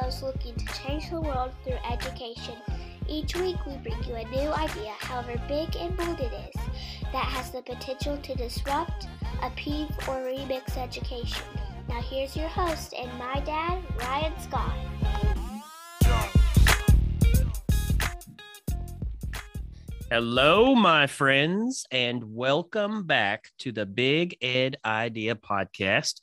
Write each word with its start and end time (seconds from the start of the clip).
those 0.00 0.22
looking 0.22 0.54
to 0.54 0.66
change 0.74 1.10
the 1.10 1.20
world 1.20 1.52
through 1.64 1.78
education. 1.90 2.54
Each 3.08 3.34
week, 3.36 3.56
we 3.66 3.76
bring 3.76 4.02
you 4.04 4.14
a 4.14 4.24
new 4.30 4.50
idea, 4.52 4.92
however 4.98 5.40
big 5.48 5.74
and 5.76 5.96
bold 5.96 6.20
it 6.20 6.32
is, 6.32 6.62
that 7.12 7.24
has 7.24 7.50
the 7.50 7.62
potential 7.62 8.16
to 8.16 8.34
disrupt, 8.34 9.08
upheave, 9.42 9.90
or 10.08 10.16
remix 10.20 10.76
education. 10.76 11.44
Now, 11.88 12.00
here's 12.00 12.36
your 12.36 12.48
host 12.48 12.94
and 12.94 13.12
my 13.18 13.40
dad, 13.40 13.82
Ryan 13.98 14.32
Scott. 14.40 14.74
Hello, 20.10 20.74
my 20.74 21.06
friends, 21.06 21.86
and 21.90 22.34
welcome 22.34 23.06
back 23.06 23.50
to 23.58 23.72
the 23.72 23.86
Big 23.86 24.36
Ed 24.40 24.76
Idea 24.84 25.34
Podcast. 25.34 26.20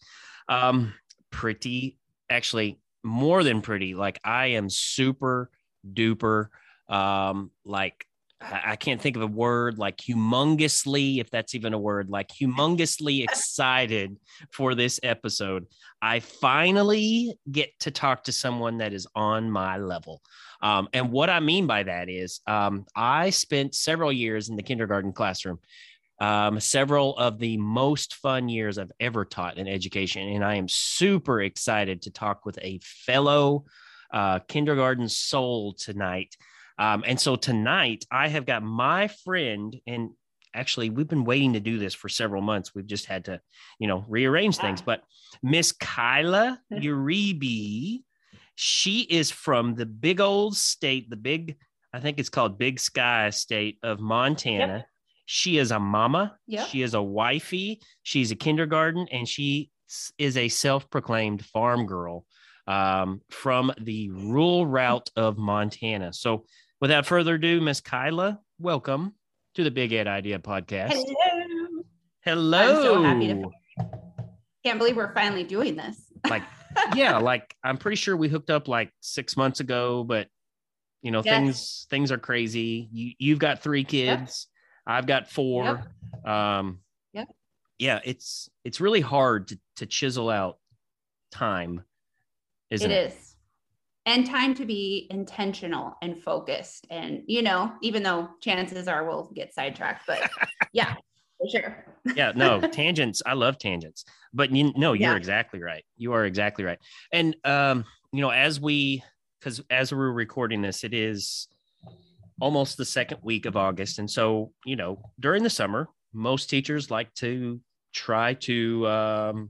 Um, 0.47 0.93
pretty, 1.31 1.97
actually, 2.29 2.79
more 3.03 3.43
than 3.43 3.61
pretty. 3.61 3.95
Like, 3.95 4.19
I 4.23 4.47
am 4.47 4.69
super 4.69 5.49
duper, 5.93 6.47
um, 6.87 7.51
like, 7.65 8.05
I 8.41 8.77
can't 8.77 9.01
think 9.01 9.17
of 9.17 9.21
a 9.21 9.27
word 9.27 9.77
like 9.77 9.97
humongously, 9.97 11.19
if 11.19 11.29
that's 11.29 11.55
even 11.55 11.73
a 11.73 11.79
word, 11.79 12.09
like 12.09 12.29
humongously 12.29 13.21
excited 13.21 14.15
for 14.53 14.75
this 14.75 14.97
episode. 15.03 15.65
I 16.01 16.21
finally 16.21 17.37
get 17.51 17.77
to 17.81 17.91
talk 17.91 18.23
to 18.23 18.31
someone 18.31 18.77
that 18.77 18.93
is 18.93 19.07
on 19.13 19.51
my 19.51 19.77
level. 19.77 20.21
Um, 20.61 20.87
and 20.93 21.11
what 21.11 21.29
I 21.29 21.41
mean 21.41 21.67
by 21.67 21.83
that 21.83 22.09
is, 22.09 22.39
um, 22.47 22.85
I 22.95 23.29
spent 23.31 23.75
several 23.75 24.11
years 24.11 24.47
in 24.47 24.55
the 24.55 24.63
kindergarten 24.63 25.11
classroom, 25.11 25.59
um, 26.19 26.59
several 26.59 27.17
of 27.17 27.39
the 27.39 27.57
most 27.57 28.15
fun 28.15 28.49
years 28.49 28.77
I've 28.77 28.91
ever 28.99 29.25
taught 29.25 29.57
in 29.57 29.67
education. 29.67 30.27
And 30.29 30.43
I 30.43 30.55
am 30.55 30.67
super 30.67 31.41
excited 31.41 32.01
to 32.03 32.11
talk 32.11 32.45
with 32.45 32.59
a 32.61 32.79
fellow 32.83 33.65
uh, 34.11 34.39
kindergarten 34.39 35.07
soul 35.07 35.73
tonight. 35.73 36.35
Um, 36.77 37.03
and 37.05 37.19
so 37.19 37.35
tonight, 37.35 38.05
I 38.11 38.27
have 38.29 38.45
got 38.45 38.63
my 38.63 39.07
friend, 39.07 39.75
and 39.85 40.11
actually, 40.53 40.89
we've 40.89 41.07
been 41.07 41.25
waiting 41.25 41.53
to 41.53 41.59
do 41.59 41.77
this 41.77 41.93
for 41.93 42.09
several 42.09 42.41
months. 42.41 42.73
We've 42.73 42.87
just 42.87 43.05
had 43.05 43.25
to, 43.25 43.41
you 43.79 43.87
know, 43.87 44.05
rearrange 44.07 44.57
things. 44.57 44.81
But 44.81 45.03
Miss 45.43 45.73
Kyla 45.73 46.59
Uribe, 46.71 48.03
she 48.55 49.01
is 49.01 49.29
from 49.29 49.75
the 49.75 49.85
big 49.85 50.21
old 50.21 50.55
state, 50.55 51.09
the 51.09 51.17
big, 51.17 51.57
I 51.93 51.99
think 51.99 52.17
it's 52.19 52.29
called 52.29 52.57
Big 52.57 52.79
Sky 52.79 53.29
State 53.29 53.77
of 53.83 53.99
Montana. 53.99 54.85
She 55.31 55.59
is 55.59 55.69
a 55.69 55.79
mama. 55.79 56.35
Yep. 56.47 56.67
She 56.69 56.81
is 56.81 56.95
a 56.95 57.01
wifey. 57.03 57.81
She's 58.01 58.31
a 58.31 58.35
kindergarten, 58.35 59.07
and 59.11 59.27
she 59.27 59.69
is 60.17 60.35
a 60.37 60.47
self-proclaimed 60.49 61.45
farm 61.45 61.85
girl 61.85 62.25
um, 62.65 63.21
from 63.29 63.71
the 63.79 64.09
rural 64.09 64.65
route 64.65 65.11
of 65.15 65.37
Montana. 65.37 66.13
So, 66.13 66.45
without 66.81 67.05
further 67.05 67.35
ado, 67.35 67.61
Miss 67.61 67.79
Kyla, 67.79 68.39
welcome 68.57 69.13
to 69.53 69.63
the 69.63 69.69
Big 69.69 69.93
Ed 69.93 70.07
Idea 70.07 70.39
Podcast. 70.39 70.93
Hello. 70.93 71.83
Hello. 72.21 72.57
I'm 72.57 72.81
so 72.81 73.03
happy 73.03 73.27
to- 73.27 73.51
Can't 74.65 74.79
believe 74.79 74.95
we're 74.97 75.13
finally 75.13 75.43
doing 75.43 75.75
this. 75.75 76.11
like, 76.27 76.41
yeah, 76.95 77.17
like 77.19 77.55
I'm 77.63 77.77
pretty 77.77 77.97
sure 77.97 78.17
we 78.17 78.29
hooked 78.29 78.49
up 78.49 78.67
like 78.67 78.91
six 78.99 79.37
months 79.37 79.59
ago, 79.59 80.03
but 80.03 80.27
you 81.03 81.11
know, 81.11 81.21
Yes. 81.23 81.35
things 81.37 81.87
things 81.91 82.11
are 82.11 82.17
crazy. 82.17 82.89
You 82.91 83.11
you've 83.19 83.39
got 83.39 83.61
three 83.61 83.83
kids, 83.83 84.47
I've 84.85 85.05
got 85.05 85.29
four. 85.29 85.85
Um, 86.25 86.79
Yep. 87.13 87.27
yeah, 87.79 87.99
it's 88.03 88.49
it's 88.63 88.79
really 88.81 89.01
hard 89.01 89.47
to 89.49 89.59
to 89.77 89.85
chisel 89.85 90.29
out 90.29 90.57
time, 91.31 91.83
isn't 92.69 92.89
It 92.91 92.93
it? 92.93 93.11
is. 93.11 93.35
And 94.05 94.25
time 94.25 94.53
to 94.55 94.65
be 94.65 95.07
intentional 95.11 95.95
and 96.01 96.17
focused. 96.17 96.87
And, 96.89 97.23
you 97.27 97.41
know, 97.43 97.71
even 97.81 98.01
though 98.01 98.29
chances 98.41 98.87
are 98.87 99.05
we'll 99.05 99.29
get 99.35 99.53
sidetracked, 99.53 100.07
but 100.07 100.29
yeah, 100.73 100.95
for 101.37 101.49
sure. 101.49 101.85
yeah 102.15 102.31
no 102.35 102.59
tangents 102.59 103.21
i 103.25 103.33
love 103.33 103.57
tangents 103.59 104.03
but 104.33 104.51
you 104.51 104.73
no 104.75 104.93
you're 104.93 105.11
Yeah. 105.11 105.15
exactly 105.17 105.61
right 105.61 105.83
you 105.97 106.11
are 106.13 106.25
exactly 106.25 106.63
right 106.65 106.79
and 107.13 107.35
um 107.45 107.85
you 108.11 108.19
know 108.21 108.29
as 108.31 108.59
we 108.59 109.03
because 109.39 109.61
as 109.69 109.93
we're 109.93 110.11
recording 110.11 110.61
this 110.61 110.83
it 110.83 110.93
is 110.93 111.47
almost 112.41 112.77
the 112.77 112.85
second 112.85 113.19
week 113.23 113.45
of 113.45 113.55
august 113.57 113.99
and 113.99 114.09
so 114.09 114.51
you 114.65 114.75
know 114.75 115.01
during 115.19 115.43
the 115.43 115.49
summer 115.49 115.87
most 116.13 116.49
teachers 116.49 116.89
like 116.89 117.13
to 117.13 117.59
try 117.93 118.33
to 118.35 118.87
um 118.87 119.49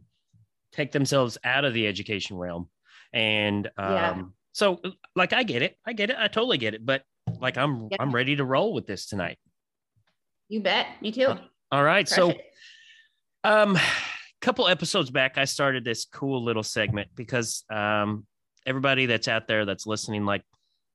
take 0.72 0.92
themselves 0.92 1.38
out 1.44 1.66
of 1.66 1.74
the 1.74 1.86
education 1.88 2.38
realm 2.38 2.70
and 3.14 3.68
um 3.78 3.94
Yeah. 3.94 4.22
so 4.54 4.82
like 5.16 5.34
i 5.34 5.44
get 5.44 5.62
it 5.62 5.78
i 5.86 5.94
get 5.94 6.10
it 6.10 6.16
i 6.20 6.28
totally 6.28 6.58
get 6.58 6.74
it 6.74 6.86
but 6.86 7.04
like 7.40 7.58
i'm 7.58 7.88
Yeah. 7.92 7.98
i'm 8.00 8.12
ready 8.14 8.36
to 8.36 8.44
roll 8.46 8.74
with 8.74 8.88
this 8.88 9.06
tonight 9.08 9.38
You 10.50 10.62
bet. 10.62 10.88
Me 11.02 11.12
too. 11.12 11.34
all 11.72 11.84
right 11.84 12.08
Crush 12.08 12.16
so 12.16 12.30
it. 12.32 12.42
um, 13.44 13.76
a 13.76 13.82
couple 14.42 14.68
episodes 14.68 15.12
back, 15.12 15.38
I 15.38 15.46
started 15.46 15.84
this 15.84 16.06
cool 16.06 16.44
little 16.44 16.64
segment 16.64 17.10
because 17.16 17.64
um, 17.70 18.26
everybody 18.66 19.06
that's 19.06 19.28
out 19.28 19.48
there 19.48 19.66
that's 19.66 19.86
listening, 19.86 20.26
like, 20.26 20.44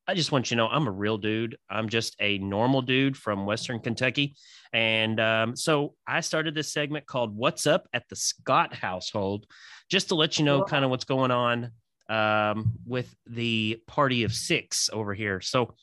I 0.06 0.14
just 0.14 0.32
want 0.32 0.50
you 0.50 0.56
to 0.56 0.62
know 0.62 0.68
I'm 0.68 0.86
a 0.86 0.92
real 0.92 1.16
dude. 1.16 1.56
I'm 1.70 1.88
just 1.88 2.14
a 2.20 2.38
normal 2.38 2.82
dude 2.82 3.16
from 3.16 3.46
Western 3.46 3.80
Kentucky. 3.80 4.34
And 4.72 5.18
um, 5.18 5.56
so 5.56 5.94
I 6.06 6.20
started 6.20 6.54
this 6.54 6.72
segment 6.72 7.06
called 7.06 7.34
What's 7.34 7.66
Up 7.66 7.88
at 7.92 8.08
the 8.08 8.16
Scott 8.16 8.74
Household, 8.74 9.46
just 9.90 10.08
to 10.08 10.14
let 10.14 10.38
you 10.38 10.44
know 10.44 10.62
kind 10.62 10.84
of 10.84 10.90
what's 10.90 11.04
going 11.04 11.30
on 11.30 11.70
um, 12.08 12.72
with 12.86 13.14
the 13.26 13.80
party 13.86 14.24
of 14.24 14.34
six 14.34 14.90
over 14.92 15.14
here. 15.14 15.40
So 15.40 15.74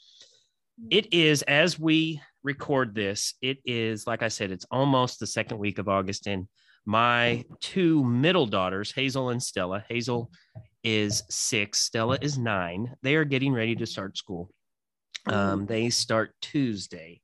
it 0.89 1.13
is 1.13 1.41
as 1.43 1.79
we 1.79 2.21
record 2.43 2.93
this, 2.93 3.33
it 3.41 3.57
is 3.65 4.07
like 4.07 4.23
I 4.23 4.27
said, 4.27 4.51
it's 4.51 4.65
almost 4.71 5.19
the 5.19 5.27
second 5.27 5.57
week 5.57 5.79
of 5.79 5.87
August, 5.89 6.27
and 6.27 6.47
my 6.85 7.45
two 7.59 8.03
middle 8.03 8.47
daughters, 8.47 8.91
Hazel 8.91 9.29
and 9.29 9.41
Stella. 9.41 9.83
Hazel 9.87 10.31
is 10.83 11.23
six, 11.29 11.79
Stella 11.79 12.17
is 12.21 12.37
nine. 12.37 12.95
They 13.03 13.15
are 13.15 13.25
getting 13.25 13.53
ready 13.53 13.75
to 13.75 13.85
start 13.85 14.17
school. 14.17 14.49
Um, 15.27 15.65
they 15.65 15.89
start 15.89 16.33
Tuesday. 16.41 17.21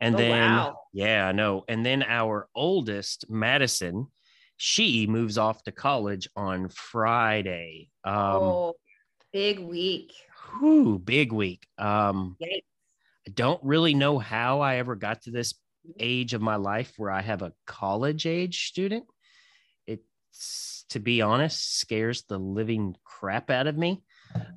And 0.00 0.14
Oh, 0.14 0.18
then, 0.18 0.50
wow. 0.52 0.78
yeah, 0.92 1.28
I 1.28 1.32
know. 1.32 1.64
And 1.68 1.84
then 1.84 2.02
our 2.02 2.48
oldest, 2.54 3.28
Madison, 3.30 4.06
she 4.56 5.06
moves 5.06 5.36
off 5.38 5.62
to 5.64 5.72
college 5.72 6.28
on 6.36 6.68
Friday. 6.70 7.90
Um, 8.04 8.14
oh, 8.14 8.74
big 9.32 9.58
week. 9.58 10.12
whew, 10.58 10.98
big 10.98 11.32
week. 11.32 11.66
Um, 11.78 12.36
Yikes. 12.42 12.62
I 13.28 13.30
don't 13.34 13.62
really 13.64 13.92
know 13.94 14.18
how 14.18 14.60
I 14.60 14.76
ever 14.76 14.94
got 14.94 15.22
to 15.22 15.30
this 15.30 15.54
age 15.98 16.32
of 16.34 16.40
my 16.40 16.56
life 16.56 16.92
where 16.96 17.10
I 17.10 17.20
have 17.22 17.42
a 17.42 17.52
college 17.66 18.24
age 18.26 18.68
student. 18.68 19.04
It's 19.86 20.75
to 20.90 21.00
be 21.00 21.20
honest, 21.22 21.78
scares 21.78 22.22
the 22.22 22.38
living 22.38 22.96
crap 23.04 23.50
out 23.50 23.66
of 23.66 23.76
me. 23.76 24.02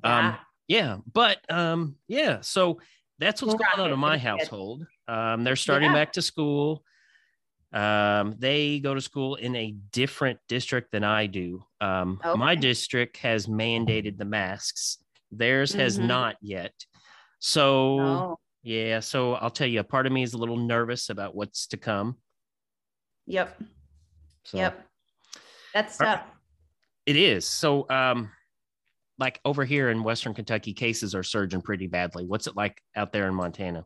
Um, 0.02 0.26
Yeah. 0.26 0.36
yeah, 0.68 0.96
but 1.12 1.38
um, 1.50 1.96
yeah, 2.08 2.40
so 2.40 2.80
that's 3.18 3.42
what's 3.42 3.54
going 3.54 3.86
on 3.86 3.92
in 3.92 3.98
my 3.98 4.16
household. 4.18 4.86
Um, 5.08 5.44
they're 5.44 5.56
starting 5.56 5.90
Yeah. 5.90 5.94
back 5.94 6.12
to 6.12 6.22
school. 6.22 6.84
Um, 7.72 8.34
they 8.38 8.80
go 8.80 8.94
to 8.94 9.00
school 9.00 9.36
in 9.36 9.54
a 9.54 9.72
different 9.92 10.40
district 10.48 10.90
than 10.90 11.04
I 11.04 11.26
do. 11.26 11.64
Um, 11.80 12.20
my 12.34 12.54
district 12.54 13.18
has 13.18 13.46
mandated 13.46 14.18
the 14.18 14.24
masks. 14.24 14.98
Theirs 15.30 15.72
has 15.74 15.98
Mhm. 15.98 16.06
not 16.06 16.36
yet. 16.40 16.74
So 17.38 17.98
Oh, 18.00 18.38
yeah, 18.62 19.00
so 19.00 19.34
I'll 19.34 19.50
tell 19.50 19.68
you, 19.68 19.80
a 19.80 19.84
part 19.84 20.06
of 20.06 20.12
me 20.12 20.22
is 20.22 20.34
a 20.34 20.38
little 20.38 20.56
nervous 20.56 21.10
about 21.10 21.34
what's 21.34 21.66
to 21.68 21.76
come. 21.76 22.18
yep. 23.26 23.60
So 24.44 24.58
Yep. 24.58 24.89
That's 25.74 25.96
tough. 25.98 26.22
it 27.06 27.16
is. 27.16 27.46
So 27.46 27.88
um 27.90 28.30
like 29.18 29.40
over 29.44 29.64
here 29.64 29.90
in 29.90 30.02
Western 30.02 30.32
Kentucky, 30.34 30.72
cases 30.72 31.14
are 31.14 31.22
surging 31.22 31.60
pretty 31.60 31.86
badly. 31.86 32.24
What's 32.26 32.46
it 32.46 32.56
like 32.56 32.80
out 32.96 33.12
there 33.12 33.28
in 33.28 33.34
Montana? 33.34 33.84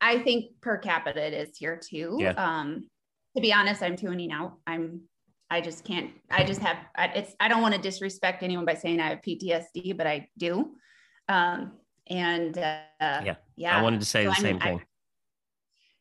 I 0.00 0.20
think 0.20 0.60
per 0.60 0.78
capita 0.78 1.24
it 1.24 1.32
is 1.32 1.56
here 1.56 1.76
too. 1.82 2.16
Yeah. 2.20 2.30
Um, 2.32 2.88
to 3.36 3.40
be 3.42 3.52
honest, 3.52 3.82
I'm 3.82 3.96
tuning 3.96 4.30
out. 4.32 4.58
I'm, 4.66 5.02
I 5.50 5.60
just 5.60 5.84
can't, 5.84 6.10
I 6.30 6.44
just 6.44 6.60
have, 6.60 6.76
I, 6.96 7.06
it's, 7.08 7.34
I 7.40 7.48
don't 7.48 7.62
want 7.62 7.74
to 7.74 7.80
disrespect 7.80 8.42
anyone 8.42 8.64
by 8.64 8.74
saying 8.74 9.00
I 9.00 9.08
have 9.10 9.22
PTSD, 9.22 9.96
but 9.96 10.06
I 10.06 10.28
do. 10.38 10.72
Um, 11.28 11.72
and, 12.08 12.56
uh, 12.58 12.80
Yeah. 13.00 13.34
yeah. 13.56 13.76
I 13.78 13.82
wanted 13.82 14.00
to 14.00 14.06
say 14.06 14.20
So 14.24 14.30
the 14.30 14.34
I'm- 14.34 14.42
same 14.42 14.58
I- 14.60 14.64
thing. 14.64 14.82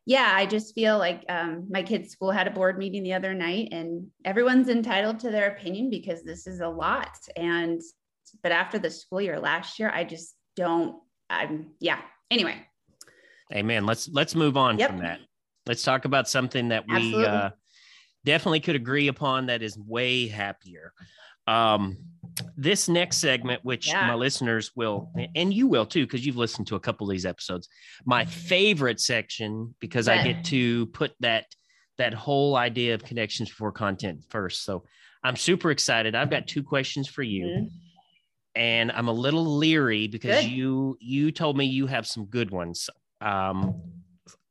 Yeah, 0.06 0.32
I 0.36 0.46
just 0.46 0.74
feel 0.74 0.98
like 0.98 1.24
um, 1.30 1.68
my 1.70 1.84
kids' 1.84 2.12
school 2.12 2.32
had 2.32 2.48
a 2.48 2.52
board 2.52 2.78
meeting 2.78 3.04
the 3.04 3.14
other 3.14 3.34
night, 3.34 3.70
and 3.72 4.08
everyone's 4.26 4.70
entitled 4.70 5.20
to 5.20 5.30
their 5.30 5.52
opinion 5.52 5.90
because 5.90 6.24
this 6.24 6.48
is 6.48 6.60
a 6.60 6.68
lot. 6.68 7.16
And 7.36 7.82
but 8.42 8.52
after 8.52 8.80
the 8.80 8.90
school 8.90 9.22
year 9.22 9.40
last 9.40 9.80
year, 9.80 9.92
I 9.94 10.04
just 10.04 10.36
don't. 10.56 10.96
I'm 11.30 11.72
yeah. 11.80 12.02
Anyway, 12.30 12.66
Amen. 13.54 13.86
Let's 13.86 14.10
let's 14.10 14.36
move 14.36 14.58
on 14.58 14.80
Yep. 14.80 14.90
from 14.90 15.00
that. 15.00 15.20
Let's 15.66 15.84
talk 15.84 16.06
about 16.06 16.28
something 16.28 16.70
that 16.70 16.88
we 16.88 16.96
Absolutely. 16.96 17.26
uh, 17.26 17.50
definitely 18.26 18.60
could 18.62 18.76
agree 18.76 19.08
upon 19.08 19.48
that 19.48 19.62
is 19.62 19.78
way 19.78 20.28
happier. 20.28 20.94
Um, 21.48 21.98
this 22.56 22.88
next 22.90 23.18
segment, 23.18 23.64
which 23.64 23.88
Yeah. 23.88 24.08
my 24.08 24.14
listeners 24.16 24.72
will, 24.76 25.12
and 25.36 25.54
you 25.54 25.68
will 25.68 25.86
too, 25.86 26.06
because 26.06 26.26
you've 26.26 26.38
listened 26.38 26.68
to 26.68 26.76
a 26.76 26.80
couple 26.80 27.08
of 27.08 27.12
these 27.12 27.26
episodes. 27.26 27.68
My 28.06 28.26
favorite 28.26 29.00
section 29.00 29.76
because 29.80 30.08
I 30.08 30.24
get 30.24 30.46
to 30.46 30.86
put 30.88 31.14
that 31.20 31.46
that 31.98 32.14
whole 32.14 32.56
idea 32.56 32.96
of 32.96 33.04
connections 33.04 33.50
before 33.50 33.72
content 33.72 34.24
first. 34.30 34.64
So 34.64 34.86
I'm 35.24 35.36
super 35.36 35.70
excited. 35.70 36.16
I've 36.16 36.32
got 36.32 36.48
two 36.48 36.64
questions 36.64 37.08
for 37.08 37.22
you, 37.22 37.46
Mhm. 37.46 37.68
and 38.56 38.92
I'm 38.92 39.08
a 39.08 39.14
little 39.14 39.58
leery 39.58 40.08
because 40.08 40.42
Good. 40.42 40.52
you 40.52 40.98
you 41.00 41.32
told 41.32 41.58
me 41.58 41.66
you 41.66 41.88
have 41.88 42.08
some 42.08 42.26
good 42.26 42.50
ones. 42.50 42.90
Um, 43.20 43.82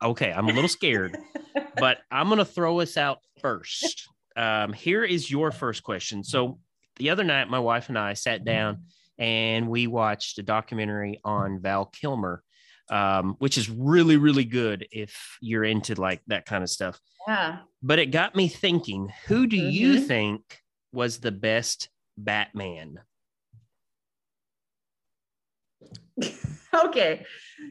okay, 0.03 0.33
I'm 0.33 0.49
a 0.49 0.53
little 0.53 0.69
scared, 0.69 1.17
but 1.77 1.99
I'm 2.11 2.29
gonna 2.29 2.45
throw 2.45 2.81
us 2.81 2.97
out 2.97 3.19
first. 3.41 4.07
Um, 4.37 4.73
here 4.73 5.03
is 5.03 5.29
your 5.31 5.51
first 5.51 5.83
question. 5.83 6.23
So 6.23 6.61
the 7.01 7.11
other 7.11 7.25
night, 7.25 7.49
my 7.49 7.59
wife 7.59 7.89
and 7.89 7.99
I 7.99 8.13
sat 8.13 8.45
down 8.45 8.85
and 9.19 9.69
we 9.69 9.87
watched 9.87 10.39
a 10.39 10.43
documentary 10.43 11.19
on 11.25 11.61
Val 11.61 11.87
Kilmer, 11.87 12.43
um, 12.91 13.37
which 13.39 13.57
is 13.57 13.71
really, 13.71 14.19
really 14.19 14.45
good 14.45 14.87
if 14.93 15.39
you're 15.41 15.65
into 15.65 15.95
like 15.95 16.21
that 16.27 16.45
kind 16.45 16.63
of 16.63 16.69
stuff. 16.69 17.01
Yeah. 17.27 17.61
But 17.83 17.99
it 17.99 18.11
got 18.11 18.37
me 18.37 18.49
thinking, 18.49 19.09
who 19.29 19.47
do 19.47 19.57
you 19.57 19.97
Mhm. 19.97 20.07
think 20.07 20.61
was 20.93 21.21
the 21.21 21.33
best 21.33 21.89
Batman? 22.17 23.01
Okay. 26.73 27.27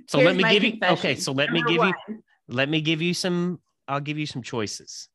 So 0.08 0.18
Here's 0.18 0.28
let 0.28 0.36
me 0.36 0.44
give 0.52 0.64
you 0.64 0.78
okay, 0.84 1.16
so 1.16 1.32
let 1.32 1.54
me 1.54 1.62
Number 1.62 1.72
give 1.72 1.88
you 2.10 2.24
let 2.50 2.68
me 2.68 2.82
give 2.82 3.02
you 3.02 3.14
some 3.14 3.62
I'll 3.88 4.02
give 4.02 4.18
you 4.18 4.26
some 4.26 4.42
choices. 4.42 5.08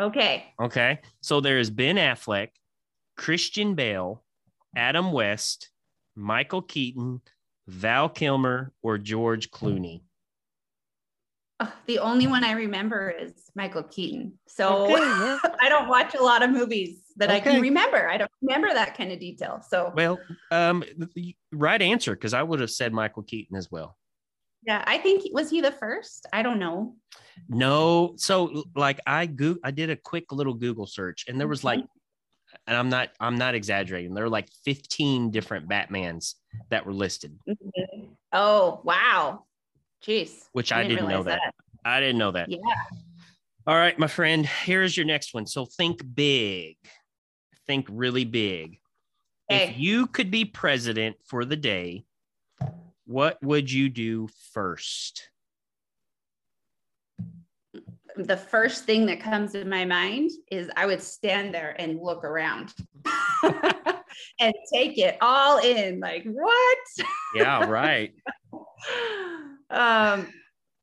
Okay. 0.00 0.54
Okay. 0.58 1.00
So 1.20 1.40
there 1.42 1.58
is 1.58 1.68
Ben 1.68 1.96
Affleck, 1.96 2.48
Christian 3.16 3.74
Bale, 3.74 4.22
Adam 4.76 5.12
West, 5.12 5.70
Michael 6.16 6.62
Keaton, 6.62 7.20
Val 7.66 8.08
Kilmer, 8.08 8.72
or 8.82 8.98
George 8.98 9.50
Clooney. 9.50 10.02
Oh, 11.60 11.72
the 11.86 12.00
only 12.00 12.26
one 12.26 12.42
I 12.42 12.52
remember 12.52 13.10
is 13.10 13.32
Michael 13.54 13.84
Keaton. 13.84 14.32
So 14.48 14.86
Okay, 14.86 14.94
yeah. 14.94 15.38
I 15.60 15.68
don't 15.68 15.88
watch 15.88 16.14
a 16.14 16.22
lot 16.22 16.42
of 16.42 16.50
movies 16.50 17.02
that 17.16 17.30
I 17.30 17.38
can 17.38 17.60
remember. 17.60 18.08
I 18.08 18.16
don't 18.16 18.30
remember 18.40 18.72
that 18.72 18.96
kind 18.96 19.12
of 19.12 19.20
detail. 19.20 19.62
So 19.68 19.92
Well, 19.94 20.18
um, 20.50 20.82
right 21.52 21.80
answer 21.80 22.14
because 22.14 22.34
I 22.34 22.42
would 22.42 22.60
have 22.60 22.70
said 22.70 22.92
Michael 22.92 23.22
Keaton 23.22 23.56
as 23.56 23.70
well. 23.70 23.96
yeah, 24.66 24.82
I 24.86 24.98
think 24.98 25.22
was 25.32 25.50
he 25.50 25.60
the 25.60 25.70
first? 25.72 26.26
I 26.32 26.42
don't 26.42 26.58
know. 26.58 26.96
No, 27.48 28.14
so 28.16 28.64
like 28.74 28.98
I 29.06 29.26
go 29.26 29.56
I 29.62 29.70
did 29.70 29.90
a 29.90 29.96
quick 29.96 30.32
little 30.32 30.54
Google 30.54 30.86
search 30.86 31.26
and 31.28 31.38
there 31.38 31.48
was 31.48 31.62
like 31.62 31.84
and 32.66 32.76
I'm 32.76 32.88
not 32.88 33.10
I'm 33.20 33.36
not 33.36 33.54
exaggerating. 33.54 34.14
There 34.14 34.24
were 34.24 34.30
like 34.30 34.48
15 34.64 35.30
different 35.30 35.68
Batmans 35.68 36.34
that 36.70 36.86
were 36.86 36.92
listed, 36.92 37.38
mm-hmm. 37.48 38.06
Oh 38.32 38.80
wow. 38.84 39.44
Jeez. 40.04 40.48
which 40.52 40.72
I, 40.72 40.82
didn't, 40.82 41.04
know 41.04 41.22
realize 41.22 41.26
that. 41.26 41.54
I 41.84 42.00
didn't 42.00 42.18
know 42.18 42.32
that. 42.32 42.48
Yeah. 42.48 42.58
All 43.68 43.76
right, 43.76 43.96
my 43.96 44.08
friend, 44.08 44.44
here's 44.44 44.96
your 44.96 45.06
next 45.06 45.32
one. 45.32 45.46
So 45.46 45.64
think 45.64 46.02
big. 46.14 46.76
Think 47.68 47.86
really 47.88 48.24
big. 48.24 48.78
If 49.48 49.78
you 49.78 50.06
could 50.06 50.30
be 50.30 50.44
president 50.44 51.16
for 51.24 51.44
the 51.44 51.56
day, 51.56 52.04
what 53.06 53.40
would 53.42 53.70
you 53.70 53.88
do 53.88 54.28
first? 54.52 55.28
The 58.16 58.36
first 58.36 58.84
thing 58.84 59.06
that 59.06 59.20
comes 59.20 59.52
to 59.52 59.64
my 59.64 59.84
mind 59.84 60.30
is 60.50 60.70
I 60.76 60.86
would 60.86 61.02
stand 61.02 61.54
there 61.54 61.74
and 61.78 62.00
look 62.00 62.24
around 62.24 62.74
and 64.40 64.54
take 64.72 64.98
it 64.98 65.16
all 65.20 65.58
in. 65.58 66.00
Like, 66.00 66.24
what? 66.24 66.78
Yeah, 67.34 67.64
right. 67.64 68.12
um, 69.70 70.28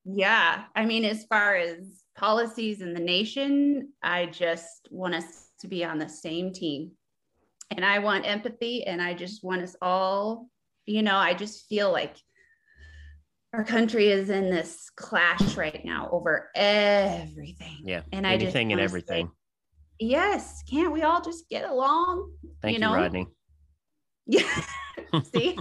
yeah. 0.06 0.64
I 0.76 0.86
mean, 0.86 1.06
as 1.06 1.26
far 1.26 1.56
as 1.56 2.04
policies 2.16 2.82
in 2.82 2.94
the 2.94 3.00
nation, 3.00 3.90
I 4.02 4.26
just 4.28 4.88
want 4.92 5.16
us 5.16 5.50
to 5.62 5.68
be 5.68 5.84
on 5.84 6.00
the 6.00 6.10
same 6.10 6.52
team. 6.52 6.92
And 7.72 7.86
I 7.86 8.00
want 8.00 8.28
empathy 8.28 8.86
and 8.86 9.02
I 9.02 9.14
just 9.14 9.44
want 9.44 9.62
us 9.62 9.76
all, 9.82 10.50
you 10.86 11.04
know, 11.04 11.18
I 11.18 11.34
just 11.34 11.68
feel 11.68 11.92
like 11.92 12.16
our 13.54 13.64
country 13.64 14.10
is 14.10 14.30
in 14.30 14.50
this 14.50 14.92
clash 14.96 15.56
right 15.56 15.84
now 15.84 16.10
over 16.12 16.50
everything. 16.56 17.82
Yeah. 17.84 18.02
And 18.12 18.28
I 18.28 18.38
just 18.38 18.56
and 18.56 18.80
everything. 18.80 19.28
say, 19.28 19.32
yes. 20.00 20.64
Can't 20.70 20.94
we 20.94 21.02
all 21.02 21.22
just 21.22 21.50
get 21.50 21.68
along? 21.70 22.32
Thank 22.62 22.74
you, 22.74 22.80
you 22.80 22.80
know? 22.88 22.94
Rodney. 22.94 23.28
Yeah. 24.32 24.62
See? 25.34 25.58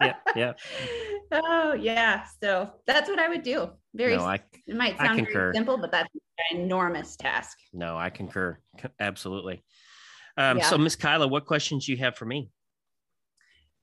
Yeah, 0.00 0.14
yeah. 0.34 0.52
oh, 1.32 1.74
yeah. 1.74 2.24
So 2.42 2.70
that's 2.86 3.06
what 3.10 3.18
I 3.18 3.28
would 3.28 3.42
do. 3.42 3.68
Very, 3.94 4.16
No, 4.16 4.22
I 4.22 4.40
it 4.66 4.76
might 4.76 4.96
sound 4.96 5.28
very 5.30 5.52
simple, 5.52 5.76
but 5.76 5.90
that's 5.92 6.08
an 6.50 6.60
enormous 6.60 7.16
task. 7.16 7.58
no, 7.74 7.98
I 7.98 8.08
concur. 8.08 8.58
Absolutely. 8.98 9.62
Um, 10.38 10.56
Yeah. 10.56 10.64
so 10.64 10.78
Miss 10.78 10.96
Kyla, 10.96 11.28
what 11.28 11.44
questions 11.44 11.86
you 11.86 11.98
have 11.98 12.16
for 12.16 12.24
me? 12.24 12.48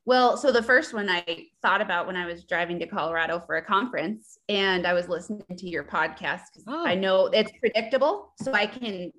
Well, 0.06 0.38
so 0.38 0.52
the 0.52 0.62
first 0.62 0.94
one 0.94 1.10
I 1.10 1.48
thought 1.64 1.82
about 1.82 2.06
when 2.06 2.16
I 2.16 2.26
was 2.28 2.44
driving 2.44 2.78
to 2.80 2.86
Colorado 2.86 3.42
for 3.46 3.58
a 3.58 3.62
conference 3.62 4.38
and 4.50 4.86
I 4.86 4.94
was 4.94 5.10
listening 5.10 5.44
to 5.58 5.68
your 5.68 5.84
podcast 5.84 6.42
because 6.54 6.64
Oh. 6.68 6.86
I 6.86 6.94
know 6.94 7.28
it's 7.28 7.52
predictable. 7.60 8.32
So 8.42 8.54
I 8.54 8.68
can 8.68 9.12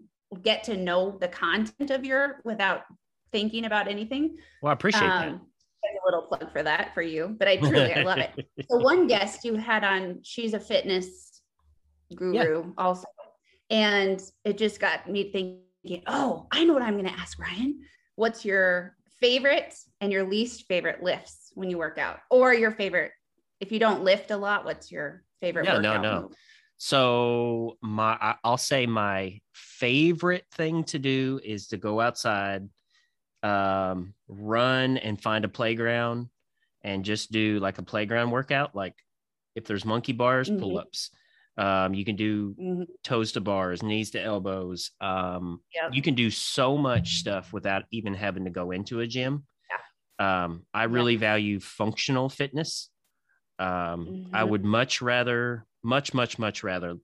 get 0.42 0.62
to 0.64 0.76
know 0.76 1.18
the 1.20 1.28
content 1.28 1.90
of 1.90 2.04
your 2.04 2.40
without 2.44 2.82
thinking 3.32 3.64
about 3.64 3.88
anything. 3.88 4.36
Well, 4.62 4.70
I 4.70 4.74
appreciate 4.74 5.00
that. 5.00 5.28
Um, 5.28 5.40
a 5.84 6.04
little 6.04 6.22
plug 6.22 6.52
for 6.52 6.62
that 6.62 6.92
for 6.94 7.02
you, 7.02 7.36
but 7.38 7.46
I 7.46 7.56
truly 7.58 7.92
I 7.94 8.02
love 8.02 8.18
it. 8.18 8.46
So 8.68 8.78
one 8.78 9.06
guest 9.06 9.44
you 9.44 9.54
had 9.54 9.84
on, 9.84 10.18
she's 10.22 10.52
a 10.54 10.60
fitness 10.60 11.42
guru 12.14 12.72
also. 12.76 13.06
And 13.70 14.20
it 14.44 14.58
just 14.58 14.80
got 14.80 15.08
me 15.08 15.30
thinking, 15.30 16.02
oh, 16.06 16.46
I 16.50 16.64
know 16.64 16.72
what 16.72 16.82
I'm 16.82 16.94
going 16.94 17.06
to 17.06 17.18
ask 17.20 17.38
Ryan. 17.38 17.80
What's 18.16 18.44
your 18.44 18.95
favorite 19.20 19.74
and 20.00 20.12
your 20.12 20.24
least 20.24 20.66
favorite 20.66 21.02
lifts 21.02 21.50
when 21.54 21.70
you 21.70 21.78
work 21.78 21.98
out? 21.98 22.18
Or 22.30 22.52
your 22.54 22.70
favorite, 22.70 23.12
if 23.60 23.72
you 23.72 23.78
don't 23.78 24.04
lift 24.04 24.30
a 24.30 24.36
lot, 24.36 24.64
what's 24.64 24.90
your 24.92 25.24
favorite 25.40 25.64
Yeah, 25.64 25.78
no, 25.78 25.90
workout? 25.92 26.02
no. 26.02 26.20
move? 26.22 26.32
So 26.78 27.78
my 27.80 28.36
I'll 28.44 28.58
say 28.58 28.86
my 28.86 29.40
favorite 29.54 30.44
thing 30.52 30.84
to 30.84 30.98
do 30.98 31.40
is 31.42 31.68
to 31.68 31.78
go 31.78 32.00
outside, 32.00 32.68
um, 33.42 34.12
run 34.28 34.98
and 34.98 35.20
find 35.20 35.44
a 35.44 35.48
playground 35.48 36.28
and 36.82 37.04
just 37.04 37.32
do 37.32 37.58
like 37.60 37.78
a 37.78 37.82
playground 37.82 38.30
workout. 38.30 38.74
Like 38.74 38.94
if 39.54 39.64
there's 39.64 39.84
monkey 39.86 40.12
bars, 40.12 40.50
Mhm. 40.50 40.60
pull 40.60 40.78
ups. 40.78 41.10
Um, 41.56 41.94
you 41.94 42.04
can 42.04 42.16
do 42.16 42.56
Mhm. 42.56 42.96
toes 43.04 43.32
to 43.32 43.40
bars, 43.40 43.82
knees 43.82 44.10
to 44.12 44.20
elbows. 44.22 44.90
Um, 45.00 45.62
Yep. 45.74 45.92
you 45.92 46.02
can 46.02 46.14
do 46.14 46.30
so 46.30 46.76
much 46.76 47.16
stuff 47.18 47.52
without 47.52 47.84
even 47.92 48.14
having 48.14 48.44
to 48.44 48.50
go 48.50 48.70
into 48.72 49.00
a 49.00 49.06
gym. 49.06 49.46
Um, 50.18 50.66
I 50.74 50.84
really 50.84 51.16
value 51.16 51.60
functional 51.60 52.28
fitness. 52.28 52.90
Um, 53.58 54.16
I 54.32 54.44
Mhm. 54.44 54.46
would 54.46 54.64
much 54.64 55.02
rather, 55.02 55.66
much, 55.82 56.14
much, 56.14 56.38
much 56.38 56.62
rather 56.64 56.96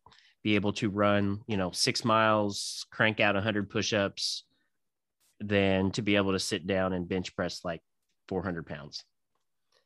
be 0.42 0.56
able 0.56 0.72
to 0.74 0.90
run, 0.90 1.42
you 1.48 1.56
know, 1.56 1.70
six 1.72 2.04
miles, 2.04 2.86
crank 2.92 3.20
out 3.20 3.36
100 3.36 3.70
push 3.70 3.92
ups 3.92 4.44
than 5.40 5.90
to 5.92 6.02
be 6.02 6.16
able 6.16 6.32
to 6.32 6.38
sit 6.38 6.66
down 6.66 6.92
and 6.92 7.08
bench 7.08 7.34
press 7.36 7.64
like 7.64 7.82
400 8.28 8.66
pounds. 8.66 9.04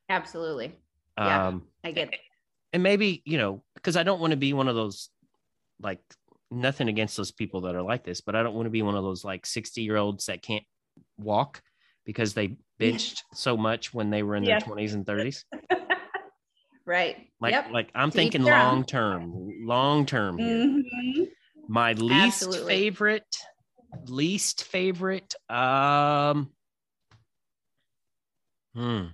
Absolutely. 0.08 0.78
Yeah. 1.20 1.38
Um, 1.38 1.68
I 1.84 1.92
get 1.92 2.12
it. 2.12 2.20
and 2.72 2.82
maybe 2.82 3.22
you 3.24 3.38
know 3.38 3.62
because 3.86 3.96
i 3.96 4.02
don't 4.02 4.20
want 4.20 4.32
to 4.32 4.36
be 4.36 4.52
one 4.52 4.66
of 4.66 4.74
those 4.74 5.10
like 5.80 6.00
nothing 6.50 6.88
against 6.88 7.16
those 7.16 7.30
people 7.30 7.60
that 7.60 7.76
are 7.76 7.82
like 7.82 8.02
this 8.02 8.20
but 8.20 8.34
i 8.34 8.42
don't 8.42 8.54
want 8.54 8.66
to 8.66 8.70
be 8.70 8.82
one 8.82 8.96
of 8.96 9.04
those 9.04 9.24
like 9.24 9.46
60 9.46 9.80
year 9.80 9.96
olds 9.96 10.26
that 10.26 10.42
can't 10.42 10.64
walk 11.16 11.62
because 12.04 12.34
they 12.34 12.56
benched 12.80 13.22
so 13.32 13.56
much 13.56 13.94
when 13.94 14.10
they 14.10 14.24
were 14.24 14.34
in 14.34 14.44
their 14.44 14.58
20s 14.58 14.94
and 14.94 15.06
30s 15.06 15.44
Right. 16.84 17.16
like 17.40 17.52
yep. 17.52 17.66
like 17.72 17.90
i'm 17.94 18.10
thinking 18.10 18.42
long 18.42 18.84
term 18.84 19.32
long 19.64 20.04
term 20.04 20.38
Mhm. 20.38 21.26
my 21.68 21.92
least 21.92 22.42
Absolutely. 22.42 22.74
favorite 22.74 23.36
least 24.06 24.64
favorite 24.64 25.34
um 25.48 26.50
hmm 28.74 29.06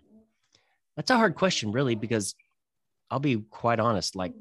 that's 0.96 1.10
a 1.10 1.16
hard 1.16 1.34
question 1.34 1.72
really 1.72 1.94
because 1.94 2.34
i'll 3.10 3.20
be 3.20 3.36
quite 3.50 3.80
honest 3.80 4.16
like 4.16 4.32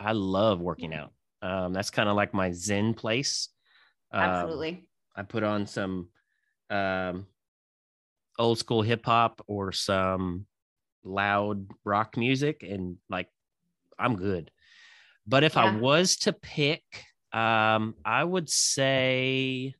i 0.00 0.12
love 0.12 0.60
working 0.60 0.94
out 0.94 1.12
um 1.42 1.72
that's 1.72 1.90
kind 1.90 2.08
of 2.08 2.16
like 2.16 2.34
my 2.34 2.50
zen 2.52 2.94
place 2.94 3.48
Um, 4.12 4.20
Absolutely. 4.20 4.86
i 5.14 5.22
put 5.22 5.42
on 5.42 5.66
some 5.66 6.08
um 6.70 7.26
old 8.38 8.58
school 8.58 8.82
hip 8.82 9.04
hop 9.04 9.42
or 9.46 9.72
some 9.72 10.46
loud 11.04 11.66
rock 11.84 12.16
music 12.16 12.62
and 12.62 12.96
like 13.08 13.28
i'm 13.98 14.16
good 14.16 14.50
but 15.26 15.44
if 15.44 15.56
i 15.56 15.76
was 15.76 16.16
to 16.16 16.32
pick 16.32 16.82
um 17.32 17.94
i 18.04 18.24
would 18.24 18.48
say 18.48 19.74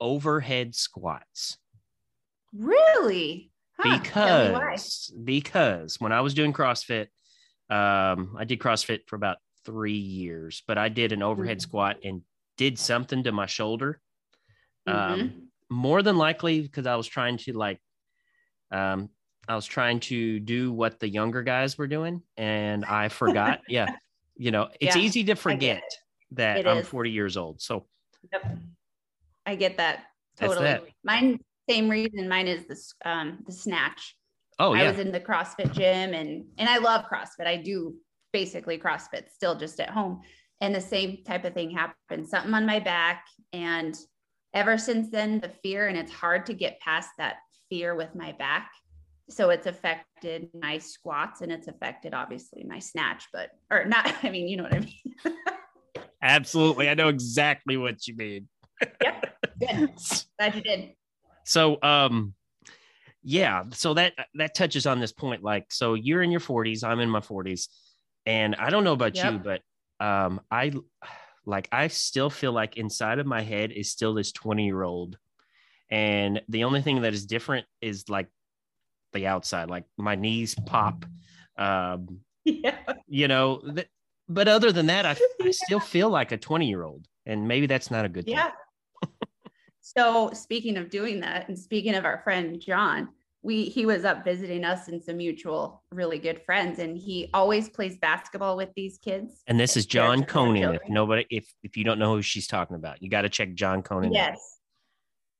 overhead 0.00 0.74
squats. 0.74 1.58
Really? 2.56 3.50
Huh, 3.78 3.98
tell 4.02 4.44
me 4.46 4.52
why. 4.52 4.72
because 4.72 5.12
because 5.24 6.00
when 6.00 6.12
I 6.12 6.20
was 6.20 6.34
doing 6.34 6.52
CrossFit, 6.52 7.08
um, 7.70 8.36
I 8.38 8.44
did 8.44 8.58
CrossFit 8.58 9.00
for 9.06 9.16
about 9.16 9.38
three 9.64 9.92
years, 9.98 10.62
but 10.66 10.78
I 10.78 10.88
did 10.88 11.12
an 11.12 11.22
overhead 11.22 11.58
Mhm. 11.58 11.62
squat 11.62 11.98
and 12.04 12.22
did 12.56 12.78
something 12.78 13.22
to 13.24 13.32
my 13.32 13.46
shoulder. 13.46 14.00
Mhm. 14.86 14.92
Um, 14.94 15.50
more 15.68 16.02
than 16.02 16.16
likely 16.16 16.62
because 16.62 16.86
I 16.86 16.96
was 16.96 17.06
trying 17.06 17.36
to 17.38 17.52
like, 17.52 17.80
um, 18.70 19.10
I 19.46 19.54
was 19.54 19.66
trying 19.66 20.00
to 20.00 20.40
do 20.40 20.72
what 20.72 21.00
the 21.00 21.08
younger 21.08 21.42
guys 21.42 21.78
were 21.78 21.86
doing, 21.86 22.22
and 22.36 22.84
I 22.84 23.08
forgot. 23.08 23.60
yeah, 23.68 23.96
you 24.36 24.50
know, 24.50 24.70
it's 24.80 24.96
Yeah, 24.96 25.02
easy 25.02 25.24
to 25.24 25.34
forget 25.34 25.82
that 26.32 26.58
It 26.58 26.66
I'm 26.66 26.78
is. 26.78 26.88
40 26.88 27.10
years 27.10 27.36
old. 27.36 27.60
So 27.62 27.86
Yep. 28.32 28.58
I 29.46 29.56
get 29.56 29.76
that 29.78 30.06
totally. 30.36 30.64
that. 30.64 30.84
Mine 31.04 31.40
same 31.68 31.88
reason. 31.88 32.28
Mine 32.28 32.48
is 32.48 32.66
this 32.66 32.94
um 33.04 33.42
the 33.46 33.52
snatch. 33.52 34.17
Oh 34.58 34.74
yeah. 34.74 34.82
I 34.82 34.90
was 34.90 34.98
in 34.98 35.12
the 35.12 35.20
CrossFit 35.20 35.72
gym 35.72 36.14
and 36.14 36.44
and 36.58 36.68
I 36.68 36.78
love 36.78 37.04
CrossFit. 37.10 37.46
I 37.46 37.56
do 37.56 37.94
basically 38.32 38.78
CrossFit 38.78 39.30
still 39.30 39.56
just 39.56 39.80
at 39.80 39.90
home. 39.90 40.20
And 40.60 40.74
the 40.74 40.80
same 40.80 41.18
type 41.24 41.44
of 41.44 41.54
thing 41.54 41.70
happened. 41.70 42.28
Something 42.28 42.54
on 42.54 42.66
my 42.66 42.80
back. 42.80 43.24
And 43.52 43.96
ever 44.54 44.76
since 44.76 45.10
then, 45.10 45.40
the 45.40 45.50
fear, 45.62 45.86
and 45.86 45.96
it's 45.96 46.12
hard 46.12 46.46
to 46.46 46.54
get 46.54 46.80
past 46.80 47.10
that 47.18 47.36
fear 47.68 47.94
with 47.94 48.14
my 48.14 48.32
back. 48.32 48.70
So 49.30 49.50
it's 49.50 49.66
affected 49.66 50.48
my 50.58 50.78
squats 50.78 51.42
and 51.42 51.52
it's 51.52 51.68
affected 51.68 52.14
obviously 52.14 52.64
my 52.64 52.78
snatch, 52.78 53.26
but 53.32 53.50
or 53.70 53.84
not, 53.84 54.12
I 54.22 54.30
mean, 54.30 54.48
you 54.48 54.56
know 54.56 54.64
what 54.64 54.74
I 54.74 54.80
mean. 54.80 55.36
absolutely. 56.22 56.88
I 56.88 56.94
know 56.94 57.08
exactly 57.08 57.76
what 57.76 58.06
you 58.06 58.16
mean. 58.16 58.48
yep. 59.02 59.36
Good. 59.60 59.90
Glad 60.38 60.54
you 60.54 60.62
did. 60.62 60.92
so 61.44 61.78
um 61.82 62.34
yeah 63.22 63.64
so 63.72 63.94
that 63.94 64.12
that 64.34 64.54
touches 64.54 64.86
on 64.86 65.00
this 65.00 65.12
point 65.12 65.42
like 65.42 65.66
so 65.70 65.94
you're 65.94 66.22
in 66.22 66.30
your 66.30 66.40
40s 66.40 66.84
i'm 66.84 67.00
in 67.00 67.10
my 67.10 67.20
40s 67.20 67.68
and 68.26 68.54
i 68.56 68.70
don't 68.70 68.84
know 68.84 68.92
about 68.92 69.16
you 69.32 69.38
but 69.38 69.60
um 70.04 70.40
i 70.50 70.72
like 71.44 71.68
i 71.72 71.88
still 71.88 72.30
feel 72.30 72.52
like 72.52 72.76
inside 72.76 73.18
of 73.18 73.26
my 73.26 73.40
head 73.42 73.72
is 73.72 73.90
still 73.90 74.14
this 74.14 74.30
20 74.32 74.64
year 74.64 74.82
old 74.82 75.18
and 75.90 76.42
the 76.48 76.64
only 76.64 76.82
thing 76.82 77.02
that 77.02 77.12
is 77.14 77.26
different 77.26 77.66
is 77.80 78.08
like 78.08 78.28
the 79.12 79.26
outside 79.26 79.68
like 79.68 79.84
my 79.96 80.14
knees 80.14 80.54
pop 80.66 81.04
um 81.56 82.20
Yeah. 82.44 82.78
you 83.08 83.28
know 83.28 83.58
th- 83.74 83.88
but 84.28 84.46
other 84.48 84.72
than 84.72 84.86
that 84.86 85.04
I, 85.06 85.16
I 85.42 85.50
still 85.50 85.80
feel 85.80 86.08
like 86.08 86.32
a 86.32 86.36
20 86.38 86.68
year 86.68 86.82
old 86.84 87.06
and 87.26 87.48
maybe 87.48 87.66
that's 87.66 87.90
not 87.90 88.04
a 88.04 88.08
good 88.08 88.26
thing 88.26 88.34
Yeah. 88.34 88.50
so 89.96 90.30
speaking 90.34 90.76
of 90.76 90.90
doing 90.90 91.20
that, 91.20 91.48
and 91.48 91.58
speaking 91.58 91.94
of 91.94 92.04
our 92.04 92.20
friend 92.22 92.60
John, 92.60 93.08
we 93.42 93.64
he 93.64 93.86
was 93.86 94.04
up 94.04 94.22
visiting 94.22 94.62
us 94.62 94.88
and 94.88 95.02
some 95.02 95.16
mutual 95.16 95.82
really 95.90 96.18
good 96.18 96.42
friends, 96.42 96.78
and 96.78 96.98
he 96.98 97.30
always 97.32 97.70
plays 97.70 97.96
basketball 97.96 98.54
with 98.54 98.68
these 98.76 98.98
kids. 98.98 99.42
And 99.46 99.58
this 99.58 99.78
is 99.78 99.86
John 99.86 100.24
Conan. 100.24 100.74
If 100.74 100.82
nobody, 100.90 101.24
if 101.30 101.50
if 101.62 101.76
you 101.78 101.84
don't 101.84 101.98
know 101.98 102.14
who 102.14 102.20
she's 102.20 102.46
talking 102.46 102.76
about, 102.76 103.02
you 103.02 103.08
got 103.08 103.22
to 103.22 103.30
check 103.30 103.54
John 103.54 103.82
Conan. 103.82 104.10
out. 104.10 104.14
Yes. 104.14 104.58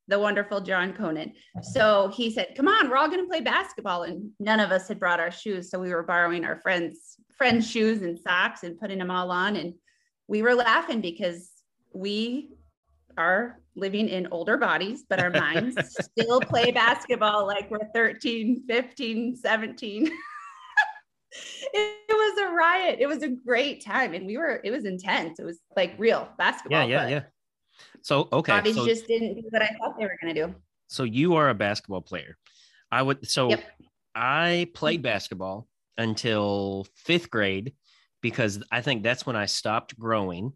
The 0.07 0.17
wonderful 0.17 0.61
John 0.61 0.93
Conan. 0.93 1.29
Mm-hmm. 1.29 1.61
So 1.61 2.11
he 2.15 2.31
said, 2.31 2.53
Come 2.55 2.67
on, 2.67 2.89
we're 2.89 2.97
all 2.97 3.09
gonna 3.09 3.27
play 3.27 3.41
basketball. 3.41 4.03
And 4.03 4.31
none 4.39 4.59
of 4.59 4.71
us 4.71 4.87
had 4.87 4.99
brought 4.99 5.19
our 5.19 5.29
shoes. 5.29 5.69
So 5.69 5.79
we 5.79 5.93
were 5.93 6.01
borrowing 6.01 6.43
our 6.43 6.59
friends' 6.61 7.17
friends' 7.37 7.69
shoes 7.69 8.01
and 8.01 8.17
socks 8.17 8.63
and 8.63 8.79
putting 8.79 8.97
them 8.97 9.11
all 9.11 9.29
on. 9.29 9.57
And 9.57 9.75
we 10.27 10.41
were 10.41 10.55
laughing 10.55 11.01
because 11.01 11.51
we 11.93 12.49
are 13.19 13.59
living 13.75 14.07
in 14.07 14.27
older 14.31 14.57
bodies, 14.57 15.03
but 15.07 15.19
our 15.19 15.29
minds 15.29 15.75
still 16.17 16.39
play 16.39 16.71
basketball 16.71 17.45
like 17.45 17.69
we're 17.69 17.91
13, 17.93 18.63
15, 18.67 19.35
17. 19.35 20.05
it, 21.73 21.99
was 22.09 22.39
a 22.39 22.53
riot. 22.53 22.97
It 22.99 23.07
was 23.07 23.21
a 23.23 23.29
great 23.29 23.83
time. 23.83 24.13
And 24.13 24.25
we 24.25 24.37
were, 24.37 24.61
it 24.63 24.71
was 24.71 24.85
intense. 24.85 25.39
It 25.39 25.45
was 25.45 25.59
like 25.75 25.93
real 25.97 26.29
basketball. 26.37 26.87
Yeah, 26.87 27.03
yeah, 27.03 27.09
yeah. 27.09 27.21
So 28.01 28.29
okay, 28.31 28.53
Bodies 28.53 28.75
so 28.75 28.85
just 28.85 29.07
didn't 29.07 29.35
do 29.35 29.43
what 29.49 29.61
I 29.61 29.69
thought 29.79 29.97
they 29.97 30.05
were 30.05 30.17
going 30.21 30.33
to 30.33 30.47
do. 30.47 30.55
so 30.87 31.03
you 31.03 31.35
are 31.35 31.49
a 31.49 31.53
basketball 31.53 32.01
player. 32.01 32.37
I 32.91 33.01
would 33.01 33.27
so 33.27 33.49
Yep. 33.49 33.63
I 34.15 34.67
played 34.73 35.01
basketball 35.01 35.67
until 35.97 36.87
fifth 36.95 37.29
grade 37.29 37.73
because 38.21 38.61
I 38.71 38.81
think 38.81 39.03
that's 39.03 39.25
when 39.25 39.35
I 39.35 39.45
stopped 39.45 39.97
growing. 39.97 40.53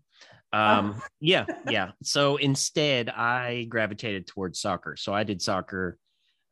Um, 0.53 1.01
yeah, 1.19 1.45
yeah. 1.69 1.91
So 2.03 2.37
instead, 2.37 3.09
I 3.09 3.65
gravitated 3.65 4.27
towards 4.27 4.59
soccer. 4.61 4.95
So 4.95 5.13
I 5.13 5.23
did 5.23 5.41
soccer 5.41 5.97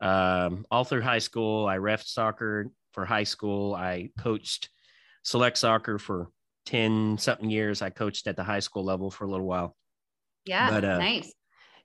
um, 0.02 0.66
all 0.72 0.84
through 0.84 1.02
high 1.02 1.20
school. 1.20 1.68
I 1.68 1.78
ref 1.78 2.04
soccer 2.04 2.68
for 2.92 3.06
high 3.06 3.24
school. 3.24 3.76
I 3.76 4.10
coached 4.20 4.70
select 5.24 5.58
soccer 5.58 5.98
for 6.00 6.30
10 6.66 7.18
something 7.20 7.50
years. 7.50 7.82
I 7.82 7.92
coached 7.92 8.28
at 8.28 8.36
the 8.36 8.44
high 8.44 8.60
school 8.60 8.84
level 8.84 9.12
for 9.12 9.26
a 9.26 9.30
little 9.30 9.46
while. 9.46 9.78
Yeah, 10.46 10.70
But, 10.70 10.84
uh, 10.84 10.98
nice. 10.98 11.32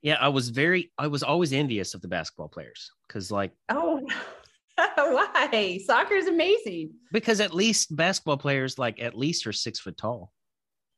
Yeah, 0.02 0.16
I 0.20 0.28
was 0.28 0.50
very, 0.50 0.92
I 0.96 1.08
was 1.08 1.22
always 1.22 1.52
envious 1.52 1.94
of 1.94 2.00
the 2.00 2.08
basketball 2.08 2.48
players 2.48 2.90
because, 3.06 3.30
like, 3.30 3.52
Oh, 3.68 4.00
why? 4.76 5.80
Soccer 5.84 6.14
is 6.14 6.28
amazing. 6.28 6.92
because 7.12 7.40
at 7.40 7.52
least 7.54 7.94
basketball 7.94 8.36
players, 8.36 8.78
like, 8.78 9.00
at 9.00 9.16
least 9.16 9.46
are 9.46 9.52
six 9.52 9.80
foot 9.80 9.96
tall. 9.96 10.32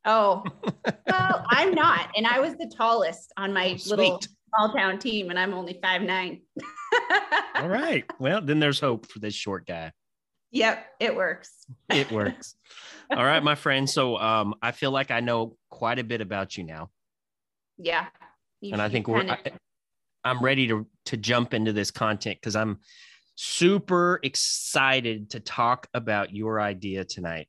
Oh, 0.09 0.43
well, 1.07 1.45
I'm 1.51 1.73
not. 1.75 2.11
And 2.17 2.27
I 2.27 2.41
was 2.41 2.55
the 2.57 2.67
tallest 2.75 3.33
on 3.37 3.53
my 3.53 3.79
Oh, 3.79 3.91
little 3.91 4.21
small 4.57 4.73
town 4.75 4.99
team, 4.99 5.31
and 5.31 5.39
I'm 5.39 5.53
only 5.55 5.79
five 5.83 6.03
nine. 6.03 6.41
All 7.55 7.69
right. 7.69 8.05
Well, 8.19 8.41
then 8.41 8.59
there's 8.59 8.81
hope 8.81 9.07
for 9.07 9.19
this 9.19 9.35
short 9.35 9.67
guy. 9.67 9.93
Yep, 10.51 10.87
it 10.99 11.15
works. 11.15 11.67
It 11.91 12.11
works. 12.11 12.55
All 13.11 13.25
right, 13.25 13.43
my 13.43 13.55
friend. 13.55 13.89
So, 13.89 14.17
um, 14.17 14.55
I 14.63 14.73
feel 14.73 14.91
like 14.91 15.11
I 15.11 15.21
know 15.21 15.57
quite 15.71 15.99
a 15.99 16.05
bit 16.05 16.21
about 16.23 16.57
you 16.57 16.65
now, 16.65 16.91
Yeah. 17.77 18.07
You- 18.61 18.73
and 18.73 18.81
I 18.83 18.89
think 18.89 19.07
we're. 19.09 19.21
kinda- 19.21 19.39
I, 19.45 19.53
I'm 20.25 20.43
ready 20.43 20.67
to 20.69 20.87
to 21.07 21.17
jump 21.17 21.53
into 21.55 21.73
this 21.73 21.91
content 21.91 22.39
because 22.41 22.57
I'm 22.57 22.81
super 23.35 24.19
excited 24.23 25.31
to 25.31 25.41
talk 25.41 25.87
about 25.95 26.35
your 26.35 26.61
idea 26.61 27.05
tonight. 27.05 27.49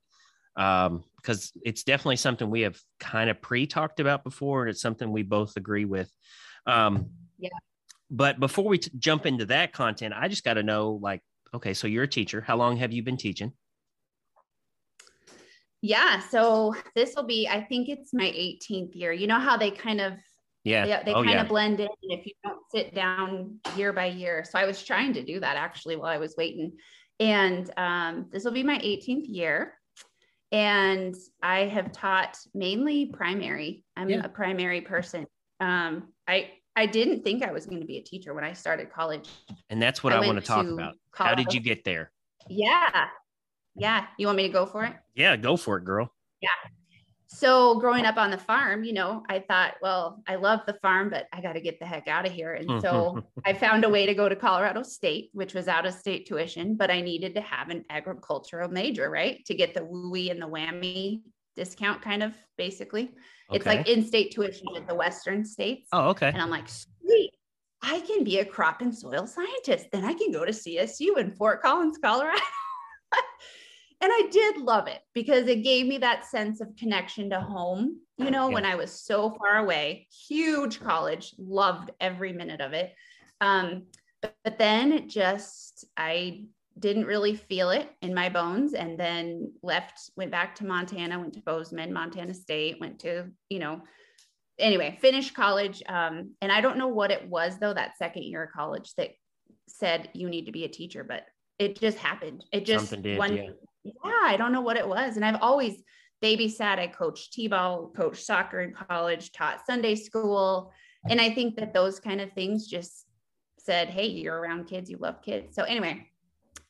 Um, 0.55 1.03
because 1.21 1.51
it's 1.63 1.83
definitely 1.83 2.15
something 2.17 2.49
we 2.49 2.61
have 2.61 2.79
kind 2.99 3.29
of 3.29 3.41
pre-talked 3.41 3.99
about 3.99 4.23
before, 4.23 4.61
and 4.61 4.69
it's 4.69 4.81
something 4.81 5.11
we 5.11 5.23
both 5.23 5.55
agree 5.57 5.85
with. 5.85 6.11
Um, 6.65 7.09
Yeah. 7.37 7.49
But 8.11 8.39
before 8.39 8.65
we 8.65 8.79
t- 8.79 8.91
jump 8.97 9.25
into 9.25 9.45
that 9.47 9.71
content, 9.71 10.13
I 10.17 10.27
just 10.27 10.43
got 10.43 10.55
to 10.55 10.63
know, 10.63 10.99
like, 11.01 11.21
okay, 11.53 11.73
so 11.75 11.87
you're 11.87 12.03
a 12.03 12.07
teacher. 12.07 12.41
How 12.41 12.57
long 12.57 12.77
have 12.77 12.91
you 12.91 13.03
been 13.03 13.17
teaching? 13.17 13.53
yeah. 15.81 16.19
So 16.19 16.75
this 16.95 17.15
will 17.15 17.23
be, 17.23 17.47
I 17.47 17.61
think 17.61 17.87
it's 17.87 18.13
my 18.13 18.25
18th 18.25 18.95
year. 18.95 19.13
You 19.13 19.27
know 19.27 19.39
how 19.39 19.55
they 19.57 19.71
kind 19.71 20.01
of 20.01 20.13
Yeah. 20.63 20.85
they, 20.85 21.05
they 21.05 21.13
oh 21.13 21.23
kind 21.23 21.35
yeah. 21.35 21.41
of 21.43 21.47
blend 21.47 21.79
in 21.79 21.87
if 22.01 22.25
you 22.25 22.33
don't 22.43 22.59
sit 22.69 22.93
down 22.93 23.59
year 23.77 23.93
by 23.93 24.07
year. 24.07 24.43
So 24.43 24.59
I 24.59 24.65
was 24.65 24.83
trying 24.83 25.13
to 25.13 25.23
do 25.23 25.39
that 25.39 25.55
actually 25.55 25.95
while 25.95 26.11
I 26.11 26.17
was 26.17 26.35
waiting. 26.37 26.73
And 27.19 27.69
um, 27.77 28.27
this 28.31 28.43
will 28.43 28.51
be 28.51 28.63
my 28.63 28.77
18th 28.79 29.25
year. 29.27 29.73
And 30.51 31.15
I 31.43 31.61
have 31.65 31.91
taught 31.91 32.37
mainly 32.53 33.07
primary. 33.07 33.83
I'm 33.95 34.09
Yeah. 34.09 34.21
a 34.23 34.29
primary 34.29 34.81
person. 34.81 35.27
Um, 35.59 36.13
I 36.27 36.51
I 36.75 36.85
didn't 36.85 37.23
think 37.23 37.43
I 37.43 37.51
was 37.51 37.65
going 37.65 37.81
to 37.81 37.85
be 37.85 37.97
a 37.97 38.01
teacher 38.01 38.33
when 38.33 38.43
I 38.43 38.53
started 38.53 38.91
college. 38.91 39.29
and 39.69 39.81
that's 39.81 40.01
what 40.03 40.13
I, 40.13 40.25
want 40.25 40.39
to 40.39 40.45
talk 40.45 40.65
to 40.65 40.73
about. 40.73 40.95
How 41.13 41.35
did 41.35 41.53
you 41.53 41.59
get 41.59 41.83
there? 41.83 42.11
Yeah. 42.47 43.07
Yeah. 43.75 44.05
You 44.17 44.27
want 44.27 44.37
me 44.37 44.47
to 44.47 44.53
go 44.53 44.65
for 44.65 44.85
it? 44.85 44.93
Yeah, 45.13 45.35
go 45.35 45.57
for 45.57 45.77
it, 45.77 45.83
girl. 45.85 46.13
So 47.31 47.79
growing 47.79 48.05
up 48.05 48.17
on 48.17 48.31
the 48.31 48.39
farm, 48.39 48.83
you 48.83 48.91
know, 48.91 49.23
I 49.29 49.39
thought, 49.39 49.75
well, 49.83 50.23
I 50.27 50.35
love 50.35 50.61
the 50.65 50.73
farm, 50.81 51.11
but 51.11 51.27
I 51.31 51.41
got 51.41 51.53
to 51.53 51.61
get 51.61 51.79
the 51.79 51.85
heck 51.85 52.07
out 52.07 52.25
of 52.25 52.31
here. 52.31 52.53
And 52.53 52.81
so 52.81 53.23
I 53.45 53.53
found 53.53 53.85
a 53.85 53.89
way 53.89 54.07
to 54.07 54.15
go 54.15 54.27
to 54.27 54.35
Colorado 54.35 54.81
State, 54.81 55.29
which 55.33 55.53
was 55.53 55.67
out 55.67 55.85
of 55.85 55.93
state 55.93 56.25
tuition, 56.25 56.75
but 56.75 56.89
I 56.89 57.01
needed 57.01 57.35
to 57.35 57.41
have 57.41 57.69
an 57.69 57.85
agricultural 57.91 58.69
major, 58.69 59.11
right? 59.11 59.45
To 59.45 59.53
get 59.53 59.75
the 59.75 59.81
WUE 59.81 60.31
and 60.31 60.41
the 60.41 60.47
whammy 60.47 61.21
discount, 61.55 62.01
kind 62.01 62.23
of 62.23 62.33
basically. 62.57 63.11
It's 63.51 63.65
like 63.65 63.87
in 63.87 64.03
state 64.03 64.31
tuition 64.31 64.67
at 64.75 64.87
the 64.87 64.95
Western 64.95 65.45
states. 65.45 65.87
oh, 65.91 66.09
okay. 66.09 66.29
And 66.29 66.41
I'm 66.41 66.49
like, 66.49 66.67
sweet, 66.67 67.31
I 67.81 67.99
can 68.01 68.23
be 68.23 68.39
a 68.39 68.45
crop 68.45 68.81
and 68.81 68.95
soil 68.95 69.27
scientist. 69.27 69.87
Then 69.91 70.03
I 70.03 70.13
can 70.13 70.31
go 70.31 70.45
to 70.45 70.51
CSU 70.51 71.17
in 71.17 71.31
Fort 71.31 71.61
Collins, 71.61 71.99
Colorado. 72.03 72.41
and 74.01 74.11
I 74.11 74.29
did 74.31 74.57
love 74.57 74.87
it 74.87 75.01
because 75.13 75.47
it 75.47 75.63
gave 75.63 75.85
me 75.85 75.97
that 75.99 76.25
sense 76.25 76.61
of 76.61 76.75
connection 76.77 77.29
to 77.31 77.39
home, 77.41 77.99
you 78.17 78.31
know, 78.31 78.47
Yeah. 78.47 78.53
when 78.53 78.65
I 78.65 78.75
was 78.75 78.91
so 78.91 79.31
far 79.31 79.57
away, 79.57 80.07
huge 80.27 80.79
college, 80.79 81.33
loved 81.37 81.91
every 81.99 82.31
minute 82.33 82.61
of 82.61 82.73
it. 82.73 82.93
Um, 83.41 83.87
but, 84.21 84.35
but 84.43 84.57
then 84.57 84.91
it 84.93 85.09
just, 85.09 85.85
I 85.97 86.45
didn't 86.77 87.05
really 87.05 87.35
feel 87.35 87.71
it 87.71 87.89
in 88.01 88.13
my 88.13 88.29
bones 88.29 88.73
and 88.73 88.97
then 88.97 89.51
left, 89.63 90.11
went 90.15 90.31
back 90.31 90.55
to 90.55 90.65
Montana, 90.65 91.19
went 91.19 91.33
to 91.33 91.41
Bozeman, 91.41 91.91
Montana 91.91 92.33
State, 92.33 92.79
went 92.79 92.99
to, 92.99 93.27
you 93.49 93.59
know, 93.59 93.81
anyway, 94.57 94.97
finished 95.01 95.33
college. 95.33 95.83
Um, 95.89 96.35
and 96.41 96.51
I 96.51 96.61
don't 96.61 96.77
know 96.77 96.87
what 96.87 97.11
it 97.11 97.27
was 97.27 97.59
though, 97.59 97.73
that 97.73 97.97
second 97.97 98.23
year 98.23 98.43
of 98.43 98.51
college 98.51 98.93
that 98.95 99.09
said 99.67 100.09
you 100.13 100.29
need 100.29 100.45
to 100.45 100.51
be 100.53 100.63
a 100.63 100.69
teacher, 100.69 101.03
but 101.03 101.25
it 101.57 101.79
just 101.79 101.97
happened. 101.97 102.45
It 102.53 102.65
just 102.65 103.01
did, 103.01 103.17
one, 103.17 103.35
yeah. 103.35 103.49
Yeah, 103.83 103.93
I 104.03 104.35
don't 104.37 104.51
know 104.51 104.61
what 104.61 104.77
it 104.77 104.87
was. 104.87 105.15
And 105.15 105.25
I've 105.25 105.41
always 105.41 105.81
babysat, 106.23 106.79
I 106.79 106.87
coached 106.87 107.33
T-ball, 107.33 107.91
coached 107.95 108.25
soccer 108.25 108.61
in 108.61 108.73
college, 108.73 109.31
taught 109.31 109.65
Sunday 109.65 109.95
school. 109.95 110.71
And 111.09 111.19
I 111.21 111.29
think 111.29 111.55
that 111.57 111.73
those 111.73 111.99
kind 111.99 112.21
of 112.21 112.31
things 112.33 112.67
just 112.67 113.05
said, 113.57 113.89
Hey, 113.89 114.07
you're 114.07 114.37
around 114.39 114.65
kids, 114.67 114.89
you 114.89 114.97
love 114.97 115.21
kids. 115.21 115.55
So 115.55 115.63
anyway, 115.63 116.07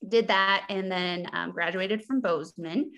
did 0.07 0.27
that 0.27 0.65
and 0.69 0.91
then 0.91 1.27
um, 1.33 1.51
graduated 1.51 2.05
from 2.05 2.21
Bozeman, 2.21 2.91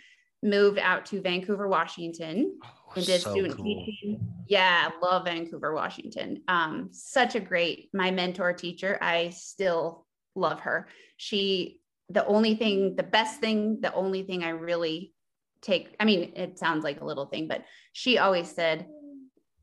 moved 0.44 0.80
out 0.80 1.06
to 1.08 1.22
Vancouver, 1.22 1.68
Washington, 1.68 2.58
Oh, 2.64 2.94
and 2.96 3.06
did 3.06 3.22
so 3.22 3.32
student 3.32 3.58
cool. 3.58 3.86
teaching. 3.86 4.20
Yeah, 4.48 4.90
love 5.02 5.26
Vancouver, 5.26 5.74
Washington. 5.74 6.42
Um, 6.48 6.90
such 6.92 7.36
a 7.36 7.40
great, 7.40 7.90
my 7.94 8.12
mentor 8.12 8.52
teacher. 8.54 8.98
I 9.02 9.30
still 9.30 10.06
love 10.36 10.62
her. 10.62 10.88
She, 11.16 11.81
the 12.14 12.26
only 12.26 12.56
thing, 12.56 12.96
the 12.96 13.04
best 13.04 13.40
thing, 13.40 13.80
the 13.82 13.94
only 13.94 14.24
thing 14.24 14.44
I 14.44 14.50
really 14.50 15.14
take, 15.62 15.96
I 16.00 16.06
mean, 16.06 16.34
it 16.36 16.58
sounds 16.58 16.84
like 16.84 17.02
a 17.02 17.06
little 17.06 17.28
thing, 17.28 17.48
but 17.48 17.64
she 17.94 18.18
always 18.18 18.50
said, 18.50 18.88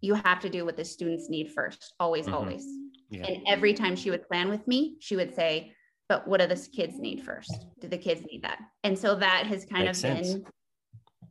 you 0.01 0.15
have 0.15 0.41
to 0.41 0.49
do 0.49 0.65
what 0.65 0.77
the 0.77 0.85
students 0.85 1.29
need 1.29 1.53
first, 1.53 1.95
always, 1.99 2.27
Mhm. 2.27 2.35
always. 2.35 2.65
Yeah. 3.11 3.27
And 3.27 3.39
every 3.49 3.75
time 3.75 3.97
she 3.97 4.11
would 4.11 4.27
plan 4.29 4.49
with 4.49 4.67
me, 4.69 4.97
she 5.01 5.17
would 5.17 5.35
say, 5.35 5.75
but 6.09 6.27
what 6.27 6.41
do 6.41 6.47
the 6.47 6.69
kids 6.73 6.99
need 6.99 7.23
first? 7.23 7.67
Do 7.81 7.89
the 7.89 7.99
kids 7.99 8.25
need 8.31 8.43
that? 8.43 8.61
And 8.85 8.99
so 8.99 9.17
that 9.17 9.47
has 9.47 9.65
kind 9.65 9.85
Makes 9.85 9.99
of 9.99 10.01
sense. 10.01 10.35
been, 10.35 10.45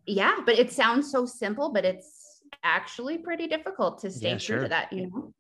yeah, 0.06 0.38
but 0.46 0.60
it 0.60 0.72
sounds 0.72 1.10
so 1.10 1.26
simple, 1.26 1.72
but 1.72 1.86
it's 1.86 2.42
actually 2.64 3.18
pretty 3.18 3.48
difficult 3.48 4.00
to 4.00 4.12
stay 4.12 4.32
Yeah, 4.32 4.38
true 4.38 4.56
sure. 4.56 4.64
to 4.64 4.70
that, 4.70 4.92
you 4.92 5.08
know? 5.08 5.34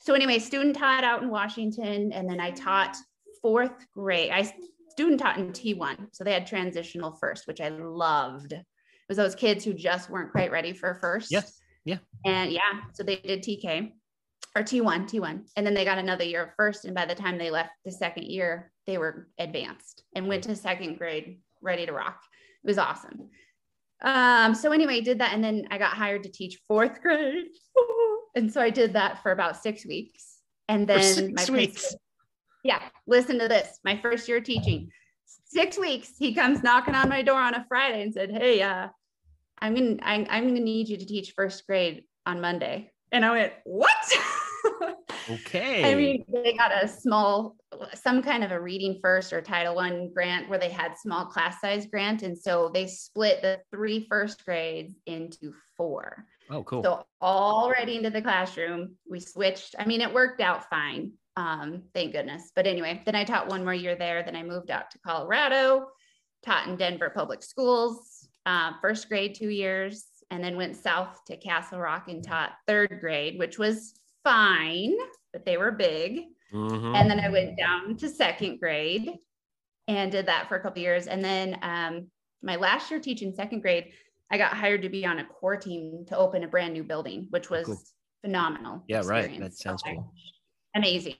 So 0.00 0.12
anyway, 0.12 0.38
student 0.38 0.76
taught 0.76 1.02
out 1.02 1.22
in 1.22 1.30
Washington, 1.30 2.12
and 2.12 2.28
then 2.28 2.38
I 2.38 2.50
taught 2.50 2.96
fourth 3.40 3.86
grade. 3.92 4.30
I 4.30 4.52
student 4.94 5.20
taught 5.20 5.38
in 5.38 5.52
T1. 5.52 6.08
So 6.12 6.24
they 6.24 6.32
had 6.32 6.46
transitional 6.46 7.12
first, 7.12 7.46
which 7.46 7.60
I 7.60 7.68
loved. 7.68 8.52
It 8.52 8.64
was 9.08 9.16
those 9.16 9.34
kids 9.34 9.64
who 9.64 9.74
just 9.74 10.08
weren't 10.08 10.30
quite 10.30 10.52
ready 10.52 10.72
for 10.72 10.94
first. 10.94 11.32
Yeah, 11.32 11.42
yeah. 11.84 11.98
And 12.24 12.52
yeah, 12.52 12.80
so 12.92 13.02
they 13.02 13.16
did 13.16 13.42
TK 13.42 13.90
or 14.56 14.62
T1, 14.62 15.10
T1. 15.10 15.40
And 15.56 15.66
then 15.66 15.74
they 15.74 15.84
got 15.84 15.98
another 15.98 16.24
year 16.24 16.44
of 16.44 16.50
first. 16.56 16.84
And 16.84 16.94
by 16.94 17.06
the 17.06 17.14
time 17.14 17.38
they 17.38 17.50
left 17.50 17.70
the 17.84 17.90
second 17.90 18.26
year, 18.26 18.70
they 18.86 18.98
were 18.98 19.28
advanced 19.38 20.04
and 20.14 20.28
went 20.28 20.44
to 20.44 20.54
second 20.54 20.96
grade 20.96 21.40
ready 21.60 21.86
to 21.86 21.92
rock. 21.92 22.20
It 22.62 22.66
was 22.68 22.78
awesome. 22.78 23.30
Um, 24.00 24.54
so 24.54 24.70
anyway, 24.70 25.00
did 25.00 25.18
that. 25.18 25.34
And 25.34 25.42
then 25.42 25.66
I 25.70 25.78
got 25.78 25.94
hired 25.94 26.22
to 26.22 26.30
teach 26.30 26.60
fourth 26.68 27.00
grade. 27.02 27.46
And 28.36 28.52
so 28.52 28.60
I 28.60 28.68
did 28.68 28.94
that 28.94 29.22
for 29.22 29.30
about 29.30 29.62
six 29.62 29.86
weeks. 29.86 30.40
And 30.68 30.88
For 30.88 30.94
then 30.94 31.14
six 31.14 31.48
my 31.48 31.56
weeks. 31.56 31.94
Yeah, 32.64 32.80
listen 33.06 33.38
to 33.38 33.46
this. 33.46 33.78
My 33.84 33.96
first 34.00 34.26
year 34.28 34.40
teaching, 34.40 34.90
six 35.44 35.78
weeks, 35.78 36.12
he 36.18 36.34
comes 36.34 36.62
knocking 36.62 36.94
on 36.94 37.08
my 37.08 37.22
door 37.22 37.40
on 37.40 37.54
a 37.54 37.64
Friday 37.68 38.02
and 38.02 38.12
said, 38.12 38.30
Hey, 38.30 38.62
uh, 38.62 38.88
I'm 39.60 39.74
gonna 39.74 39.96
I'm, 40.02 40.26
I'm 40.28 40.48
gonna 40.48 40.60
need 40.60 40.88
you 40.88 40.96
to 40.96 41.06
teach 41.06 41.34
first 41.36 41.66
grade 41.66 42.04
on 42.26 42.40
Monday. 42.40 42.90
And 43.12 43.24
I 43.24 43.30
went, 43.30 43.52
What? 43.64 43.90
Okay. 45.30 45.90
I 45.90 45.94
mean, 45.94 46.24
they 46.30 46.52
got 46.54 46.70
a 46.70 46.86
small, 46.86 47.56
some 47.94 48.22
kind 48.22 48.44
of 48.44 48.50
a 48.50 48.60
reading 48.60 48.98
first 49.02 49.32
or 49.32 49.40
Title 49.40 49.74
One 49.74 50.10
grant 50.12 50.48
where 50.48 50.58
they 50.58 50.68
had 50.68 50.98
small 50.98 51.24
class 51.26 51.60
size 51.60 51.86
grant, 51.86 52.22
and 52.22 52.36
so 52.36 52.70
they 52.72 52.86
split 52.86 53.40
the 53.40 53.60
three 53.70 54.06
first 54.08 54.44
grades 54.44 54.94
into 55.06 55.54
four. 55.76 56.26
oh, 56.50 56.62
cool. 56.64 56.82
So 56.82 57.06
already 57.22 57.96
into 57.96 58.10
the 58.10 58.22
classroom, 58.22 58.96
we 59.08 59.20
switched. 59.20 59.74
I 59.78 59.86
mean, 59.86 60.00
it 60.00 60.12
worked 60.12 60.40
out 60.40 60.68
fine. 60.68 61.12
Um, 61.36 61.82
thank 61.94 62.12
goodness. 62.12 62.52
But 62.54 62.66
anyway, 62.66 63.02
then 63.04 63.14
I 63.16 63.24
taught 63.24 63.48
one 63.48 63.64
more 63.64 63.74
year 63.74 63.96
there. 63.96 64.22
Then 64.22 64.36
I 64.36 64.42
moved 64.42 64.70
out 64.70 64.90
to 64.92 64.98
Colorado, 65.00 65.88
taught 66.44 66.68
in 66.68 66.76
Denver 66.76 67.10
public 67.10 67.42
schools, 67.42 68.28
uh, 68.46 68.72
first 68.80 69.08
grade 69.08 69.34
two 69.34 69.48
years, 69.48 70.04
and 70.30 70.42
then 70.42 70.56
went 70.56 70.76
south 70.76 71.24
to 71.26 71.36
Castle 71.36 71.80
Rock 71.80 72.08
and 72.08 72.22
taught 72.22 72.52
third 72.66 72.98
grade, 73.00 73.38
which 73.38 73.58
was 73.58 73.94
fine, 74.22 74.94
but 75.32 75.44
they 75.44 75.56
were 75.56 75.72
big. 75.72 76.20
Mhm. 76.52 76.94
And 76.96 77.10
then 77.10 77.18
I 77.18 77.28
went 77.30 77.58
down 77.58 77.96
to 77.96 78.08
second 78.08 78.58
grade 78.58 79.10
and 79.88 80.12
did 80.12 80.26
that 80.26 80.48
for 80.48 80.56
a 80.56 80.60
couple 80.62 80.80
years. 80.82 81.08
And 81.08 81.22
then 81.24 81.58
um, 81.62 82.10
my 82.42 82.56
last 82.56 82.90
year 82.90 83.00
teaching 83.00 83.34
second 83.34 83.60
grade, 83.60 83.92
I 84.30 84.38
got 84.38 84.52
hired 84.54 84.82
to 84.82 84.88
be 84.88 85.04
on 85.04 85.18
a 85.18 85.24
core 85.26 85.56
team 85.56 86.04
to 86.08 86.16
open 86.16 86.44
a 86.44 86.48
brand 86.48 86.72
new 86.74 86.84
building, 86.84 87.26
which 87.30 87.50
was 87.50 87.66
Cool. 87.66 87.82
phenomenal. 88.22 88.84
Yeah, 88.86 89.02
right. 89.04 89.38
That 89.40 89.54
sounds 89.54 89.82
Oh 89.86 89.90
cool. 89.94 90.14
Amazing. 90.74 91.16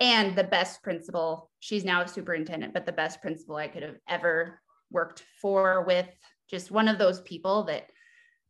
And 0.00 0.36
the 0.36 0.44
best 0.44 0.82
principal, 0.82 1.50
she's 1.60 1.84
now 1.84 2.02
a 2.02 2.08
superintendent, 2.08 2.74
but 2.74 2.84
the 2.84 2.92
best 2.92 3.22
principal 3.22 3.56
I 3.56 3.68
could 3.68 3.82
have 3.82 3.96
ever 4.08 4.60
worked 4.90 5.24
for 5.40 5.84
with 5.84 6.06
just 6.50 6.70
one 6.70 6.88
of 6.88 6.98
those 6.98 7.20
people 7.22 7.64
that 7.64 7.90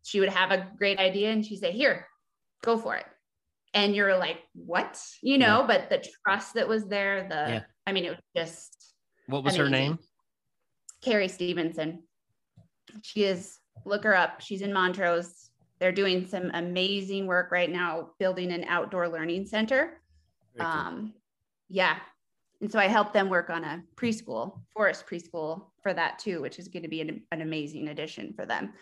she 0.03 0.21
would 0.21 0.29
have 0.29 0.51
a 0.51 0.69
great 0.77 0.99
idea 0.99 1.31
and 1.31 1.45
she'd 1.45 1.61
say, 1.61 1.73
Here, 1.73 2.07
go 2.65 2.77
for 2.77 2.97
it. 2.97 3.07
And 3.75 3.95
you're 3.95 4.17
like, 4.17 4.39
What? 4.55 5.01
You 5.23 5.39
know, 5.39 5.65
but 5.67 5.89
the 5.89 6.05
trust 6.25 6.55
that 6.55 6.69
was 6.69 6.87
there, 6.87 7.29
the, 7.29 7.53
Yeah. 7.53 7.61
I 7.87 7.93
mean, 7.93 8.05
it 8.05 8.11
was 8.11 8.21
just 8.37 8.95
What 9.27 9.45
was 9.45 9.57
her 9.57 9.69
name? 9.69 9.99
Carrie 11.03 11.29
Stevenson. 11.29 12.03
She 13.03 13.25
is, 13.25 13.59
look 13.85 14.05
her 14.05 14.17
up. 14.17 14.41
She's 14.41 14.63
in 14.63 14.73
Montrose. 14.73 15.51
They're 15.79 15.93
doing 15.93 16.27
some 16.27 16.51
amazing 16.55 17.27
work 17.27 17.53
right 17.53 17.71
now, 17.71 18.11
building 18.19 18.51
an 18.51 18.65
outdoor 18.65 19.09
learning 19.09 19.47
center. 19.47 20.01
Very 20.57 20.71
cool. 20.71 20.81
Um, 20.81 21.15
yeah. 21.69 21.97
And 22.61 22.73
so 22.73 22.79
I 22.79 22.87
helped 22.87 23.13
them 23.13 23.29
work 23.29 23.51
on 23.51 23.65
a 23.65 23.83
preschool, 23.97 24.61
forest 24.73 25.05
preschool 25.07 25.67
for 25.83 25.93
that 25.93 26.19
too, 26.19 26.41
which 26.41 26.59
is 26.59 26.69
going 26.69 26.85
to 26.85 26.89
be 26.89 27.03
an, 27.03 27.23
an 27.31 27.43
amazing 27.43 27.89
addition 27.89 28.33
for 28.35 28.47
them. 28.47 28.73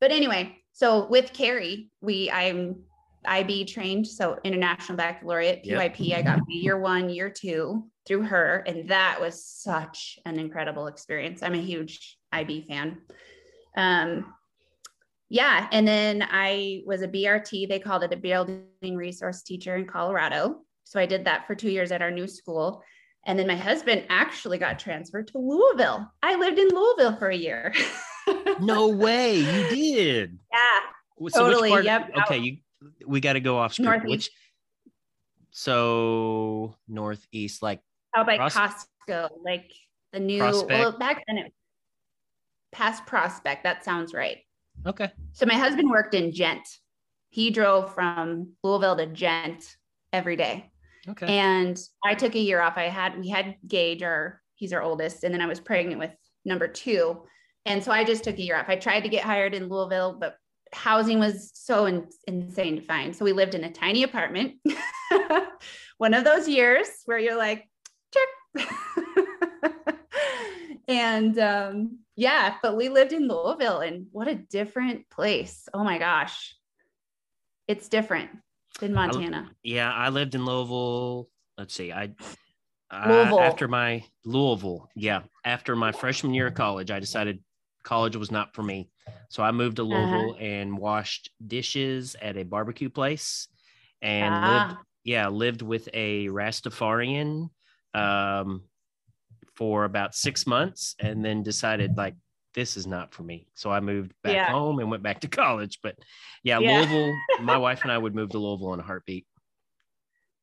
But 0.00 0.12
anyway, 0.12 0.56
so 0.72 1.06
with 1.08 1.32
Carrie, 1.32 1.90
we 2.00 2.30
I'm 2.30 2.84
IB 3.26 3.66
trained, 3.66 4.06
so 4.06 4.38
International 4.44 4.96
Baccalaureate, 4.96 5.64
Yep. 5.64 5.94
PYP. 5.94 6.14
I 6.16 6.22
got 6.22 6.38
my 6.38 6.44
year 6.48 6.78
one, 6.78 7.10
year 7.10 7.28
two 7.28 7.84
through 8.06 8.22
her, 8.22 8.64
and 8.66 8.88
that 8.88 9.20
was 9.20 9.44
such 9.44 10.18
an 10.24 10.38
incredible 10.38 10.86
experience. 10.86 11.42
I'm 11.42 11.54
a 11.54 11.60
huge 11.60 12.16
IB 12.32 12.62
fan. 12.62 12.98
Um, 13.76 14.34
yeah, 15.28 15.68
and 15.70 15.86
then 15.86 16.26
I 16.28 16.82
was 16.86 17.02
a 17.02 17.08
BRT. 17.08 17.68
They 17.68 17.78
called 17.78 18.02
it 18.02 18.12
a 18.12 18.16
building 18.16 18.96
resource 18.96 19.42
teacher 19.42 19.76
in 19.76 19.86
Colorado. 19.86 20.62
So 20.90 20.98
I 20.98 21.06
did 21.06 21.24
that 21.26 21.46
for 21.46 21.54
two 21.54 21.70
years 21.70 21.92
at 21.92 22.02
our 22.02 22.10
new 22.10 22.26
school. 22.26 22.82
And 23.24 23.38
then 23.38 23.46
my 23.46 23.54
husband 23.54 24.06
actually 24.08 24.58
got 24.58 24.80
transferred 24.80 25.28
to 25.28 25.38
Louisville. 25.38 26.10
I 26.20 26.34
lived 26.34 26.58
in 26.58 26.66
Louisville 26.68 27.16
for 27.16 27.28
a 27.28 27.36
year. 27.36 27.72
no 28.60 28.88
way, 28.88 29.36
you 29.36 29.68
did. 29.68 30.38
Yeah. 30.52 31.28
So 31.28 31.44
Totally, 31.44 31.70
part- 31.70 31.84
yep. 31.84 32.10
Okay, 32.24 32.38
you. 32.38 32.56
We 33.06 33.20
got 33.20 33.34
to 33.34 33.40
go 33.40 33.56
off 33.56 33.74
script. 33.74 34.04
Northeast. 34.04 34.08
Which? 34.10 34.30
So 35.52 36.74
northeast, 36.88 37.62
like 37.62 37.80
Out 38.16 38.26
by 38.26 38.38
Pros- 38.38 38.54
Costco, 38.54 39.28
like 39.44 39.70
the 40.12 40.18
new, 40.18 40.40
Prospect? 40.40 40.70
well, 40.70 40.98
back 40.98 41.22
then 41.28 41.38
it 41.38 41.52
past 42.72 43.06
Prospect. 43.06 43.62
That 43.62 43.84
sounds 43.84 44.12
right. 44.12 44.38
okay. 44.84 45.12
So 45.34 45.46
my 45.46 45.54
husband 45.54 45.88
worked 45.88 46.14
in 46.14 46.32
Ghent. 46.32 46.66
He 47.28 47.50
drove 47.50 47.94
from 47.94 48.54
Louisville 48.64 48.96
to 48.96 49.06
Ghent 49.06 49.76
every 50.12 50.34
day. 50.34 50.70
Okay. 51.08 51.26
And 51.26 51.78
I 52.04 52.14
took 52.14 52.34
a 52.34 52.40
year 52.40 52.60
off. 52.60 52.76
I 52.76 52.84
had 52.84 53.18
we 53.18 53.28
had 53.28 53.56
Gage, 53.66 54.02
our 54.02 54.40
he's 54.54 54.72
our 54.72 54.82
oldest, 54.82 55.24
and 55.24 55.32
then 55.32 55.40
I 55.40 55.46
was 55.46 55.60
pregnant 55.60 55.98
with 55.98 56.12
number 56.44 56.68
two. 56.68 57.22
And 57.66 57.82
so 57.82 57.92
I 57.92 58.04
just 58.04 58.24
took 58.24 58.38
a 58.38 58.42
year 58.42 58.56
off. 58.56 58.68
I 58.68 58.76
tried 58.76 59.00
to 59.00 59.08
get 59.08 59.24
hired 59.24 59.54
in 59.54 59.68
Louisville, 59.68 60.16
but 60.18 60.36
housing 60.72 61.18
was 61.18 61.50
so 61.54 61.86
in, 61.86 62.06
insane 62.26 62.76
to 62.76 62.82
find. 62.82 63.14
So 63.14 63.24
we 63.24 63.32
lived 63.32 63.54
in 63.54 63.64
a 63.64 63.72
tiny 63.72 64.02
apartment. 64.02 64.54
One 65.98 66.14
of 66.14 66.24
those 66.24 66.48
years 66.48 66.86
where 67.04 67.18
you're 67.18 67.36
like, 67.36 67.68
check. 68.14 68.68
and 70.88 71.38
um, 71.38 71.98
yeah, 72.16 72.56
but 72.62 72.76
we 72.76 72.88
lived 72.88 73.12
in 73.12 73.28
Louisville, 73.28 73.80
and 73.80 74.06
what 74.12 74.28
a 74.28 74.34
different 74.34 75.08
place. 75.10 75.68
Oh 75.74 75.84
my 75.84 75.98
gosh. 75.98 76.56
It's 77.68 77.88
different 77.88 78.30
than 78.80 78.92
Montana. 78.94 79.50
yeah, 79.62 79.92
I 79.92 80.08
lived 80.08 80.34
in 80.34 80.44
Louisville. 80.44 81.28
Let's 81.58 81.74
see, 81.74 81.92
I. 81.92 82.10
I- 82.90 83.08
Louisville. 83.08 83.40
after 83.40 83.68
my 83.68 84.02
Louisville, 84.24 84.88
yeah, 84.96 85.22
after 85.44 85.76
my 85.76 85.92
freshman 85.92 86.34
year 86.34 86.48
of 86.48 86.54
college, 86.54 86.90
I 86.90 86.98
decided 86.98 87.38
college 87.84 88.16
was 88.16 88.30
not 88.32 88.52
for 88.54 88.62
me. 88.64 88.90
So 89.28 89.42
I 89.44 89.52
moved 89.52 89.76
to 89.76 89.82
Uh-huh. 89.82 89.94
Louisville 89.94 90.36
and 90.40 90.76
washed 90.76 91.30
dishes 91.46 92.16
at 92.20 92.36
a 92.36 92.42
barbecue 92.42 92.90
place 92.90 93.46
and 94.02 94.34
Ah. 94.34 94.66
lived 94.68 94.80
yeah, 95.04 95.28
lived 95.28 95.62
with 95.62 95.88
a 95.94 96.26
Rastafarian 96.28 97.48
um, 97.94 98.64
for 99.54 99.84
about 99.84 100.14
six 100.14 100.46
months, 100.46 100.94
and 100.98 101.24
then 101.24 101.42
decided 101.42 101.96
like 101.96 102.14
this 102.54 102.76
is 102.76 102.86
not 102.86 103.12
for 103.14 103.22
me. 103.22 103.46
So 103.54 103.70
I 103.70 103.80
moved 103.80 104.12
back 104.22 104.34
Yeah. 104.34 104.50
home 104.50 104.78
and 104.80 104.90
went 104.90 105.02
back 105.02 105.20
to 105.20 105.28
college. 105.42 105.78
But 105.82 105.96
yeah, 106.42 106.58
Yeah. 106.58 106.78
Louisville, 106.78 107.14
my 107.40 107.58
wife 107.58 107.82
and 107.82 107.92
I 107.92 107.98
would 107.98 108.14
move 108.14 108.30
to 108.30 108.38
Louisville 108.38 108.74
in 108.74 108.80
a 108.80 108.84
heartbeat. 108.84 109.26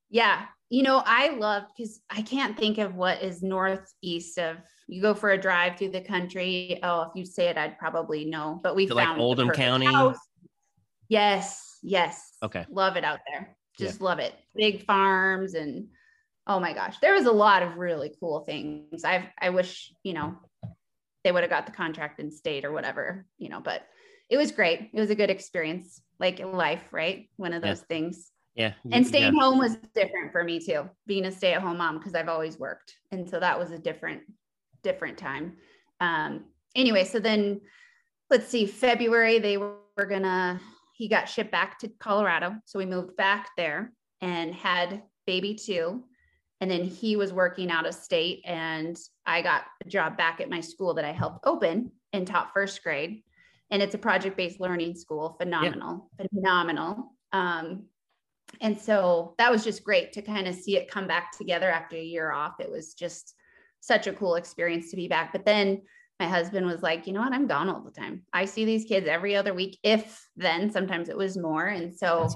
Yeah. 0.09 0.45
You 0.69 0.83
know, 0.83 1.01
I 1.05 1.29
love 1.29 1.63
because 1.75 2.01
I 2.09 2.21
can't 2.21 2.57
think 2.57 2.77
of 2.77 2.95
what 2.95 3.21
is 3.23 3.41
northeast 3.41 4.37
of 4.37 4.57
you 4.89 5.01
go 5.01 5.13
for 5.13 5.31
a 5.31 5.37
drive 5.37 5.77
through 5.77 5.91
the 5.91 6.01
country. 6.01 6.79
Oh, 6.83 7.01
if 7.03 7.09
you 7.15 7.25
say 7.25 7.47
it, 7.47 7.57
I'd 7.57 7.77
probably 7.77 8.25
know. 8.25 8.59
But 8.63 8.75
we 8.75 8.83
it 8.85 8.93
like 8.93 9.05
found 9.07 9.21
Oldham 9.21 9.49
County? 9.51 9.85
house. 9.85 10.17
Yes, 11.09 11.79
yes. 11.83 12.33
Okay. 12.43 12.65
Love 12.69 12.97
it 12.97 13.03
out 13.03 13.19
there. 13.31 13.55
Just 13.77 14.01
love 14.01 14.19
it. 14.19 14.33
Big 14.55 14.85
farms 14.85 15.53
and 15.53 15.87
oh 16.47 16.59
my 16.59 16.73
gosh, 16.73 16.97
there 16.99 17.13
was 17.13 17.25
a 17.25 17.31
lot 17.31 17.63
of 17.63 17.77
really 17.77 18.13
cool 18.19 18.41
things. 18.41 19.03
I've 19.03 19.25
I 19.39 19.49
wish, 19.51 19.93
you 20.03 20.13
know, 20.13 20.35
they 21.23 21.31
would 21.31 21.43
have 21.43 21.49
got 21.49 21.65
the 21.65 21.71
contract 21.71 22.19
and 22.19 22.33
stayed 22.33 22.65
or 22.65 22.71
whatever, 22.71 23.25
you 23.37 23.49
know, 23.49 23.59
but 23.59 23.83
it 24.29 24.37
was 24.37 24.51
great. 24.51 24.89
It 24.93 24.99
was 24.99 25.09
a 25.09 25.15
good 25.15 25.29
experience, 25.29 26.01
like 26.19 26.39
life, 26.39 26.83
right? 26.91 27.29
One 27.37 27.53
of 27.53 27.63
Yeah. 27.63 27.71
those 27.71 27.81
things 27.81 28.31
Yeah. 28.55 28.73
and 28.91 29.03
yeah. 29.05 29.09
staying 29.09 29.35
home 29.35 29.57
was 29.57 29.77
different 29.93 30.31
for 30.31 30.43
me 30.43 30.59
too 30.59 30.89
being 31.05 31.25
a 31.25 31.31
stay-at-home 31.31 31.77
mom 31.77 31.97
because 31.99 32.15
i've 32.15 32.27
always 32.27 32.57
worked 32.57 32.95
and 33.11 33.29
so 33.29 33.39
that 33.39 33.57
was 33.59 33.69
a 33.71 33.77
different 33.77 34.21
different 34.81 35.15
time 35.17 35.57
um 36.01 36.43
anyway 36.75 37.03
so 37.03 37.19
then 37.19 37.61
let's 38.31 38.47
see 38.47 38.65
february 38.65 39.37
they 39.37 39.57
were 39.57 40.07
gonna 40.09 40.59
he 40.95 41.07
got 41.07 41.29
shipped 41.29 41.51
back 41.51 41.77
to 41.77 41.87
colorado 41.99 42.55
so 42.65 42.79
we 42.79 42.85
moved 42.85 43.15
back 43.15 43.49
there 43.57 43.93
and 44.21 44.55
had 44.55 45.03
baby 45.27 45.53
two 45.53 46.03
and 46.59 46.71
then 46.71 46.83
he 46.83 47.15
was 47.15 47.33
working 47.33 47.71
out 47.71 47.85
of 47.85 47.93
state 47.93 48.41
and 48.45 48.97
i 49.25 49.41
got 49.41 49.63
a 49.85 49.89
job 49.89 50.17
back 50.17 50.39
at 50.41 50.49
my 50.49 50.59
school 50.59 50.93
that 50.93 51.05
i 51.05 51.11
helped 51.11 51.45
open 51.45 51.91
and 52.13 52.25
taught 52.27 52.53
first 52.53 52.83
grade 52.83 53.23
and 53.69 53.81
it's 53.81 53.95
a 53.95 53.99
project-based 53.99 54.59
learning 54.59 54.95
school 54.95 55.35
phenomenal 55.39 56.09
phenomenal 56.31 57.13
um, 57.33 57.83
and 58.61 58.77
so 58.77 59.35
that 59.37 59.51
was 59.51 59.63
just 59.63 59.83
great 59.83 60.13
to 60.13 60.21
kind 60.21 60.47
of 60.47 60.55
see 60.55 60.77
it 60.77 60.89
come 60.89 61.07
back 61.07 61.37
together 61.37 61.69
after 61.69 61.95
a 61.95 62.03
year 62.03 62.31
off. 62.31 62.59
It 62.59 62.71
was 62.71 62.93
just 62.93 63.35
such 63.79 64.07
a 64.07 64.13
cool 64.13 64.35
experience 64.35 64.89
to 64.91 64.95
be 64.95 65.07
back. 65.07 65.31
But 65.31 65.45
then 65.45 65.81
my 66.19 66.27
husband 66.27 66.65
was 66.65 66.81
like, 66.81 67.05
you 67.05 67.13
know 67.13 67.21
what? 67.21 67.33
I'm 67.33 67.47
gone 67.47 67.69
all 67.69 67.81
the 67.81 67.91
time. 67.91 68.23
I 68.33 68.45
see 68.45 68.65
these 68.65 68.85
kids 68.85 69.07
every 69.07 69.35
other 69.35 69.53
week, 69.53 69.77
if 69.83 70.27
then 70.35 70.71
sometimes 70.71 71.09
it 71.09 71.17
was 71.17 71.37
more. 71.37 71.67
And 71.67 71.95
so. 71.95 72.27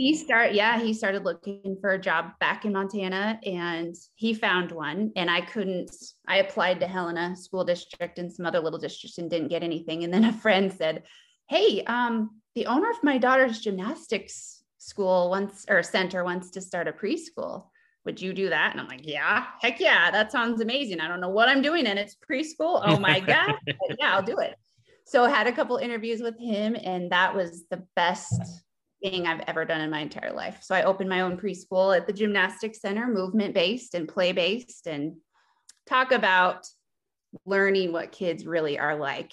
He 0.00 0.14
started, 0.14 0.56
yeah, 0.56 0.80
he 0.80 0.94
started 0.94 1.26
looking 1.26 1.76
for 1.78 1.90
a 1.90 2.00
job 2.00 2.30
back 2.40 2.64
in 2.64 2.72
Montana 2.72 3.38
and 3.44 3.94
he 4.14 4.32
found 4.32 4.72
one. 4.72 5.12
And 5.14 5.30
I 5.30 5.42
couldn't, 5.42 5.94
I 6.26 6.38
applied 6.38 6.80
to 6.80 6.86
Helena 6.86 7.36
School 7.36 7.66
District 7.66 8.18
and 8.18 8.32
some 8.32 8.46
other 8.46 8.60
little 8.60 8.78
districts 8.78 9.18
and 9.18 9.28
didn't 9.28 9.48
get 9.48 9.62
anything. 9.62 10.02
And 10.02 10.10
then 10.10 10.24
a 10.24 10.32
friend 10.32 10.72
said, 10.72 11.02
Hey, 11.50 11.84
um, 11.84 12.40
the 12.54 12.64
owner 12.64 12.88
of 12.88 12.96
my 13.02 13.18
daughter's 13.18 13.60
gymnastics 13.60 14.62
school 14.78 15.28
wants 15.28 15.66
or 15.68 15.82
center 15.82 16.24
wants 16.24 16.52
to 16.52 16.62
start 16.62 16.88
a 16.88 16.92
preschool. 16.92 17.66
Would 18.06 18.22
you 18.22 18.32
do 18.32 18.48
that? 18.48 18.72
And 18.72 18.80
I'm 18.80 18.88
like, 18.88 19.06
yeah, 19.06 19.48
heck 19.60 19.80
yeah, 19.80 20.10
that 20.12 20.32
sounds 20.32 20.62
amazing. 20.62 21.00
I 21.00 21.08
don't 21.08 21.20
know 21.20 21.28
what 21.28 21.50
I'm 21.50 21.60
doing 21.60 21.86
and 21.86 21.98
it's 21.98 22.16
preschool. 22.16 22.80
Oh 22.82 22.98
my 22.98 23.20
God. 23.34 23.52
Yeah, 23.98 24.14
I'll 24.14 24.22
do 24.22 24.38
it. 24.38 24.54
So 25.04 25.24
I 25.24 25.28
had 25.28 25.46
a 25.46 25.52
couple 25.52 25.76
interviews 25.76 26.22
with 26.22 26.38
him 26.38 26.74
and 26.74 27.12
that 27.12 27.36
was 27.36 27.66
the 27.68 27.84
best 27.94 28.40
thing 29.02 29.26
I've 29.26 29.40
ever 29.46 29.64
done 29.64 29.80
in 29.80 29.90
my 29.90 30.00
entire 30.00 30.32
life. 30.32 30.58
So 30.62 30.74
I 30.74 30.82
opened 30.82 31.08
my 31.08 31.22
own 31.22 31.38
preschool 31.38 31.96
at 31.96 32.06
the 32.06 32.12
gymnastics 32.12 32.80
center, 32.80 33.06
movement 33.06 33.54
based 33.54 33.94
and 33.94 34.06
play 34.08 34.32
based, 34.32 34.86
and 34.86 35.16
talk 35.86 36.12
about 36.12 36.66
learning 37.46 37.92
what 37.92 38.12
kids 38.12 38.44
really 38.46 38.78
are 38.78 38.96
like. 38.96 39.32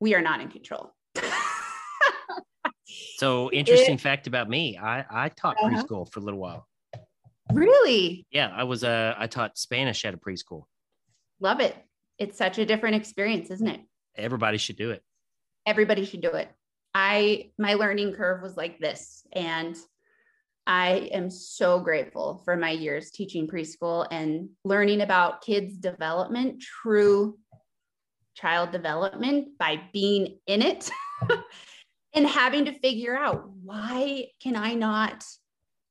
We 0.00 0.14
are 0.14 0.22
not 0.22 0.40
in 0.40 0.48
control. 0.48 0.92
So 3.16 3.50
interesting 3.52 3.96
fact 3.98 4.26
about 4.26 4.48
me. 4.50 4.76
I, 4.76 5.04
I 5.08 5.28
taught 5.28 5.56
Uh-huh. 5.62 5.68
preschool 5.70 6.12
for 6.12 6.20
a 6.20 6.22
little 6.22 6.40
while. 6.40 6.66
really 7.52 8.26
Yeah. 8.30 8.52
I 8.54 8.64
was, 8.64 8.82
uh, 8.84 9.14
I 9.16 9.28
taught 9.28 9.56
Spanish 9.56 10.04
at 10.04 10.12
a 10.12 10.16
preschool. 10.16 10.64
love 11.40 11.60
it. 11.60 11.74
It's 12.18 12.36
such 12.36 12.58
a 12.58 12.66
different 12.66 12.96
experience, 12.96 13.50
isn't 13.50 13.66
it? 13.68 13.80
Everybody 14.16 14.58
should 14.58 14.76
do 14.76 14.90
it. 14.90 15.02
Everybody 15.66 16.04
should 16.04 16.20
do 16.20 16.30
it. 16.32 16.48
I, 16.94 17.50
my 17.58 17.74
learning 17.74 18.14
curve 18.14 18.42
was 18.42 18.56
like 18.56 18.78
this. 18.78 19.26
And 19.32 19.76
I 20.66 21.10
am 21.12 21.30
so 21.30 21.80
grateful 21.80 22.42
for 22.44 22.56
my 22.56 22.70
years 22.70 23.10
teaching 23.10 23.48
preschool 23.48 24.06
and 24.10 24.50
learning 24.64 25.00
about 25.00 25.42
kids' 25.42 25.76
development, 25.76 26.62
true 26.62 27.38
child 28.34 28.70
development 28.70 29.58
by 29.58 29.80
being 29.92 30.38
in 30.46 30.62
it 30.62 30.90
and 32.14 32.26
having 32.26 32.64
to 32.66 32.78
figure 32.78 33.16
out 33.16 33.50
why 33.62 34.26
can 34.40 34.56
I 34.56 34.74
not? 34.74 35.24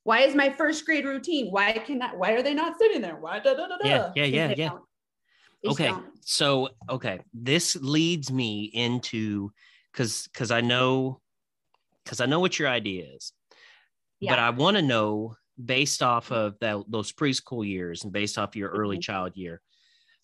Why 0.03 0.21
is 0.21 0.33
my 0.33 0.49
first 0.49 0.85
grade 0.85 1.05
routine? 1.05 1.51
Why 1.51 1.73
can 1.73 2.01
I, 2.01 2.15
why 2.15 2.31
are 2.31 2.41
they 2.41 2.53
not 2.53 2.79
sitting 2.79 3.01
there? 3.01 3.17
Why? 3.17 3.39
Da, 3.39 3.53
da, 3.53 3.67
da, 3.67 3.77
da? 3.77 3.87
Yeah, 3.87 4.11
yeah, 4.15 4.25
yeah, 4.25 4.53
yeah. 4.57 4.69
don't. 4.69 4.83
Okay 5.67 5.93
so 6.21 6.69
okay 6.89 7.19
this 7.33 7.75
leads 7.77 8.31
me 8.31 8.69
into 8.73 9.51
because 9.91 10.27
because 10.31 10.51
i 10.51 10.61
know 10.61 11.19
because 12.03 12.19
i 12.21 12.25
know 12.25 12.39
what 12.39 12.57
your 12.59 12.67
idea 12.69 13.05
is 13.15 13.33
but 14.21 14.39
i 14.39 14.49
want 14.49 14.77
to 14.77 14.81
know 14.83 15.35
based 15.63 16.01
off 16.01 16.31
of 16.31 16.57
that, 16.59 16.83
those 16.87 17.11
preschool 17.11 17.65
years 17.67 18.03
and 18.03 18.13
based 18.13 18.37
off 18.37 18.55
your 18.55 18.69
early 18.69 18.97
Mhm. 18.97 19.01
child 19.01 19.35
year 19.35 19.61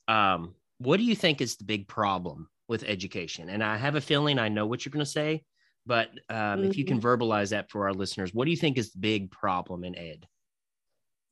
um, 0.07 0.55
what 0.79 0.97
do 0.97 1.03
you 1.03 1.15
think 1.15 1.41
is 1.41 1.57
the 1.57 1.65
big 1.65 1.87
problem 1.87 2.49
with 2.67 2.83
education 2.83 3.49
and 3.49 3.63
i 3.63 3.77
have 3.77 3.95
a 3.95 4.01
feeling 4.01 4.39
i 4.39 4.49
know 4.49 4.65
what 4.65 4.85
you're 4.85 4.91
going 4.91 5.05
to 5.05 5.11
say 5.11 5.43
but 5.85 6.09
um, 6.29 6.63
if 6.63 6.77
you 6.77 6.83
can 6.85 6.99
Mm-hmm. 6.99 7.07
verbalize 7.07 7.49
that 7.49 7.69
for 7.69 7.87
our 7.87 7.93
listeners 7.93 8.33
what 8.33 8.45
do 8.45 8.51
you 8.51 8.57
think 8.57 8.77
is 8.77 8.91
the 8.91 8.99
big 8.99 9.29
problem 9.31 9.83
in 9.83 9.95
ed 9.97 10.25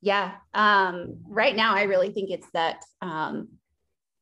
Yeah. 0.02 0.32
Um, 0.54 1.16
right 1.26 1.56
now, 1.56 1.74
I 1.74 1.82
really 1.84 2.12
think 2.12 2.30
it's 2.30 2.48
that 2.52 2.84
um, 3.02 3.48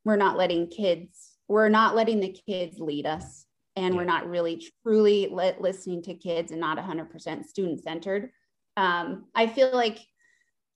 we're 0.04 0.16
not 0.16 0.36
letting 0.36 0.68
kids, 0.68 1.32
we're 1.48 1.68
not 1.68 1.94
letting 1.94 2.20
the 2.20 2.36
kids 2.48 2.78
lead 2.78 3.06
us. 3.06 3.44
And 3.76 3.96
we're 3.96 4.04
not 4.04 4.28
really 4.28 4.62
truly 4.82 5.28
let, 5.30 5.60
listening 5.60 6.02
to 6.02 6.14
kids 6.14 6.52
and 6.52 6.60
not 6.60 6.78
100% 6.78 7.44
student 7.44 7.82
centered. 7.82 8.30
Um, 8.76 9.26
I 9.34 9.46
feel 9.46 9.72
like 9.72 9.98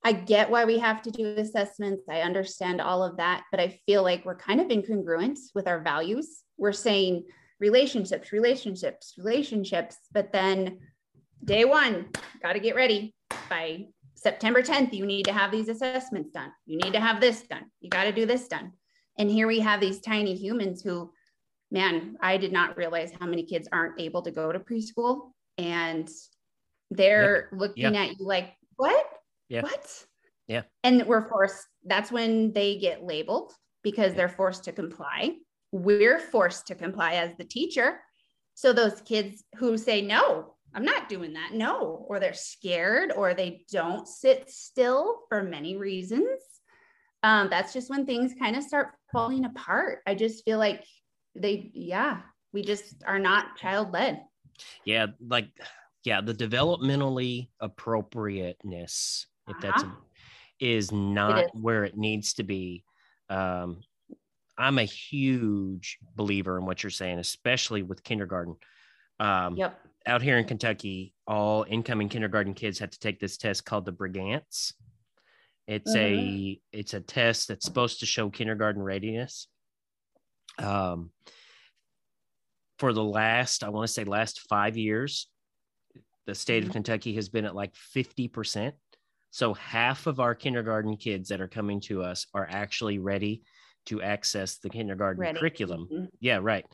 I 0.05 0.13
get 0.13 0.51
why 0.51 0.65
we 0.65 0.79
have 0.79 1.03
to 1.03 1.11
do 1.11 1.35
assessments. 1.37 2.05
I 2.09 2.21
understand 2.21 2.81
all 2.81 3.03
of 3.03 3.17
that, 3.17 3.45
but 3.51 3.61
I 3.61 3.81
feel 3.87 4.03
like 4.03 4.25
we're 4.25 4.37
kind 4.37 4.61
of 4.61 4.69
incongruent 4.69 5.39
with 5.55 5.67
our 5.67 5.81
values. 5.81 6.43
We're 6.57 6.73
saying 6.73 7.25
relationships, 7.61 8.33
relationships, 8.33 9.15
relationships, 9.19 9.97
but 10.13 10.33
then 10.33 10.79
day 11.45 11.65
one, 11.65 12.09
got 12.43 12.53
to 12.53 12.61
get 12.61 12.77
ready 12.77 13.15
by 13.49 13.87
September 14.15 14.63
10th, 14.63 14.93
you 14.93 15.07
need 15.07 15.25
to 15.25 15.33
have 15.33 15.51
these 15.51 15.69
assessments 15.69 16.33
done. 16.33 16.53
You 16.67 16.79
need 16.79 16.93
to 16.93 17.01
have 17.01 17.21
this 17.21 17.43
done. 17.43 17.67
You 17.81 17.89
got 17.89 18.05
to 18.05 18.13
do 18.13 18.27
this 18.27 18.49
done. 18.49 18.73
And 19.17 19.31
here 19.31 19.47
we 19.47 19.61
have 19.61 19.81
these 19.81 20.01
tiny 20.01 20.35
humans 20.35 20.83
who, 20.83 21.13
man, 21.71 22.17
I 22.21 22.37
did 22.37 22.53
not 22.53 22.77
realize 22.77 23.13
how 23.19 23.27
many 23.27 23.43
kids 23.45 23.69
aren't 23.71 24.01
able 24.01 24.23
to 24.23 24.31
go 24.31 24.53
to 24.53 24.59
preschool 24.59 25.31
and 25.57 26.09
they're 26.91 27.49
looking 27.53 27.97
at 27.97 28.19
you 28.19 28.27
like, 28.27 28.55
what? 28.77 29.07
Yeah. 29.49 29.63
What? 29.63 30.05
Yeah. 30.47 30.63
And 30.83 31.05
we're 31.07 31.29
forced, 31.29 31.67
that's 31.85 32.11
when 32.11 32.53
they 32.53 32.79
get 32.79 33.05
labeled 33.05 33.53
because 33.83 34.15
they're 34.15 34.29
forced 34.29 34.65
to 34.65 34.73
comply. 34.73 35.37
We're 35.73 36.19
forced 36.19 36.67
to 36.69 36.75
comply 36.75 37.15
as 37.15 37.37
the 37.37 37.45
teacher. 37.45 38.01
So 38.55 38.73
those 38.73 39.03
kids 39.03 39.45
who 39.57 39.77
say, 39.77 40.01
no, 40.01 40.55
I'm 40.75 40.85
not 40.85 41.09
doing 41.09 41.35
that. 41.35 41.53
No, 41.53 42.07
or 42.09 42.19
they're 42.19 42.35
scared 42.35 43.13
or 43.13 43.35
they 43.35 43.65
don't 43.71 44.09
sit 44.09 44.51
still 44.51 45.21
for 45.29 45.43
many 45.43 45.77
reasons. 45.77 46.41
Um, 47.23 47.49
that's 47.51 47.73
just 47.73 47.91
when 47.91 48.07
things 48.07 48.35
kind 48.39 48.57
of 48.57 48.63
start 48.63 48.89
falling 49.13 49.45
apart. 49.45 50.01
I 50.07 50.15
just 50.15 50.45
feel 50.45 50.59
like 50.59 50.85
they, 51.41 51.71
yeah, 51.75 52.21
we 52.53 52.63
just 52.63 53.03
are 53.07 53.19
not 53.19 53.57
child 53.57 53.93
led. 53.93 54.23
yeah 54.85 55.07
like 55.21 55.49
yeah 56.05 56.21
the 56.21 56.35
developmentally 56.35 57.49
appropriateness 57.61 59.27
if 59.49 59.57
that's 59.61 59.83
Uh-huh. 59.85 59.95
is 60.61 60.91
not 60.91 61.45
is. 61.45 61.51
where 61.55 61.85
it 61.85 61.97
needs 61.97 62.35
to 62.35 62.43
be 62.43 62.83
um 63.31 63.81
i'm 64.57 64.79
a 64.79 64.85
huge 64.85 65.99
believer 66.17 66.59
in 66.59 66.65
what 66.67 66.83
you're 66.83 66.91
saying 66.91 67.19
especially 67.19 67.83
with 67.83 68.03
kindergarten 68.03 68.57
um 69.21 69.57
Yep. 69.57 69.79
out 70.07 70.23
here 70.23 70.39
in 70.39 70.45
kentucky 70.45 71.15
all 71.27 71.65
incoming 71.69 72.09
kindergarten 72.09 72.55
kids 72.55 72.79
have 72.79 72.91
to 72.91 72.99
take 72.99 73.21
this 73.21 73.37
test 73.37 73.65
called 73.65 73.85
the 73.85 73.93
brigance 73.93 74.73
it's 75.69 75.95
a 75.95 76.59
it's 76.73 76.95
a 76.95 77.01
test 77.01 77.49
that's 77.49 77.65
supposed 77.67 78.01
to 78.01 78.07
show 78.07 78.31
kindergarten 78.31 78.83
readiness 78.83 79.47
um 80.59 81.11
for 82.79 82.93
the 82.93 83.03
last 83.05 83.65
i 83.65 83.69
want 83.69 83.87
to 83.87 83.93
say 83.93 84.05
last 84.05 84.41
five 84.49 84.77
years 84.77 85.29
the 86.27 86.35
state 86.35 86.63
of 86.63 86.69
Mhm. 86.71 86.73
kentucky 86.75 87.15
has 87.15 87.29
been 87.29 87.45
at 87.45 87.55
like 87.55 87.75
50% 87.75 88.73
so 89.31 89.55
half 89.55 90.07
of 90.07 90.21
our 90.21 90.35
kindergarten 90.35 90.97
kids 90.97 91.29
that 91.29 91.41
are 91.41 91.49
coming 91.49 91.81
to 91.83 92.03
us 92.03 92.27
are 92.35 92.47
actually 92.51 92.99
ready 92.99 93.43
to 93.87 94.01
access 94.03 94.59
the 94.59 94.69
kindergarten 94.71 95.21
Ready. 95.21 95.39
curriculum. 95.39 95.87
Mhm. 95.91 96.09
Yeah, 96.21 96.39
right. 96.43 96.67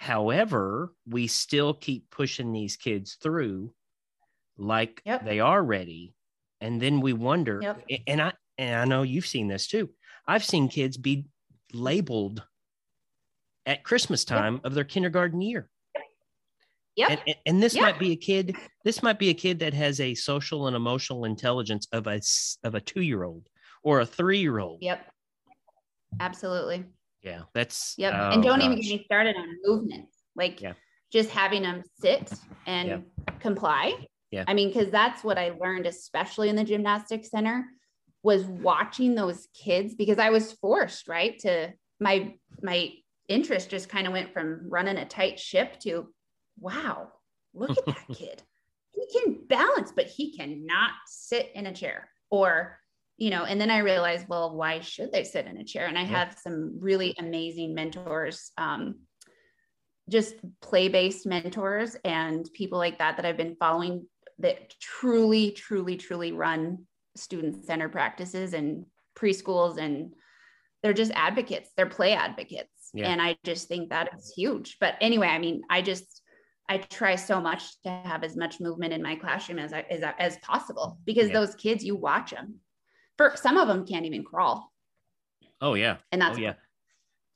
However, 0.00 0.92
we 1.06 1.26
still 1.28 1.74
keep 1.74 2.10
pushing 2.10 2.52
these 2.52 2.76
kids 2.76 3.14
through 3.16 3.72
like 4.56 5.00
Yep. 5.04 5.24
they 5.24 5.40
are 5.40 5.62
ready. 5.62 6.14
And 6.60 6.80
then 6.80 7.00
we 7.00 7.12
wonder, 7.12 7.60
Yep. 7.62 7.84
and 8.06 8.22
I 8.22 8.32
and 8.56 8.74
I 8.80 8.84
know 8.84 9.02
you've 9.02 9.26
seen 9.26 9.48
this 9.48 9.66
too. 9.66 9.92
I've 10.26 10.44
seen 10.44 10.68
kids 10.68 10.96
be 10.96 11.26
labeled 11.72 12.42
at 13.66 13.84
Christmas 13.84 14.24
time 14.24 14.60
of 14.64 14.74
their 14.74 14.84
kindergarten 14.84 15.40
year. 15.40 15.68
Yep. 16.96 17.10
And, 17.10 17.20
and, 17.26 17.36
and 17.46 17.62
this 17.62 17.74
Yeah. 17.74 17.82
might 17.82 17.98
be 17.98 18.12
a 18.12 18.16
kid, 18.16 18.56
this 18.84 19.02
might 19.02 19.18
be 19.18 19.30
a 19.30 19.34
kid 19.34 19.58
that 19.60 19.74
has 19.74 20.00
a 20.00 20.14
social 20.14 20.68
and 20.68 20.76
emotional 20.76 21.24
intelligence 21.24 21.88
of 21.92 22.06
a 22.06 22.20
of 22.62 22.74
a 22.76 22.80
two-year-old 22.80 23.48
or 23.82 24.00
a 24.00 24.06
three-year-old. 24.06 24.80
Yep. 24.82 25.04
Absolutely. 26.20 26.84
Yeah, 27.22 27.42
that's 27.52 27.94
Yep. 27.98 28.14
oh, 28.14 28.30
and 28.30 28.42
don't 28.42 28.60
even 28.62 28.80
get 28.80 28.88
me 28.88 29.04
started 29.04 29.34
on 29.36 29.58
movement. 29.64 30.08
Like 30.36 30.60
Yeah. 30.60 30.74
just 31.10 31.30
having 31.30 31.62
them 31.62 31.82
sit 32.00 32.32
and 32.66 32.88
Yeah. 32.88 33.00
comply. 33.40 34.06
Yeah. 34.30 34.44
I 34.46 34.54
mean, 34.54 34.68
because 34.68 34.90
that's 34.90 35.24
what 35.24 35.38
I 35.38 35.50
learned, 35.50 35.86
especially 35.86 36.48
in 36.48 36.56
the 36.56 36.64
gymnastics 36.64 37.30
center, 37.30 37.66
was 38.22 38.44
watching 38.44 39.14
those 39.16 39.48
kids 39.52 39.94
because 39.94 40.18
I 40.18 40.30
was 40.30 40.52
forced, 40.52 41.08
right? 41.08 41.38
To 41.40 41.72
my 41.98 42.34
my 42.62 42.92
interest 43.28 43.70
just 43.70 43.88
kind 43.88 44.06
of 44.06 44.12
went 44.12 44.32
from 44.32 44.66
running 44.68 44.98
a 44.98 45.04
tight 45.04 45.38
ship 45.38 45.78
to 45.80 46.12
wow, 46.58 47.08
look 47.52 47.76
at 47.76 47.86
that 47.86 48.06
kid. 48.12 48.42
He 48.92 49.06
can 49.20 49.38
balance, 49.48 49.92
but 49.94 50.06
he 50.06 50.36
cannot 50.36 50.92
sit 51.06 51.50
in 51.54 51.66
a 51.66 51.74
chair 51.74 52.08
or 52.30 52.78
you 53.16 53.30
know, 53.30 53.44
and 53.44 53.60
then 53.60 53.70
I 53.70 53.78
realized, 53.78 54.28
well, 54.28 54.56
why 54.56 54.80
should 54.80 55.12
they 55.12 55.22
sit 55.24 55.46
in 55.46 55.58
a 55.58 55.64
chair? 55.64 55.86
And 55.86 55.96
I 55.96 56.02
Yeah. 56.02 56.24
have 56.24 56.36
some 56.42 56.78
really 56.80 57.14
amazing 57.18 57.74
mentors, 57.74 58.50
um, 58.58 59.02
just 60.10 60.34
play 60.60 60.88
based 60.88 61.24
mentors 61.24 61.96
and 62.04 62.48
people 62.52 62.78
like 62.78 62.98
that 62.98 63.16
that 63.16 63.24
I've 63.24 63.36
been 63.36 63.56
following 63.56 64.06
that 64.40 64.74
truly, 64.80 65.52
truly, 65.52 65.96
truly 65.96 66.32
run 66.32 66.86
student 67.16 67.64
center 67.64 67.88
practices 67.88 68.52
and 68.52 68.86
preschools. 69.16 69.78
And 69.78 70.12
they're 70.82 70.92
just 70.92 71.12
advocates, 71.14 71.70
they're 71.76 71.86
play 71.86 72.14
advocates. 72.14 72.73
Yeah. 72.94 73.08
And 73.10 73.20
I 73.20 73.36
just 73.44 73.68
think 73.68 73.90
that 73.90 74.08
is 74.16 74.32
huge. 74.36 74.76
But 74.80 74.94
anyway, 75.00 75.26
I 75.26 75.38
mean, 75.38 75.62
I 75.68 75.82
just, 75.82 76.22
I 76.68 76.78
try 76.78 77.16
so 77.16 77.40
much 77.40 77.80
to 77.82 77.90
have 77.90 78.22
as 78.24 78.36
much 78.36 78.60
movement 78.60 78.92
in 78.92 79.02
my 79.02 79.16
classroom 79.16 79.58
as 79.58 79.72
I, 79.72 79.80
as, 79.90 80.02
as 80.18 80.38
possible 80.38 80.98
because 81.04 81.28
Yeah. 81.28 81.34
those 81.34 81.54
kids, 81.56 81.84
you 81.84 81.96
watch 81.96 82.30
them 82.30 82.60
for 83.18 83.32
some 83.36 83.56
of 83.56 83.68
them 83.68 83.84
can't 83.86 84.06
even 84.06 84.24
crawl. 84.24 84.72
Oh 85.60 85.74
yeah. 85.74 85.96
And 86.12 86.22
that's 86.22 86.38
oh 86.38 86.40
yeah. 86.40 86.54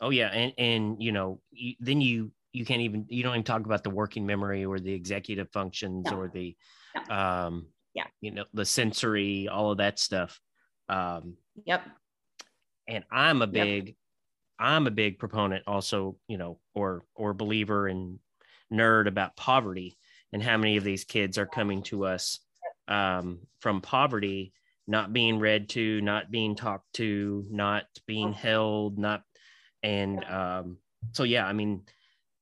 Oh 0.00 0.10
yeah. 0.10 0.28
And 0.28 0.52
and 0.58 1.02
you 1.02 1.12
know, 1.12 1.40
you, 1.50 1.74
then 1.80 2.00
you 2.00 2.30
you 2.52 2.64
can't 2.64 2.80
even 2.80 3.04
you 3.08 3.22
don't 3.22 3.34
even 3.34 3.44
talk 3.44 3.64
about 3.66 3.84
the 3.84 3.90
working 3.90 4.24
memory 4.26 4.64
or 4.64 4.78
the 4.78 4.92
executive 4.92 5.50
functions 5.50 6.10
No. 6.10 6.16
or 6.18 6.28
the 6.28 6.56
No. 6.94 7.14
um 7.14 7.66
Yeah. 7.94 8.06
you 8.20 8.30
know 8.30 8.44
the 8.54 8.64
sensory 8.64 9.48
all 9.48 9.70
of 9.72 9.78
that 9.78 9.98
stuff 9.98 10.40
um 10.88 11.36
Yep. 11.64 11.82
and 12.86 13.04
i'm 13.10 13.42
a 13.42 13.46
Yep. 13.52 13.94
I'm 14.58 14.86
a 14.86 14.90
big 14.90 15.18
proponent 15.18 15.62
also 15.66 16.16
you 16.28 16.36
know 16.38 16.58
or 16.74 17.04
or 17.14 17.34
believer 17.34 17.88
and 17.88 18.18
nerd 18.72 19.06
about 19.06 19.36
poverty 19.36 19.96
and 20.32 20.42
how 20.42 20.56
many 20.56 20.76
of 20.76 20.84
these 20.84 21.04
kids 21.04 21.38
are 21.38 21.46
coming 21.46 21.82
to 21.82 22.04
us 22.04 22.40
um 22.88 23.38
from 23.60 23.80
poverty 23.80 24.52
not 24.86 25.12
being 25.12 25.38
read 25.38 25.68
to 25.68 26.00
not 26.00 26.30
being 26.30 26.54
talked 26.54 26.92
to 26.94 27.44
not 27.50 27.84
being 28.06 28.32
held 28.32 28.98
not 28.98 29.22
and 29.82 30.24
um 30.24 30.76
so 31.12 31.22
yeah 31.22 31.46
i 31.46 31.52
mean 31.52 31.82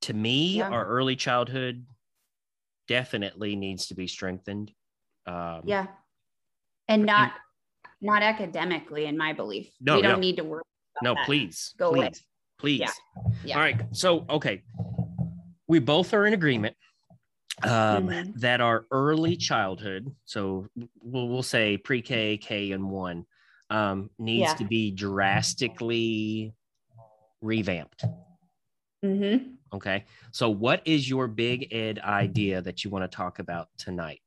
to 0.01 0.13
me 0.15 0.59
Yeah. 0.59 0.71
our 0.71 0.87
early 0.87 1.17
childhood 1.17 1.87
definitely 2.89 3.57
needs 3.57 3.89
to 3.89 3.95
be 3.95 4.07
strengthened 4.07 4.73
um 5.27 5.63
Yeah. 5.65 5.87
And 6.89 7.05
not 7.05 7.33
not 8.01 8.23
academically, 8.23 9.07
in 9.07 9.17
my 9.17 9.33
belief. 9.33 9.71
No, 9.81 9.97
we 9.97 10.03
don't 10.03 10.13
no. 10.13 10.19
need 10.19 10.37
to 10.37 10.45
worry. 10.45 10.63
No 11.03 11.15
that. 11.15 11.25
please 11.27 11.75
Go 11.79 11.91
please 11.93 11.99
away. 12.01 12.13
please 12.59 12.81
Yeah. 12.81 12.91
Yeah. 13.45 13.55
all 13.57 13.63
right 13.63 13.81
so 13.93 14.25
okay 14.31 14.63
we 15.69 15.79
both 15.79 16.13
are 16.15 16.27
in 16.27 16.33
agreement 16.35 16.77
um, 17.63 18.09
Mhm. 18.09 18.35
that 18.41 18.61
our 18.61 18.87
early 18.91 19.37
childhood 19.37 20.15
so 20.25 20.67
we'll, 21.01 21.29
we'll 21.29 21.43
say 21.43 21.77
pre-k 21.77 22.37
k 22.39 22.73
and 22.73 22.91
one 22.91 23.25
um, 23.71 24.11
needs 24.19 24.43
Yeah. 24.51 24.55
to 24.55 24.65
be 24.65 24.91
drastically 24.91 26.55
revamped 27.43 28.05
Mm-hmm. 29.05 29.51
okay 29.75 30.05
so 30.33 30.49
what 30.51 30.83
is 30.85 31.09
your 31.09 31.29
big 31.29 31.73
ed 31.73 31.99
idea 32.01 32.61
that 32.63 32.83
you 32.85 32.91
want 32.91 33.11
to 33.11 33.15
talk 33.15 33.39
about 33.39 33.69
tonight 33.79 34.23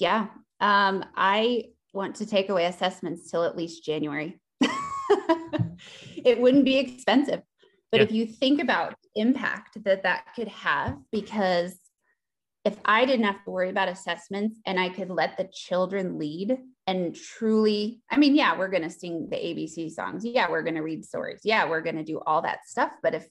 Yeah. 0.00 0.28
Um, 0.60 1.04
I 1.16 1.70
want 1.92 2.16
to 2.16 2.26
take 2.26 2.48
away 2.50 2.66
assessments 2.66 3.30
till 3.30 3.44
at 3.44 3.56
least 3.56 3.84
January. 3.84 4.40
it 6.24 6.40
wouldn't 6.40 6.64
be 6.64 6.78
expensive. 6.78 7.42
But 7.90 7.98
Yeah. 8.00 8.04
if 8.06 8.12
you 8.12 8.26
think 8.26 8.60
about 8.60 8.94
impact 9.14 9.82
that 9.84 10.02
that 10.02 10.26
could 10.36 10.48
have, 10.48 10.98
because 11.10 11.78
if 12.64 12.76
I 12.84 13.06
didn't 13.06 13.24
have 13.24 13.42
to 13.44 13.50
worry 13.50 13.70
about 13.70 13.88
assessments 13.88 14.60
and 14.66 14.78
I 14.78 14.90
could 14.90 15.08
let 15.10 15.36
the 15.38 15.48
children 15.52 16.18
lead 16.18 16.58
and 16.86 17.14
truly, 17.14 18.02
I 18.10 18.18
mean, 18.18 18.34
yeah, 18.34 18.58
we're 18.58 18.68
going 18.68 18.82
to 18.82 18.90
sing 18.90 19.28
the 19.30 19.36
ABC 19.36 19.90
songs. 19.90 20.24
Yeah, 20.24 20.50
we're 20.50 20.62
going 20.62 20.74
to 20.74 20.82
read 20.82 21.04
stories. 21.04 21.40
Yeah, 21.44 21.68
we're 21.68 21.80
going 21.80 21.96
to 21.96 22.04
do 22.04 22.20
all 22.26 22.42
that 22.42 22.66
stuff. 22.66 22.90
But 23.02 23.14
if 23.14 23.26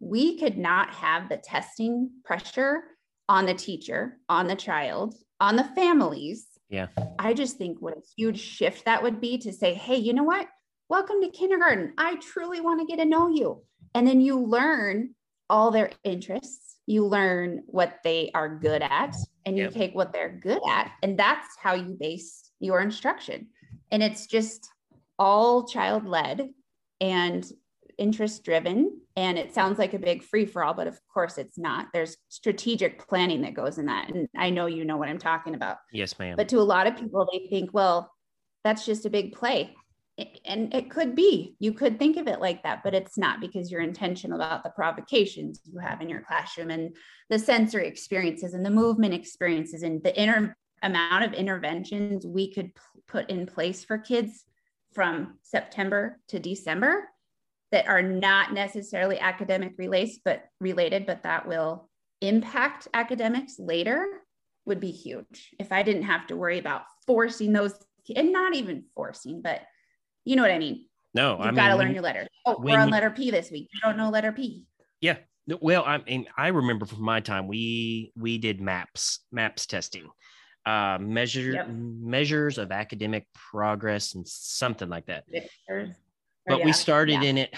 we 0.00 0.38
could 0.38 0.56
not 0.58 0.90
have 0.94 1.28
the 1.28 1.36
testing 1.36 2.10
pressure 2.24 2.82
on 3.28 3.46
the 3.46 3.54
teacher, 3.54 4.18
on 4.28 4.48
the 4.48 4.56
child, 4.56 5.14
on 5.40 5.54
the 5.56 5.64
families, 5.64 6.46
Yeah. 6.68 6.86
I 7.18 7.34
just 7.34 7.58
think 7.58 7.80
what 7.80 7.96
a 7.96 8.02
huge 8.16 8.40
shift 8.40 8.86
that 8.86 9.02
would 9.02 9.20
be 9.20 9.38
to 9.38 9.52
say, 9.52 9.74
hey, 9.74 9.96
you 9.96 10.14
know 10.14 10.24
what? 10.24 10.48
Welcome 10.90 11.20
to 11.22 11.28
kindergarten. 11.28 11.92
I 11.98 12.16
truly 12.16 12.60
want 12.60 12.80
to 12.80 12.84
get 12.84 13.00
to 13.00 13.08
know 13.08 13.28
you. 13.28 13.62
And 13.94 14.04
then 14.04 14.20
you 14.20 14.40
learn 14.44 15.10
all 15.48 15.70
their 15.70 15.92
interests, 16.02 16.78
you 16.84 17.06
learn 17.06 17.62
what 17.66 17.98
they 18.02 18.32
are 18.34 18.58
good 18.58 18.82
at, 18.82 19.14
and 19.46 19.56
you 19.56 19.64
Yep. 19.66 19.72
take 19.72 19.94
what 19.94 20.12
they're 20.12 20.40
good 20.42 20.60
at. 20.68 20.90
And 21.04 21.16
that's 21.16 21.46
how 21.62 21.74
you 21.74 21.96
base 21.98 22.50
your 22.58 22.80
instruction. 22.80 23.46
And 23.92 24.02
it's 24.02 24.26
just 24.26 24.68
all 25.16 25.68
child 25.68 26.06
led 26.06 26.50
and 27.00 27.48
interest 27.96 28.42
driven. 28.42 29.00
And 29.14 29.38
it 29.38 29.54
sounds 29.54 29.78
like 29.78 29.94
a 29.94 29.98
big 30.00 30.24
free 30.24 30.44
for 30.44 30.64
all, 30.64 30.74
but 30.74 30.88
of 30.88 30.98
course 31.14 31.38
it's 31.38 31.56
not. 31.56 31.86
There's 31.92 32.16
strategic 32.30 33.06
planning 33.06 33.42
that 33.42 33.54
goes 33.54 33.78
in 33.78 33.86
that. 33.86 34.08
And 34.08 34.28
I 34.36 34.50
know 34.50 34.66
you 34.66 34.84
know 34.84 34.96
what 34.96 35.08
I'm 35.08 35.18
talking 35.18 35.54
about. 35.54 35.76
yes 35.92 36.18
ma'am 36.18 36.34
But 36.36 36.48
to 36.48 36.58
a 36.58 36.62
lot 36.66 36.88
of 36.88 36.96
people, 36.96 37.28
they 37.30 37.46
think, 37.48 37.70
well, 37.72 38.10
that's 38.64 38.84
just 38.84 39.06
a 39.06 39.10
big 39.10 39.34
play. 39.34 39.76
And 40.44 40.74
it 40.74 40.90
could 40.90 41.14
be, 41.14 41.56
you 41.58 41.72
could 41.72 41.98
think 41.98 42.16
of 42.16 42.26
it 42.26 42.40
like 42.40 42.62
that, 42.62 42.82
but 42.82 42.94
it's 42.94 43.16
not 43.16 43.40
because 43.40 43.70
you're 43.70 43.80
intentional 43.80 44.40
about 44.40 44.64
the 44.64 44.70
provocations 44.70 45.60
you 45.64 45.78
have 45.78 46.00
in 46.00 46.08
your 46.08 46.22
classroom 46.22 46.70
and 46.70 46.94
the 47.28 47.38
sensory 47.38 47.86
experiences 47.86 48.54
and 48.54 48.64
the 48.64 48.70
movement 48.70 49.14
experiences 49.14 49.82
and 49.82 50.02
the 50.02 50.18
inner 50.20 50.56
amount 50.82 51.24
of 51.24 51.32
interventions 51.32 52.26
we 52.26 52.52
could 52.52 52.70
put 53.06 53.30
in 53.30 53.46
place 53.46 53.84
for 53.84 53.98
kids 53.98 54.44
from 54.92 55.38
September 55.42 56.18
to 56.28 56.38
December 56.38 57.08
that 57.70 57.88
are 57.88 58.02
not 58.02 58.52
necessarily 58.52 59.18
academic 59.18 59.72
related, 59.78 60.18
but 60.24 60.44
related, 60.60 61.06
but 61.06 61.22
that 61.22 61.46
will 61.46 61.88
impact 62.20 62.88
academics 62.92 63.58
later 63.58 64.06
would 64.66 64.80
be 64.80 64.90
huge. 64.90 65.50
If 65.58 65.72
I 65.72 65.82
didn't 65.82 66.02
have 66.02 66.26
to 66.26 66.36
worry 66.36 66.58
about 66.58 66.82
forcing 67.06 67.52
those 67.52 67.74
and 68.14 68.32
not 68.32 68.54
even 68.54 68.84
forcing, 68.94 69.40
but 69.40 69.62
you 70.30 70.36
know 70.36 70.42
what 70.42 70.52
I 70.52 70.58
mean. 70.60 70.84
no 71.12 71.32
You've 71.32 71.40
i 71.40 71.44
mean 71.46 71.54
you 71.54 71.60
got 71.60 71.68
to 71.70 71.76
learn 71.76 71.92
your 71.92 72.02
letters. 72.02 72.28
Oh, 72.46 72.56
we're 72.60 72.78
on 72.78 72.88
letter 72.88 73.10
P 73.10 73.32
this 73.32 73.50
week. 73.50 73.68
You 73.74 73.80
don't 73.82 73.96
know 73.96 74.10
letter 74.10 74.30
P. 74.30 74.64
Yeah. 75.00 75.16
Well, 75.60 75.82
I 75.84 75.98
mean, 75.98 76.26
I 76.36 76.48
remember 76.48 76.86
from 76.86 77.02
my 77.02 77.18
time, 77.18 77.48
we 77.48 78.12
we 78.16 78.38
did 78.38 78.60
maps, 78.60 79.18
maps 79.32 79.66
testing, 79.66 80.08
uh, 80.64 80.98
measure 81.00 81.50
Yep. 81.52 81.66
measures 81.68 82.58
of 82.58 82.70
academic 82.70 83.26
progress 83.34 84.14
and 84.14 84.26
something 84.28 84.88
like 84.88 85.06
that. 85.06 85.24
Or 85.68 85.88
But 86.46 86.64
we 86.64 86.72
started 86.72 87.22
yeah. 87.22 87.28
in 87.30 87.38
it. 87.38 87.50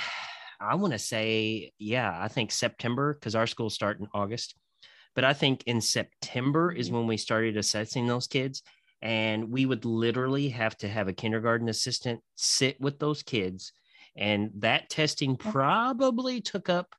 I 0.59 0.77
want 0.77 0.95
to 0.95 0.99
say, 0.99 1.73
yeah, 1.79 2.17
I 2.19 2.29
think 2.29 2.53
September 2.53 3.13
because 3.13 3.35
our 3.35 3.47
schools 3.47 3.75
start 3.75 4.01
in 4.01 4.07
August. 4.15 4.55
But 5.15 5.25
I 5.25 5.35
think 5.35 5.65
in 5.67 5.81
September 5.83 6.73
is 6.73 6.89
Mhm. 6.89 6.93
when 6.95 7.07
we 7.09 7.17
started 7.19 7.59
assessing 7.59 8.07
those 8.07 8.27
kids, 8.27 8.63
and 9.03 9.51
we 9.51 9.67
would 9.67 9.85
literally 9.85 10.49
have 10.49 10.77
to 10.79 10.89
have 10.89 11.09
a 11.09 11.13
kindergarten 11.13 11.69
assistant 11.69 12.21
sit 12.37 12.81
with 12.81 12.99
those 12.99 13.23
kids, 13.23 13.73
and 14.17 14.51
that 14.57 14.89
testing 14.89 15.37
probably 15.37 16.41
took 16.41 16.69
up 16.69 16.95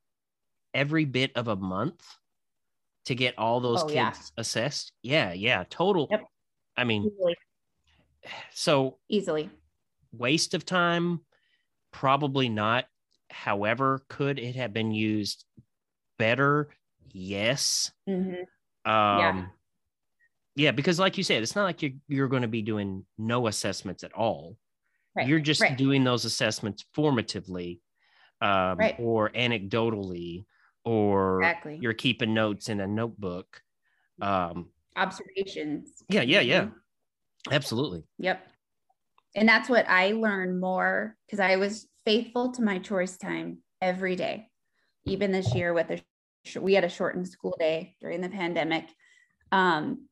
every 0.74 1.06
bit 1.06 1.32
of 1.36 1.48
a 1.48 1.56
month 1.56 2.04
to 3.06 3.16
get 3.16 3.38
all 3.38 3.60
those 3.60 3.84
Oh, 3.84 3.88
kids 3.88 3.96
yeah. 3.96 4.13
assessed. 4.38 4.92
Yeah, 5.02 5.34
yeah, 5.34 5.63
total. 5.70 6.08
Yep. 6.12 6.26
I 6.76 6.84
mean, 6.84 7.06
easily, 7.06 7.36
so 8.52 8.98
easily. 9.10 9.50
waste 10.12 10.54
of 10.54 10.66
time 10.66 11.22
probably 11.92 12.50
not. 12.50 12.86
However, 13.30 14.04
could 14.10 14.39
it 14.39 14.56
have 14.56 14.74
been 14.74 14.92
used 14.92 15.46
better? 16.18 16.70
Yes. 17.12 17.92
Mhm. 18.08 18.39
Um, 18.39 18.46
Yeah. 18.86 19.46
Yeah. 20.56 20.72
because 20.72 21.00
like 21.00 21.18
you 21.18 21.24
said, 21.24 21.42
it's 21.44 21.56
not 21.56 21.63
like 21.63 21.82
you're 21.82 21.92
you're 22.08 22.28
going 22.28 22.42
to 22.44 22.48
be 22.48 22.62
doing 22.62 23.06
no 23.18 23.48
assessments 23.48 24.04
at 24.04 24.13
all. 24.13 24.58
Right, 25.16 25.28
You're 25.28 25.39
just 25.39 25.62
right. 25.62 25.78
doing 25.78 26.04
those 26.04 26.26
assessments 26.26 26.84
formatively, 26.98 27.82
um, 28.42 28.78
Right. 28.80 28.96
or 28.98 29.30
anecdotally, 29.30 30.46
or 30.84 31.42
Exactly. 31.44 31.78
you're 31.80 31.94
keeping 31.94 32.34
notes 32.34 32.68
in 32.68 32.80
a 32.80 32.88
notebook. 32.88 33.62
Um, 34.22 34.72
Observations. 34.96 36.04
yeah, 36.10 36.22
yeah, 36.24 36.39
yeah, 36.42 36.63
Mhm. 36.66 36.74
absolutely. 37.52 38.04
Yep. 38.18 38.48
And 39.36 39.48
that's 39.48 39.70
what 39.70 39.88
I 39.88 40.12
learned 40.13 40.60
more 40.60 41.16
because 41.26 41.39
I 41.39 41.58
was 41.58 41.88
faithful 42.06 42.52
to 42.54 42.62
my 42.63 42.80
choice 42.80 43.16
time 43.18 43.60
every 43.82 44.16
day. 44.16 44.50
Even 45.06 45.32
this 45.32 45.54
year 45.54 45.74
with 45.74 45.92
a 45.92 46.02
sh- 46.46 46.58
we 46.58 46.74
had 46.74 46.84
a 46.84 46.89
shortened 46.89 47.28
school 47.28 47.56
day 47.60 47.96
during 48.02 48.22
the 48.22 48.30
pandemic. 48.30 48.88
Um, 49.52 50.08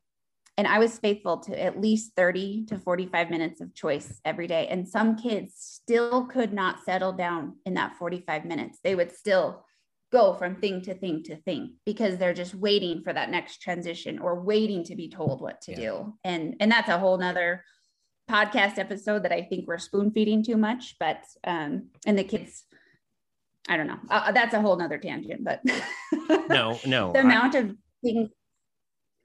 and 0.57 0.67
I 0.67 0.79
was 0.79 0.99
faithful 0.99 1.37
to 1.39 1.59
at 1.61 1.79
least 1.79 2.11
30 2.15 2.65
to 2.67 2.77
45 2.77 3.29
minutes 3.29 3.61
of 3.61 3.73
choice 3.73 4.19
every 4.25 4.47
day. 4.47 4.67
And 4.67 4.87
some 4.87 5.15
kids 5.15 5.53
still 5.57 6.25
could 6.25 6.53
not 6.53 6.83
settle 6.83 7.13
down 7.13 7.55
in 7.65 7.73
that 7.75 7.95
45 7.97 8.45
minutes. 8.45 8.79
They 8.83 8.93
would 8.95 9.11
still 9.11 9.65
go 10.11 10.33
from 10.33 10.55
thing 10.57 10.81
to 10.81 10.93
thing 10.93 11.23
to 11.23 11.37
thing 11.37 11.75
because 11.85 12.17
they're 12.17 12.33
just 12.33 12.53
waiting 12.53 13.01
for 13.01 13.13
that 13.13 13.29
next 13.29 13.61
transition 13.61 14.19
or 14.19 14.41
waiting 14.41 14.83
to 14.83 14.95
be 14.95 15.09
told 15.09 15.41
what 15.41 15.61
to 15.61 15.71
Yeah. 15.71 15.77
do. 15.77 16.13
And 16.25 16.55
and 16.59 16.69
that's 16.71 16.89
a 16.89 16.99
whole 16.99 17.17
nother 17.17 17.63
podcast 18.29 18.77
episode 18.77 19.23
that 19.23 19.31
I 19.31 19.43
think 19.43 19.67
we're 19.67 19.77
spoon 19.77 20.11
feeding 20.11 20.43
too 20.43 20.57
much, 20.57 20.95
but 20.99 21.23
um 21.45 21.87
and 22.05 22.17
the 22.19 22.23
kids 22.25 22.65
I 23.69 23.77
don't 23.77 23.87
know. 23.87 23.99
Uh, 24.09 24.31
that's 24.31 24.53
a 24.53 24.59
whole 24.59 24.75
nother 24.75 24.97
tangent, 24.97 25.43
but 25.43 25.61
No, 26.49 26.77
no. 26.85 27.11
the 27.13 27.19
I- 27.19 27.21
amount 27.21 27.55
of 27.55 27.73
things 28.03 28.29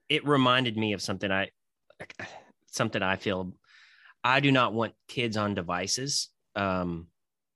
it 0.09 0.27
reminded 0.27 0.77
me 0.77 0.93
of 0.93 1.03
something 1.03 1.31
I 1.31 1.51
something 2.67 3.03
I 3.03 3.17
feel 3.17 3.53
I 4.23 4.41
do 4.41 4.53
not 4.53 4.73
want 4.75 4.95
kids 5.09 5.37
on 5.37 5.55
devices. 5.55 6.29
Um, 6.55 7.09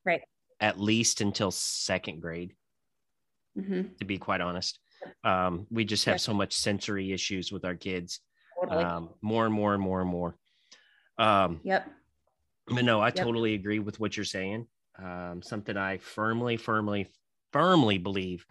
Right. 0.04 0.22
At 0.60 0.78
least 0.80 1.20
until 1.20 1.50
second 1.50 2.20
grade, 2.20 2.54
Mhm, 3.56 3.96
to 3.98 4.04
be 4.04 4.18
quite 4.18 4.40
honest. 4.40 4.78
Um, 5.24 5.66
we 5.70 5.84
just 5.84 6.04
have 6.06 6.14
Yeah. 6.14 6.18
so 6.18 6.34
much 6.34 6.52
sensory 6.54 7.12
issues 7.12 7.52
with 7.52 7.64
our 7.64 7.76
kids. 7.76 8.20
totally. 8.58 8.84
Um, 8.84 9.14
more 9.22 9.44
and 9.46 9.54
more 9.54 9.74
and 9.74 9.82
more 9.82 10.00
and 10.00 10.10
more. 10.10 10.38
Um, 11.18 11.60
yep. 11.64 11.90
but 12.66 12.84
no, 12.84 13.00
I 13.00 13.06
Yep. 13.08 13.14
totally 13.16 13.54
agree 13.54 13.78
with 13.78 13.98
what 14.00 14.16
you're 14.16 14.24
saying. 14.24 14.68
Um, 14.98 15.42
something 15.42 15.76
I 15.76 15.98
firmly, 15.98 16.56
firmly, 16.56 17.10
firmly 17.52 17.98
believe. 17.98 18.44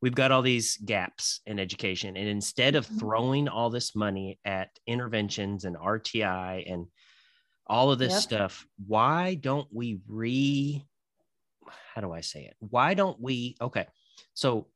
We've 0.00 0.14
got 0.14 0.30
all 0.30 0.42
these 0.42 0.76
gaps 0.76 1.40
in 1.46 1.58
education, 1.58 2.16
and 2.16 2.28
instead 2.28 2.76
of 2.76 2.86
Mhm. 2.88 2.98
throwing 2.98 3.48
all 3.48 3.70
this 3.70 3.96
money 3.96 4.38
at 4.44 4.78
interventions 4.86 5.64
and 5.64 5.76
RTI 5.76 6.64
and 6.68 6.86
all 7.66 7.90
of 7.90 7.98
this 7.98 8.14
Yep. 8.14 8.22
stuff, 8.22 8.66
why 8.86 9.34
don't 9.34 9.68
we 9.72 10.00
re? 10.06 10.84
How 11.94 12.00
do 12.00 12.12
I 12.12 12.20
say 12.22 12.44
it? 12.46 12.56
Why 12.60 12.94
don't 12.94 13.20
we? 13.20 13.56
Okay, 13.60 13.86
so 14.34 14.68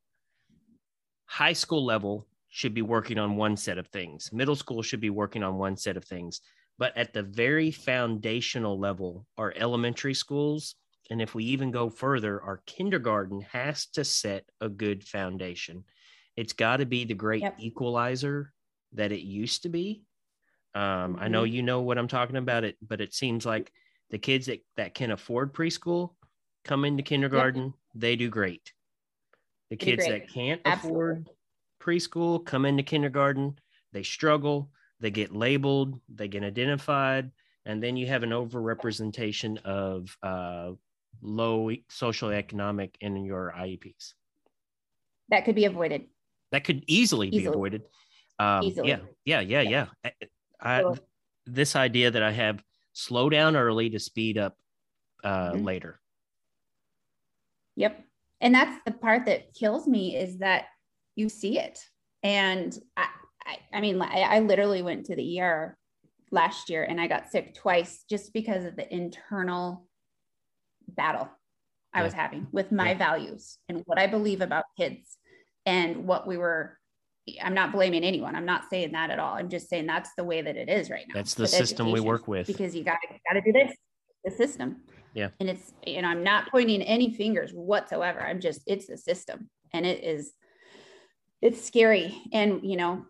high 1.27 1.53
school 1.53 1.85
level 1.85 2.29
should 2.49 2.75
be 2.75 2.83
working 2.83 3.19
on 3.19 3.37
one 3.37 3.57
set 3.57 3.79
of 3.79 3.89
things. 3.89 4.33
Middle 4.33 4.57
school 4.57 4.83
should 4.83 5.01
be 5.01 5.11
working 5.11 5.43
on 5.43 5.57
one 5.59 5.77
set 5.77 5.97
of 5.97 6.05
things 6.05 6.41
but 6.79 6.97
at 6.97 7.13
the 7.13 7.23
very 7.23 7.71
foundational 7.71 8.79
level 8.79 9.27
our 9.37 9.53
elementary 9.57 10.15
schools 10.15 10.75
and 11.13 11.21
if 11.21 11.35
we 11.35 11.45
even 11.45 11.71
go 11.71 11.91
further 11.91 12.43
our 12.43 12.63
kindergarten 12.65 13.43
has 13.43 13.87
to 13.87 14.03
set 14.03 14.45
a 14.63 14.69
good 14.69 15.05
foundation 15.05 15.85
it's 16.37 16.55
got 16.55 16.79
to 16.79 16.87
be 16.87 17.05
the 17.05 17.15
great 17.15 17.43
Yep. 17.43 17.57
equalizer 17.61 18.53
that 18.93 19.13
it 19.13 19.21
used 19.21 19.63
to 19.63 19.69
be 19.69 20.05
um, 20.75 21.17
i 21.21 21.29
know 21.29 21.45
Mhm. 21.45 21.53
you 21.53 21.63
know 21.63 21.83
what 21.83 21.99
i'm 21.99 22.09
talking 22.09 22.37
about 22.37 22.65
it 22.65 22.77
but 22.81 23.01
it 23.01 23.13
seems 23.15 23.45
like 23.45 23.71
the 24.11 24.19
kids 24.19 24.47
that, 24.47 24.65
that 24.77 24.95
can 24.95 25.11
afford 25.11 25.53
preschool 25.53 26.15
come 26.65 26.85
into 26.85 27.03
kindergarten 27.03 27.75
they 27.95 28.17
do 28.17 28.31
great 28.31 28.73
the 29.71 29.77
They 29.77 29.85
kids 29.85 30.07
great. 30.07 30.23
that 30.23 30.33
can't 30.33 30.63
Absolutely. 30.65 31.01
afford 31.01 31.29
preschool 31.81 32.45
come 32.45 32.65
into 32.65 32.83
kindergarten 32.83 33.59
they 33.93 34.03
struggle 34.03 34.71
they 35.01 35.11
get 35.11 35.35
labeled 35.35 36.01
they 36.09 36.29
get 36.29 36.43
identified 36.43 37.31
and 37.65 37.83
then 37.83 37.97
you 37.97 38.07
have 38.07 38.23
an 38.23 38.31
overrepresentation 38.31 39.63
of 39.65 40.17
uh, 40.23 40.73
low 41.21 41.71
social 41.89 42.31
economic 42.31 42.97
in 43.01 43.17
your 43.25 43.53
ieps 43.59 44.15
That 45.29 45.45
could 45.45 45.55
be 45.55 45.65
avoided. 45.67 46.07
that 46.51 46.65
could 46.65 46.85
easily, 46.87 47.31
be 47.31 47.47
avoided 47.47 47.83
um, 48.39 48.65
Easily. 48.65 48.89
yeah 48.89 49.01
yeah 49.25 49.41
yeah 49.41 49.61
yeah 49.61 49.87
I, 50.61 50.85
this 51.47 51.77
idea 51.77 52.11
that 52.11 52.23
i 52.23 52.31
have 52.31 52.63
slow 52.93 53.29
down 53.31 53.57
early 53.57 53.91
to 53.91 53.99
speed 53.99 54.39
up 54.39 54.57
uh, 55.25 55.53
Mhm. 55.53 55.65
later 55.65 56.01
Yep. 57.77 58.05
And 58.41 58.55
that's 58.55 58.79
the 58.85 58.93
part 58.93 59.25
that 59.27 59.55
kills 59.55 59.87
me 59.87 60.17
is 60.17 60.39
that 60.39 60.67
you 61.17 61.29
see 61.29 61.59
it. 61.59 61.79
And 62.23 62.77
I, 62.97 63.07
I, 63.47 63.59
I 63.73 63.81
mean, 63.81 64.01
I, 64.01 64.21
I 64.21 64.41
literally 64.41 64.83
went 64.83 65.07
to 65.07 65.17
the 65.17 65.41
ER 65.41 65.79
last 66.31 66.69
year 66.69 66.85
and 66.85 67.01
I 67.01 67.07
got 67.07 67.31
sick 67.31 67.55
twice 67.55 68.05
just 68.09 68.33
because 68.33 68.65
of 68.65 68.77
the 68.77 68.93
internal 68.95 69.87
battle 70.95 71.29
I 71.95 71.99
Yeah. 71.99 72.05
was 72.05 72.15
having 72.15 72.47
with 72.53 72.73
my 72.73 72.93
Yeah. 72.93 72.99
values 72.99 73.59
and 73.69 73.83
what 73.87 73.99
I 73.99 74.07
believe 74.07 74.41
about 74.41 74.65
kids 74.79 75.19
and 75.67 76.07
what 76.07 76.27
we 76.27 76.37
were. 76.37 76.79
I'm 77.41 77.55
not 77.55 77.71
blaming 77.71 78.03
anyone. 78.03 78.35
I'm 78.35 78.47
not 78.47 78.69
saying 78.69 78.93
that 78.93 79.11
at 79.11 79.21
all. 79.21 79.35
I'm 79.35 79.49
just 79.49 79.69
saying 79.69 79.87
that's 79.87 80.11
the 80.17 80.25
way 80.25 80.43
that 80.43 80.57
it 80.57 80.69
is 80.69 80.91
right 80.91 81.07
now. 81.07 81.15
That's 81.15 81.35
the 81.35 81.47
system 81.47 81.93
we 81.93 82.01
work 82.01 82.27
with. 82.27 82.47
because 82.47 82.75
you 82.75 82.83
got 82.83 82.99
to 83.03 83.09
got 83.29 83.35
to 83.35 83.41
do 83.43 83.53
this. 83.53 83.77
The 84.25 84.31
system. 84.31 84.83
Yeah. 85.15 85.31
And 85.41 85.51
it's 85.51 85.73
you 85.87 86.01
know 86.03 86.09
I'm 86.09 86.23
not 86.25 86.51
pointing 86.51 86.83
any 86.83 87.13
fingers 87.15 87.53
whatsoever. 87.53 88.21
I'm 88.21 88.41
just 88.41 88.63
it's 88.67 88.87
the 88.87 88.97
system, 88.97 89.51
and 89.73 89.85
it 89.85 90.03
is 90.03 90.33
it's 91.41 91.63
scary. 91.65 92.23
And 92.33 92.65
you 92.65 92.77
know 92.77 93.05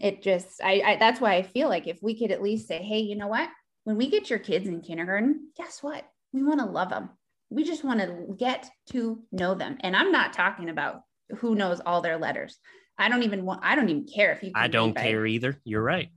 it 0.00 0.22
just 0.22 0.60
I, 0.62 0.82
I 0.84 0.96
that's 0.96 1.20
why 1.20 1.34
I 1.34 1.42
feel 1.42 1.68
like 1.68 1.86
if 1.86 2.02
we 2.02 2.18
could 2.18 2.30
at 2.30 2.42
least 2.42 2.68
say, 2.68 2.82
hey, 2.82 3.00
you 3.00 3.16
know 3.16 3.28
what? 3.28 3.48
When 3.84 3.96
we 3.96 4.10
get 4.10 4.28
your 4.28 4.40
kids 4.40 4.66
in 4.66 4.80
kindergarten, 4.80 5.50
guess 5.56 5.82
what? 5.82 6.04
We 6.32 6.42
want 6.42 6.60
to 6.60 6.66
love 6.66 6.90
them. 6.90 7.10
We 7.50 7.64
just 7.64 7.84
want 7.84 8.00
to 8.00 8.34
get 8.38 8.68
to 8.90 9.22
know 9.32 9.54
them. 9.54 9.78
And 9.80 9.94
I'm 9.96 10.10
not 10.12 10.32
talking 10.32 10.68
about 10.68 11.02
who 11.38 11.54
knows 11.54 11.80
all 11.84 12.00
their 12.02 12.18
letters. 12.18 12.58
I 12.98 13.08
don't 13.08 13.22
even 13.22 13.44
want. 13.44 13.60
I 13.62 13.74
don't 13.76 13.88
even 13.88 14.06
care 14.06 14.32
if 14.32 14.42
you. 14.42 14.52
i 14.54 14.68
don't 14.68 14.96
care 14.96 15.26
either 15.26 15.60
you're 15.64 15.82
right 15.82 16.08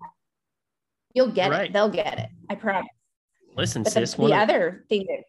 You'll 1.14 1.32
get 1.32 1.50
Right. 1.50 1.70
it. 1.70 1.74
They'll 1.74 1.90
get 1.90 2.20
it. 2.20 2.30
I 2.50 2.56
promise. 2.56 2.88
listen 3.56 3.84
But 3.84 3.92
sis 3.94 4.18
one 4.18 4.30
the 4.32 4.38
of, 4.38 4.44
other 4.44 4.86
thing 4.90 5.06
that 5.10 5.24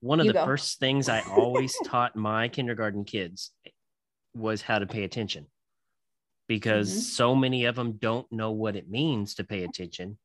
one 0.00 0.20
of 0.20 0.26
the 0.26 0.34
go. 0.34 0.44
first 0.44 0.78
things 0.78 1.08
i 1.08 1.22
always 1.22 1.72
taught 1.84 2.14
my 2.16 2.48
kindergarten 2.48 3.04
kids 3.04 3.52
was 4.34 4.60
how 4.60 4.78
to 4.78 4.86
pay 4.86 5.04
attention 5.04 5.46
because 6.48 6.90
Mhm. 6.90 7.00
so 7.02 7.34
many 7.34 7.64
of 7.64 7.76
them 7.76 7.92
don't 7.92 8.30
know 8.30 8.50
what 8.50 8.76
it 8.76 8.90
means 8.90 9.34
to 9.36 9.44
pay 9.44 9.62
attention 9.64 10.18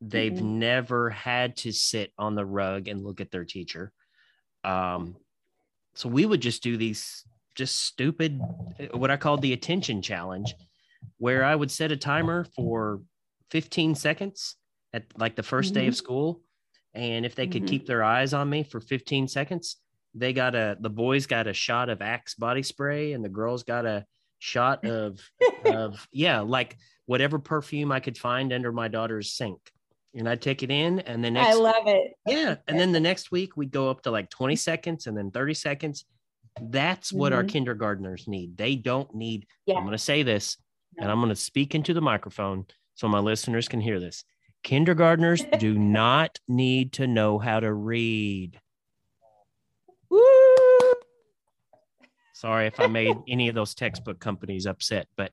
they've 0.00 0.32
Mhm. 0.32 0.58
never 0.58 1.10
had 1.10 1.56
to 1.58 1.72
sit 1.72 2.12
on 2.18 2.34
the 2.34 2.46
rug 2.46 2.86
and 2.88 3.02
look 3.04 3.20
at 3.20 3.30
their 3.30 3.44
teacher 3.44 3.92
um, 4.64 5.16
so 5.94 6.08
we 6.08 6.26
would 6.26 6.40
just 6.40 6.62
do 6.62 6.76
these 6.76 7.24
just 7.54 7.76
stupid 7.76 8.40
what 8.92 9.10
i 9.10 9.16
called 9.16 9.42
the 9.42 9.52
attention 9.52 10.00
challenge 10.02 10.54
where 11.18 11.44
i 11.44 11.54
would 11.54 11.70
set 11.70 11.90
a 11.92 11.96
timer 11.96 12.44
for 12.56 13.00
15 13.50 13.94
seconds 13.94 14.56
at 14.92 15.04
like 15.18 15.34
the 15.36 15.42
1st 15.42 15.74
day 15.74 15.86
of 15.86 15.96
school 15.96 16.42
and 16.94 17.24
if 17.26 17.34
they 17.34 17.46
could 17.46 17.62
Mhm. 17.62 17.68
keep 17.68 17.86
their 17.86 18.02
eyes 18.04 18.32
on 18.34 18.48
me 18.48 18.62
for 18.62 18.80
15 18.80 19.26
seconds 19.28 19.76
they 20.14 20.32
got 20.32 20.54
a 20.54 20.76
the 20.80 20.90
boys 20.90 21.26
got 21.26 21.46
a 21.46 21.52
shot 21.52 21.88
of 21.88 22.00
axe 22.02 22.34
body 22.34 22.62
spray 22.62 23.12
and 23.12 23.24
the 23.24 23.28
girls 23.28 23.62
got 23.64 23.84
a 23.86 24.06
shot 24.38 24.84
of 24.86 25.20
of 25.64 26.06
yeah 26.12 26.40
like 26.40 26.76
whatever 27.06 27.38
perfume 27.38 27.90
i 27.90 27.98
could 28.00 28.16
find 28.16 28.52
under 28.52 28.70
my 28.72 28.86
daughter's 28.88 29.32
sink 29.32 29.72
and 30.14 30.28
i'd 30.28 30.40
take 30.42 30.62
it 30.62 30.70
in 30.70 31.00
and 31.00 31.22
then 31.22 31.36
I 31.36 31.52
love 31.54 31.86
it. 31.86 32.12
yeah 32.26 32.56
and 32.68 32.78
then 32.78 32.92
the 32.92 33.00
next 33.00 33.30
week 33.30 33.56
we'd 33.56 33.70
go 33.70 33.90
up 33.90 34.02
to 34.02 34.10
like 34.10 34.30
20 34.30 34.56
seconds 34.56 35.06
and 35.06 35.16
then 35.16 35.30
30 35.30 35.54
seconds 35.54 36.04
that's 36.70 37.12
what 37.12 37.32
our 37.32 37.44
Mhm. 37.44 37.48
kindergartners 37.50 38.26
need 38.26 38.56
they 38.56 38.74
don't 38.74 39.14
need 39.14 39.46
Yeah. 39.66 39.76
i'm 39.76 39.82
going 39.84 39.92
to 39.92 39.98
say 39.98 40.22
this 40.22 40.56
and 40.98 41.10
i'm 41.10 41.18
going 41.20 41.28
to 41.28 41.36
speak 41.36 41.74
into 41.74 41.94
the 41.94 42.00
microphone 42.00 42.66
so 42.94 43.06
my 43.08 43.18
listeners 43.20 43.68
can 43.68 43.80
hear 43.80 44.00
this 44.00 44.24
kindergartners 44.64 45.44
do 45.58 45.78
not 45.78 46.38
need 46.48 46.92
to 46.94 47.06
know 47.06 47.38
how 47.38 47.60
to 47.60 47.72
read 47.72 48.58
Woo! 50.10 50.20
Sorry 52.32 52.66
if 52.66 52.78
I 52.80 52.86
made 52.86 53.16
any 53.28 53.48
of 53.48 53.54
those 53.54 53.74
textbook 53.74 54.20
companies 54.20 54.64
upset, 54.66 55.06
but 55.16 55.32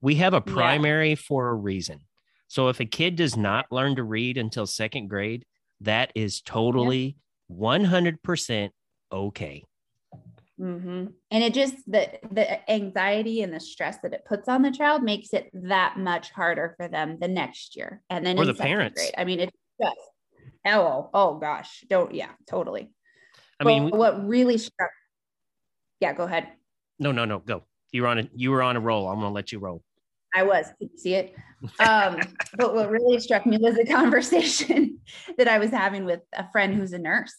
we 0.00 0.16
have 0.16 0.34
a 0.34 0.42
Yeah. 0.46 0.52
primary 0.52 1.14
for 1.14 1.48
a 1.48 1.54
reason. 1.54 2.00
So 2.48 2.68
if 2.68 2.80
a 2.80 2.84
kid 2.84 3.16
does 3.16 3.36
not 3.36 3.66
learn 3.70 3.96
to 3.96 4.04
read 4.04 4.38
until 4.38 4.66
second 4.66 5.08
grade, 5.08 5.44
that 5.80 6.12
is 6.14 6.40
totally 6.40 7.16
100% 7.50 8.70
okay. 9.12 9.64
Mm-hmm. 10.60 11.06
And 11.32 11.44
it 11.44 11.52
just 11.52 11.74
the 11.86 12.08
the 12.30 12.70
anxiety 12.70 13.42
and 13.42 13.52
the 13.52 13.58
stress 13.58 13.98
that 14.02 14.12
it 14.12 14.24
puts 14.24 14.48
on 14.48 14.62
the 14.62 14.70
child 14.70 15.02
makes 15.02 15.32
it 15.32 15.50
that 15.52 15.98
much 15.98 16.30
harder 16.30 16.74
for 16.76 16.86
them 16.86 17.18
the 17.20 17.26
next 17.26 17.74
year. 17.74 18.02
And 18.08 18.24
then 18.24 18.38
or 18.38 18.46
the 18.46 18.54
parents. 18.54 19.00
Grade, 19.00 19.14
I 19.18 19.24
mean, 19.24 19.40
it's 19.40 19.56
just 19.82 19.96
oh 20.64 21.10
oh 21.12 21.38
gosh, 21.40 21.84
don't 21.90 22.14
yeah, 22.14 22.30
totally. 22.48 22.92
I 23.58 23.64
mean, 23.64 23.90
what 23.90 24.26
really 24.26 24.58
struck. 24.58 24.90
Yeah, 25.98 26.12
go 26.12 26.22
ahead. 26.22 26.48
No, 27.00 27.10
no, 27.10 27.24
no, 27.24 27.40
go. 27.40 27.64
You 27.90 28.02
were 28.02 28.08
on 28.08 28.18
a 28.20 28.28
you 28.34 28.52
were 28.52 28.62
on 28.62 28.76
a 28.76 28.80
roll. 28.80 29.08
I'm 29.08 29.16
gonna 29.16 29.32
let 29.32 29.50
you 29.50 29.58
roll. 29.58 29.82
I 30.36 30.44
was. 30.44 30.66
Can 30.78 30.90
you 30.92 30.98
see 30.98 31.14
it? 31.14 31.34
Um, 31.78 32.20
but 32.56 32.74
what 32.74 32.90
really 32.90 33.18
struck 33.20 33.46
me 33.46 33.58
was 33.58 33.78
a 33.78 33.84
conversation 33.92 35.00
that 35.38 35.48
I 35.48 35.58
was 35.58 35.70
having 35.70 36.04
with 36.04 36.20
a 36.32 36.50
friend 36.50 36.74
who's 36.74 36.92
a 36.92 36.98
nurse. 36.98 37.34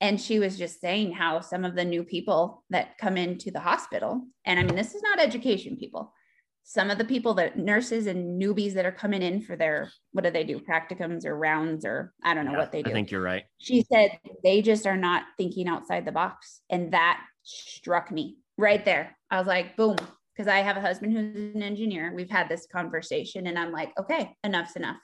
And 0.00 0.20
she 0.20 0.40
was 0.40 0.58
just 0.58 0.80
saying 0.80 1.12
how 1.12 1.40
some 1.40 1.64
of 1.64 1.76
the 1.76 1.84
new 1.84 2.02
people 2.02 2.64
that 2.70 2.98
come 2.98 3.16
into 3.16 3.52
the 3.52 3.60
hospital, 3.60 4.22
and 4.44 4.58
I 4.58 4.64
mean, 4.64 4.74
this 4.74 4.94
is 4.94 5.02
not 5.02 5.20
education 5.20 5.76
people, 5.76 6.12
some 6.64 6.90
of 6.90 6.98
the 6.98 7.04
people 7.04 7.34
that 7.34 7.58
nurses 7.58 8.06
and 8.06 8.40
newbies 8.40 8.74
that 8.74 8.86
are 8.86 8.92
coming 8.92 9.22
in 9.22 9.40
for 9.42 9.56
their, 9.56 9.90
what 10.12 10.24
do 10.24 10.30
they 10.30 10.44
do, 10.44 10.58
practicums 10.58 11.24
or 11.24 11.36
rounds 11.36 11.84
or 11.84 12.12
I 12.24 12.34
don't 12.34 12.46
know 12.46 12.52
yeah, 12.52 12.58
what 12.58 12.72
they 12.72 12.82
do. 12.82 12.90
I 12.90 12.94
think 12.94 13.10
you're 13.10 13.22
right. 13.22 13.44
She 13.58 13.84
said 13.92 14.18
they 14.42 14.62
just 14.62 14.86
are 14.86 14.96
not 14.96 15.24
thinking 15.36 15.68
outside 15.68 16.04
the 16.04 16.12
box. 16.12 16.60
And 16.70 16.92
that 16.92 17.20
struck 17.42 18.10
me 18.10 18.38
right 18.56 18.84
there. 18.84 19.16
I 19.30 19.38
was 19.38 19.46
like, 19.46 19.76
boom, 19.76 19.96
because 20.34 20.48
I 20.48 20.58
have 20.58 20.76
a 20.76 20.80
husband 20.80 21.12
who's 21.12 21.54
an 21.54 21.62
engineer. 21.62 22.12
We've 22.14 22.30
had 22.30 22.48
this 22.48 22.66
conversation 22.66 23.46
and 23.46 23.58
I'm 23.58 23.72
like, 23.72 23.92
okay, 23.98 24.34
enough's 24.44 24.76
enough. 24.76 24.96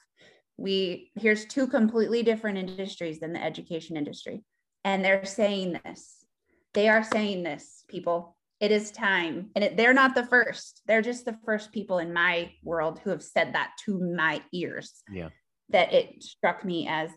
We 0.56 1.10
here's 1.14 1.44
two 1.44 1.68
completely 1.68 2.22
different 2.22 2.58
industries 2.58 3.20
than 3.20 3.32
the 3.32 3.42
education 3.42 3.96
industry. 3.96 4.42
And 4.84 5.04
they're 5.04 5.24
saying 5.24 5.80
this. 5.84 6.24
They 6.74 6.88
are 6.88 7.02
saying 7.02 7.42
this, 7.42 7.84
people. 7.88 8.36
It 8.60 8.72
is 8.72 8.90
time. 8.90 9.50
And 9.54 9.64
it, 9.64 9.76
they're 9.76 9.94
not 9.94 10.14
the 10.14 10.26
first. 10.26 10.82
They're 10.86 11.02
just 11.02 11.24
the 11.24 11.38
first 11.44 11.72
people 11.72 11.98
in 11.98 12.12
my 12.12 12.52
world 12.64 12.98
who 12.98 13.10
have 13.10 13.22
said 13.22 13.54
that 13.54 13.72
to 13.84 13.98
my 13.98 14.42
ears. 14.52 15.02
Yeah. 15.12 15.28
That 15.70 15.92
it 15.92 16.22
struck 16.22 16.64
me 16.64 16.88
as 16.88 17.10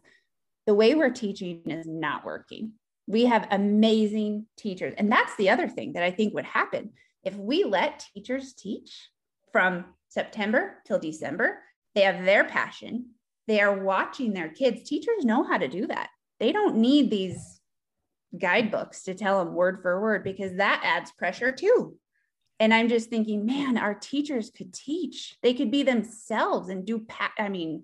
the 0.68 0.76
way 0.76 0.94
we're 0.94 1.10
teaching 1.10 1.62
is 1.66 1.88
not 1.88 2.26
working. 2.26 2.74
We 3.08 3.26
have 3.26 3.48
amazing 3.50 4.46
teachers. 4.58 4.94
And 4.98 5.12
that's 5.12 5.36
the 5.38 5.50
other 5.50 5.68
thing 5.68 5.94
that 5.94 6.04
I 6.04 6.12
think 6.12 6.34
would 6.34 6.46
happen 6.46 6.92
if 7.24 7.36
we 7.36 7.64
let 7.64 8.06
teachers 8.14 8.54
teach 8.54 9.10
from 9.52 9.86
September 10.10 10.78
till 10.86 11.00
December, 11.00 11.60
they 11.96 12.02
have 12.02 12.26
their 12.26 12.44
passion. 12.46 13.12
They 13.48 13.62
are 13.62 13.84
watching 13.84 14.34
their 14.34 14.50
kids. 14.50 14.88
Teachers 14.88 15.26
know 15.26 15.44
how 15.44 15.58
to 15.58 15.68
do 15.68 15.88
that. 15.88 16.10
They 16.40 16.52
don't 16.52 16.78
need 16.78 17.10
these 17.10 17.60
guidebooks 18.38 19.04
to 19.04 19.14
tell 19.14 19.44
them 19.44 19.54
word 19.54 19.82
for 19.82 20.02
word 20.02 20.24
because 20.24 20.56
that 20.58 20.82
adds 20.84 21.12
pressure 21.12 21.52
too. 21.52 21.98
And 22.60 22.74
I'm 22.74 22.90
just 22.90 23.10
thinking, 23.10 23.46
man, 23.46 23.78
our 23.78 23.96
teachers 23.96 24.52
could 24.56 24.74
teach. 24.74 25.36
They 25.42 25.54
could 25.54 25.72
be 25.72 25.84
themselves 25.84 26.70
and 26.70 26.86
do. 26.86 27.00
Pa- 27.00 27.34
I 27.38 27.50
mean, 27.50 27.84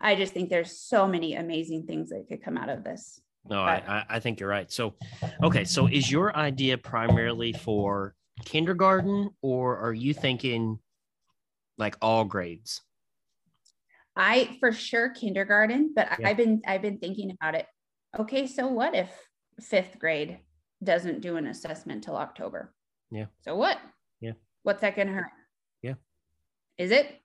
I 0.00 0.14
just 0.14 0.32
think 0.32 0.50
there's 0.50 0.78
so 0.78 1.06
many 1.06 1.34
amazing 1.34 1.86
things 1.86 2.10
that 2.10 2.26
could 2.28 2.42
come 2.42 2.56
out 2.56 2.70
of 2.70 2.84
this. 2.84 3.20
No, 3.48 3.60
I, 3.60 4.04
I 4.08 4.20
think 4.20 4.40
you're 4.40 4.48
right. 4.48 4.70
So, 4.72 4.94
okay, 5.42 5.64
so 5.64 5.86
is 5.86 6.10
your 6.10 6.34
idea 6.36 6.76
primarily 6.76 7.52
for 7.52 8.14
kindergarten 8.44 9.30
or 9.42 9.78
are 9.78 9.92
you 9.92 10.12
thinking 10.12 10.78
like 11.78 11.96
all 12.02 12.24
grades? 12.24 12.82
I 14.16 14.56
for 14.60 14.72
sure 14.72 15.10
kindergarten, 15.10 15.92
but 15.94 16.08
yeah. 16.18 16.28
I've 16.28 16.36
been 16.36 16.62
I've 16.66 16.82
been 16.82 16.98
thinking 16.98 17.30
about 17.30 17.54
it. 17.54 17.66
Okay, 18.18 18.46
so 18.46 18.66
what 18.66 18.94
if 18.94 19.10
fifth 19.60 19.98
grade 19.98 20.38
doesn't 20.82 21.20
do 21.20 21.36
an 21.36 21.46
assessment 21.46 22.04
till 22.04 22.16
October? 22.16 22.72
Yeah. 23.10 23.26
So 23.42 23.56
what? 23.56 23.78
Yeah. 24.20 24.32
What's 24.62 24.80
that 24.80 24.96
gonna 24.96 25.12
hurt? 25.12 25.30
Yeah. 25.82 25.94
Is 26.78 26.90
it? 26.90 27.20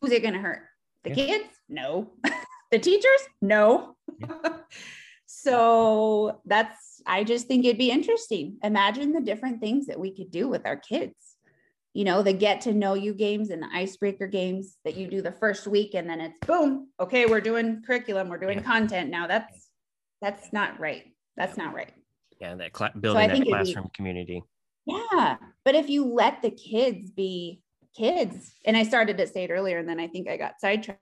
Who's 0.00 0.10
it 0.10 0.22
gonna 0.22 0.40
hurt? 0.40 0.62
The 1.04 1.10
yeah. 1.10 1.14
kids? 1.14 1.48
No. 1.68 2.10
the 2.72 2.78
teachers? 2.78 3.20
No. 3.40 3.96
Yeah. 4.18 4.58
so 5.26 6.40
that's 6.44 6.91
I 7.06 7.24
just 7.24 7.46
think 7.46 7.64
it'd 7.64 7.78
be 7.78 7.90
interesting. 7.90 8.58
Imagine 8.62 9.12
the 9.12 9.20
different 9.20 9.60
things 9.60 9.86
that 9.86 9.98
we 9.98 10.14
could 10.14 10.30
do 10.30 10.48
with 10.48 10.66
our 10.66 10.76
kids. 10.76 11.14
You 11.94 12.04
know, 12.04 12.22
the 12.22 12.32
get 12.32 12.62
to 12.62 12.72
know 12.72 12.94
you 12.94 13.12
games 13.12 13.50
and 13.50 13.62
the 13.62 13.68
icebreaker 13.72 14.26
games 14.26 14.78
that 14.84 14.96
you 14.96 15.08
do 15.08 15.20
the 15.20 15.32
first 15.32 15.66
week 15.66 15.94
and 15.94 16.08
then 16.08 16.20
it's 16.20 16.46
boom, 16.46 16.88
okay, 16.98 17.26
we're 17.26 17.40
doing 17.40 17.82
curriculum, 17.86 18.28
we're 18.28 18.38
doing 18.38 18.62
content 18.62 19.10
now. 19.10 19.26
That's 19.26 19.68
that's 20.22 20.52
not 20.52 20.80
right. 20.80 21.12
That's 21.36 21.58
not 21.58 21.74
right. 21.74 21.92
Yeah, 22.40 22.54
that 22.54 22.76
cl- 22.76 22.92
building 22.98 23.30
so 23.30 23.36
that 23.36 23.46
classroom 23.46 23.84
be, 23.84 23.90
community. 23.94 24.42
Yeah, 24.86 25.36
but 25.64 25.74
if 25.74 25.90
you 25.90 26.06
let 26.06 26.42
the 26.42 26.50
kids 26.50 27.10
be 27.10 27.60
kids, 27.96 28.54
and 28.64 28.76
I 28.76 28.84
started 28.84 29.18
to 29.18 29.26
say 29.26 29.44
it 29.44 29.50
earlier, 29.50 29.78
and 29.78 29.88
then 29.88 30.00
I 30.00 30.08
think 30.08 30.28
I 30.28 30.36
got 30.36 30.60
sidetracked. 30.60 31.00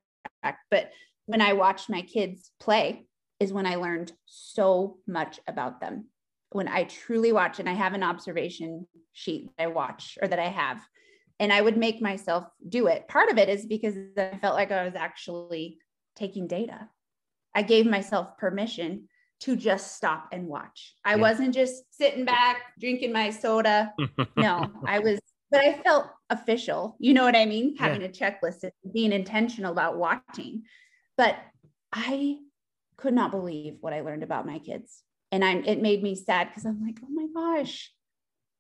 But 0.70 0.90
when 1.26 1.40
I 1.40 1.52
watched 1.52 1.88
my 1.88 2.02
kids 2.02 2.50
play, 2.58 3.06
is 3.40 3.52
when 3.52 3.66
I 3.66 3.76
learned 3.76 4.12
so 4.26 4.98
much 5.06 5.40
about 5.48 5.80
them. 5.80 6.06
When 6.52 6.68
I 6.68 6.84
truly 6.84 7.32
watch, 7.32 7.58
and 7.58 7.68
I 7.68 7.72
have 7.72 7.94
an 7.94 8.02
observation 8.02 8.86
sheet 9.12 9.50
that 9.56 9.64
I 9.64 9.66
watch 9.68 10.18
or 10.20 10.28
that 10.28 10.38
I 10.38 10.48
have, 10.48 10.80
and 11.38 11.52
I 11.52 11.60
would 11.60 11.78
make 11.78 12.02
myself 12.02 12.44
do 12.68 12.86
it. 12.88 13.08
Part 13.08 13.30
of 13.30 13.38
it 13.38 13.48
is 13.48 13.64
because 13.64 13.96
I 14.16 14.36
felt 14.40 14.56
like 14.56 14.70
I 14.70 14.84
was 14.84 14.94
actually 14.94 15.78
taking 16.16 16.46
data. 16.46 16.88
I 17.54 17.62
gave 17.62 17.86
myself 17.86 18.36
permission 18.36 19.08
to 19.40 19.56
just 19.56 19.96
stop 19.96 20.28
and 20.32 20.46
watch. 20.46 20.94
I 21.04 21.14
yeah. 21.14 21.22
wasn't 21.22 21.54
just 21.54 21.82
sitting 21.90 22.24
back 22.24 22.58
drinking 22.78 23.12
my 23.12 23.30
soda. 23.30 23.94
no, 24.36 24.70
I 24.86 24.98
was, 24.98 25.18
but 25.50 25.60
I 25.60 25.80
felt 25.82 26.06
official. 26.28 26.96
You 26.98 27.14
know 27.14 27.24
what 27.24 27.36
I 27.36 27.46
mean? 27.46 27.76
Having 27.76 28.02
yeah. 28.02 28.08
a 28.08 28.10
checklist 28.10 28.64
and 28.64 28.92
being 28.92 29.12
intentional 29.12 29.72
about 29.72 29.96
watching. 29.96 30.64
But 31.16 31.36
I 31.92 32.36
could 33.00 33.14
not 33.14 33.30
believe 33.30 33.78
what 33.80 33.92
I 33.92 34.00
learned 34.00 34.22
about 34.22 34.46
my 34.46 34.58
kids. 34.58 35.02
And 35.32 35.44
I'm 35.44 35.64
it 35.64 35.80
made 35.80 36.02
me 36.02 36.14
sad 36.14 36.48
because 36.48 36.64
I'm 36.64 36.84
like, 36.84 36.98
oh 37.02 37.08
my 37.08 37.26
gosh, 37.34 37.92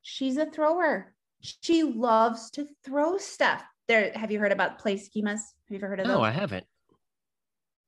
she's 0.02 0.36
a 0.36 0.46
thrower. 0.46 1.14
She 1.40 1.82
loves 1.82 2.50
to 2.52 2.66
throw 2.84 3.18
stuff. 3.18 3.62
There, 3.88 4.12
have 4.14 4.30
you 4.30 4.38
heard 4.38 4.52
about 4.52 4.78
play 4.78 4.96
schemas? 4.96 5.40
Have 5.40 5.70
you 5.70 5.76
ever 5.76 5.88
heard 5.88 6.00
of 6.00 6.06
no, 6.06 6.12
those? 6.12 6.18
No, 6.18 6.24
I 6.24 6.30
haven't. 6.30 6.66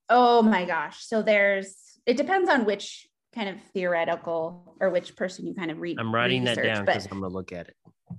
Oh 0.09 0.43
my 0.43 0.65
gosh. 0.65 1.05
So 1.05 1.23
there's 1.23 1.77
it 2.07 2.17
depends 2.17 2.51
on 2.51 2.65
which 2.65 3.07
kind 3.35 3.49
of 3.49 3.57
theoretical 3.73 4.77
or 4.81 4.91
which 4.91 5.17
person 5.17 5.47
you 5.47 5.55
kind 5.55 5.71
of 5.71 5.79
read. 5.79 5.99
I'm 5.99 6.15
writing 6.15 6.43
research, 6.43 6.57
that 6.57 6.75
down 6.75 6.85
because 6.85 7.07
I'm 7.07 7.21
gonna 7.21 7.33
look 7.33 7.53
at 7.53 7.69
it. 7.69 7.77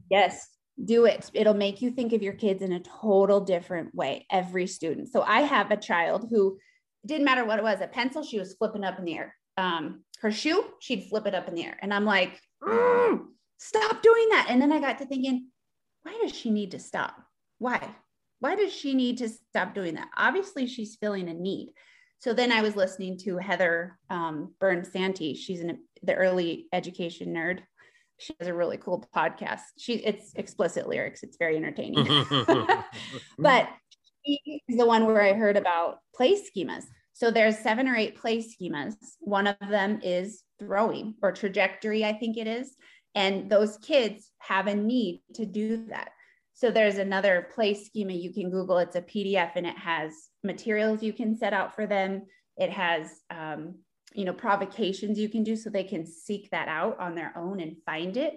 Yes, 0.10 0.48
do 0.84 1.06
it. 1.06 1.30
It'll 1.34 1.54
make 1.54 1.82
you 1.82 1.92
think 1.92 2.14
of 2.14 2.24
your 2.24 2.34
kids 2.34 2.62
in 2.62 2.72
a 2.72 2.80
total 2.80 3.42
different 3.42 3.94
way, 3.94 4.26
every 4.32 4.66
student. 4.66 5.12
So 5.12 5.22
I 5.22 5.42
have 5.42 5.72
a 5.72 5.78
child 5.78 6.28
who 6.30 6.58
didn't 7.06 7.26
matter 7.26 7.46
what 7.46 7.60
it 7.60 7.64
was. 7.64 7.82
A 7.82 7.88
pencil, 7.88 8.24
she 8.24 8.40
was 8.40 8.54
flipping 8.54 8.84
up 8.84 9.00
in 9.00 9.06
the 9.06 9.18
air. 9.18 9.36
Um, 9.58 10.04
her 10.22 10.32
shoe, 10.32 10.64
she'd 10.80 11.10
flip 11.10 11.28
it 11.28 11.36
up 11.36 11.48
in 11.48 11.56
the 11.56 11.66
air. 11.66 11.78
And 11.82 11.94
I'm 11.94 12.06
like, 12.06 12.40
mm, 12.64 13.20
stop 13.58 14.02
doing 14.02 14.30
that. 14.30 14.48
And 14.50 14.62
then 14.62 14.72
I 14.72 14.80
got 14.80 15.00
to 15.00 15.06
thinking, 15.06 15.48
why 16.04 16.18
does 16.22 16.34
she 16.34 16.50
need 16.50 16.72
to 16.72 16.80
stop? 16.80 17.16
Why? 17.60 17.96
Why 18.40 18.56
does 18.56 18.74
she 18.74 18.94
need 18.94 19.20
to 19.20 19.30
stop 19.30 19.74
doing 19.74 19.96
that? 19.96 20.10
Obviously, 20.18 20.68
she's 20.68 20.98
feeling 20.98 21.30
a 21.30 21.34
need. 21.34 21.74
So 22.20 22.34
then 22.34 22.52
I 22.52 22.62
was 22.62 22.76
listening 22.76 23.18
to 23.20 23.38
Heather 23.38 23.98
um, 24.10 24.54
Byrne 24.60 24.86
Santee. 24.86 25.36
She's 25.36 25.60
an, 25.60 25.80
the 26.04 26.16
early 26.16 26.68
education 26.72 27.34
nerd. 27.34 27.60
She 28.18 28.34
has 28.40 28.48
a 28.48 28.54
really 28.54 28.78
cool 28.78 29.06
podcast. 29.14 29.62
She 29.78 29.96
it's 29.96 30.34
explicit 30.36 30.88
lyrics. 30.88 31.24
It's 31.24 31.36
very 31.36 31.58
entertaining. 31.58 32.06
but 33.38 33.68
is 34.26 34.78
the 34.78 34.86
one 34.86 35.06
where 35.06 35.22
I 35.22 35.34
heard 35.34 35.58
about 35.58 36.00
play 36.16 36.36
schemas. 36.36 36.86
So 37.14 37.30
there's 37.30 37.60
seven 37.60 37.88
or 37.88 37.96
eight 37.96 38.18
play 38.18 38.40
schemas. 38.44 38.96
One 39.20 39.48
of 39.48 39.58
them 39.70 40.00
is 40.04 40.44
throwing 40.60 41.16
or 41.22 41.32
trajectory, 41.32 42.04
I 42.04 42.14
think 42.14 42.38
it 42.38 42.48
is. 42.48 42.76
And 43.16 43.50
those 43.50 43.78
kids 43.78 44.32
have 44.40 44.68
a 44.68 44.74
need 44.74 45.22
to 45.36 45.46
do 45.46 45.86
that. 45.88 46.10
So 46.56 46.72
there's 46.72 46.98
another 46.98 47.48
play 47.54 47.74
schema 47.74 48.14
you 48.14 48.34
can 48.34 48.50
Google. 48.50 48.80
It's 48.80 48.96
a 48.96 49.02
PDF 49.02 49.52
and 49.56 49.66
it 49.66 49.78
has 49.78 50.14
materials 50.44 51.04
you 51.04 51.14
can 51.14 51.36
set 51.36 51.54
out 51.54 51.76
for 51.76 51.86
them. 51.86 52.24
It 52.58 52.72
has, 52.72 53.22
um, 53.30 53.76
you 54.14 54.26
know, 54.26 54.34
provocations 54.34 55.20
you 55.20 55.30
can 55.30 55.44
do 55.44 55.56
so 55.56 55.70
they 55.70 55.84
can 55.84 56.06
seek 56.06 56.50
that 56.52 56.68
out 56.68 57.00
on 57.00 57.16
their 57.16 57.34
own 57.38 57.60
and 57.60 57.78
find 57.86 58.18
it. 58.18 58.36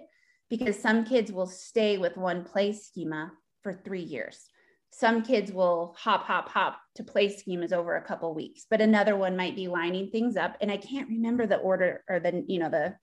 Because 0.49 0.79
some 0.79 1.03
kids 1.03 1.31
will 1.31 1.47
stay 1.47 1.97
with 1.97 2.15
one 2.15 2.43
play 2.43 2.71
schema 2.73 3.31
for 3.63 3.73
three 3.73 4.01
years 4.01 4.49
some 4.91 5.21
kids 5.21 5.51
will 5.51 5.95
hop 5.97 6.25
hop 6.25 6.49
hop 6.49 6.79
to 6.95 7.03
play 7.03 7.27
schemas 7.27 7.73
over 7.73 7.95
a 7.95 8.01
couple 8.01 8.33
weeks 8.33 8.65
but 8.69 8.81
another 8.81 9.15
one 9.15 9.35
might 9.35 9.55
be 9.55 9.67
lining 9.67 10.09
things 10.09 10.37
up 10.37 10.55
and 10.61 10.71
i 10.71 10.77
can't 10.77 11.09
remember 11.09 11.45
the 11.45 11.57
order 11.57 12.03
or 12.09 12.19
the 12.19 12.43
you 12.47 12.59
know 12.59 12.69
the 12.69 12.95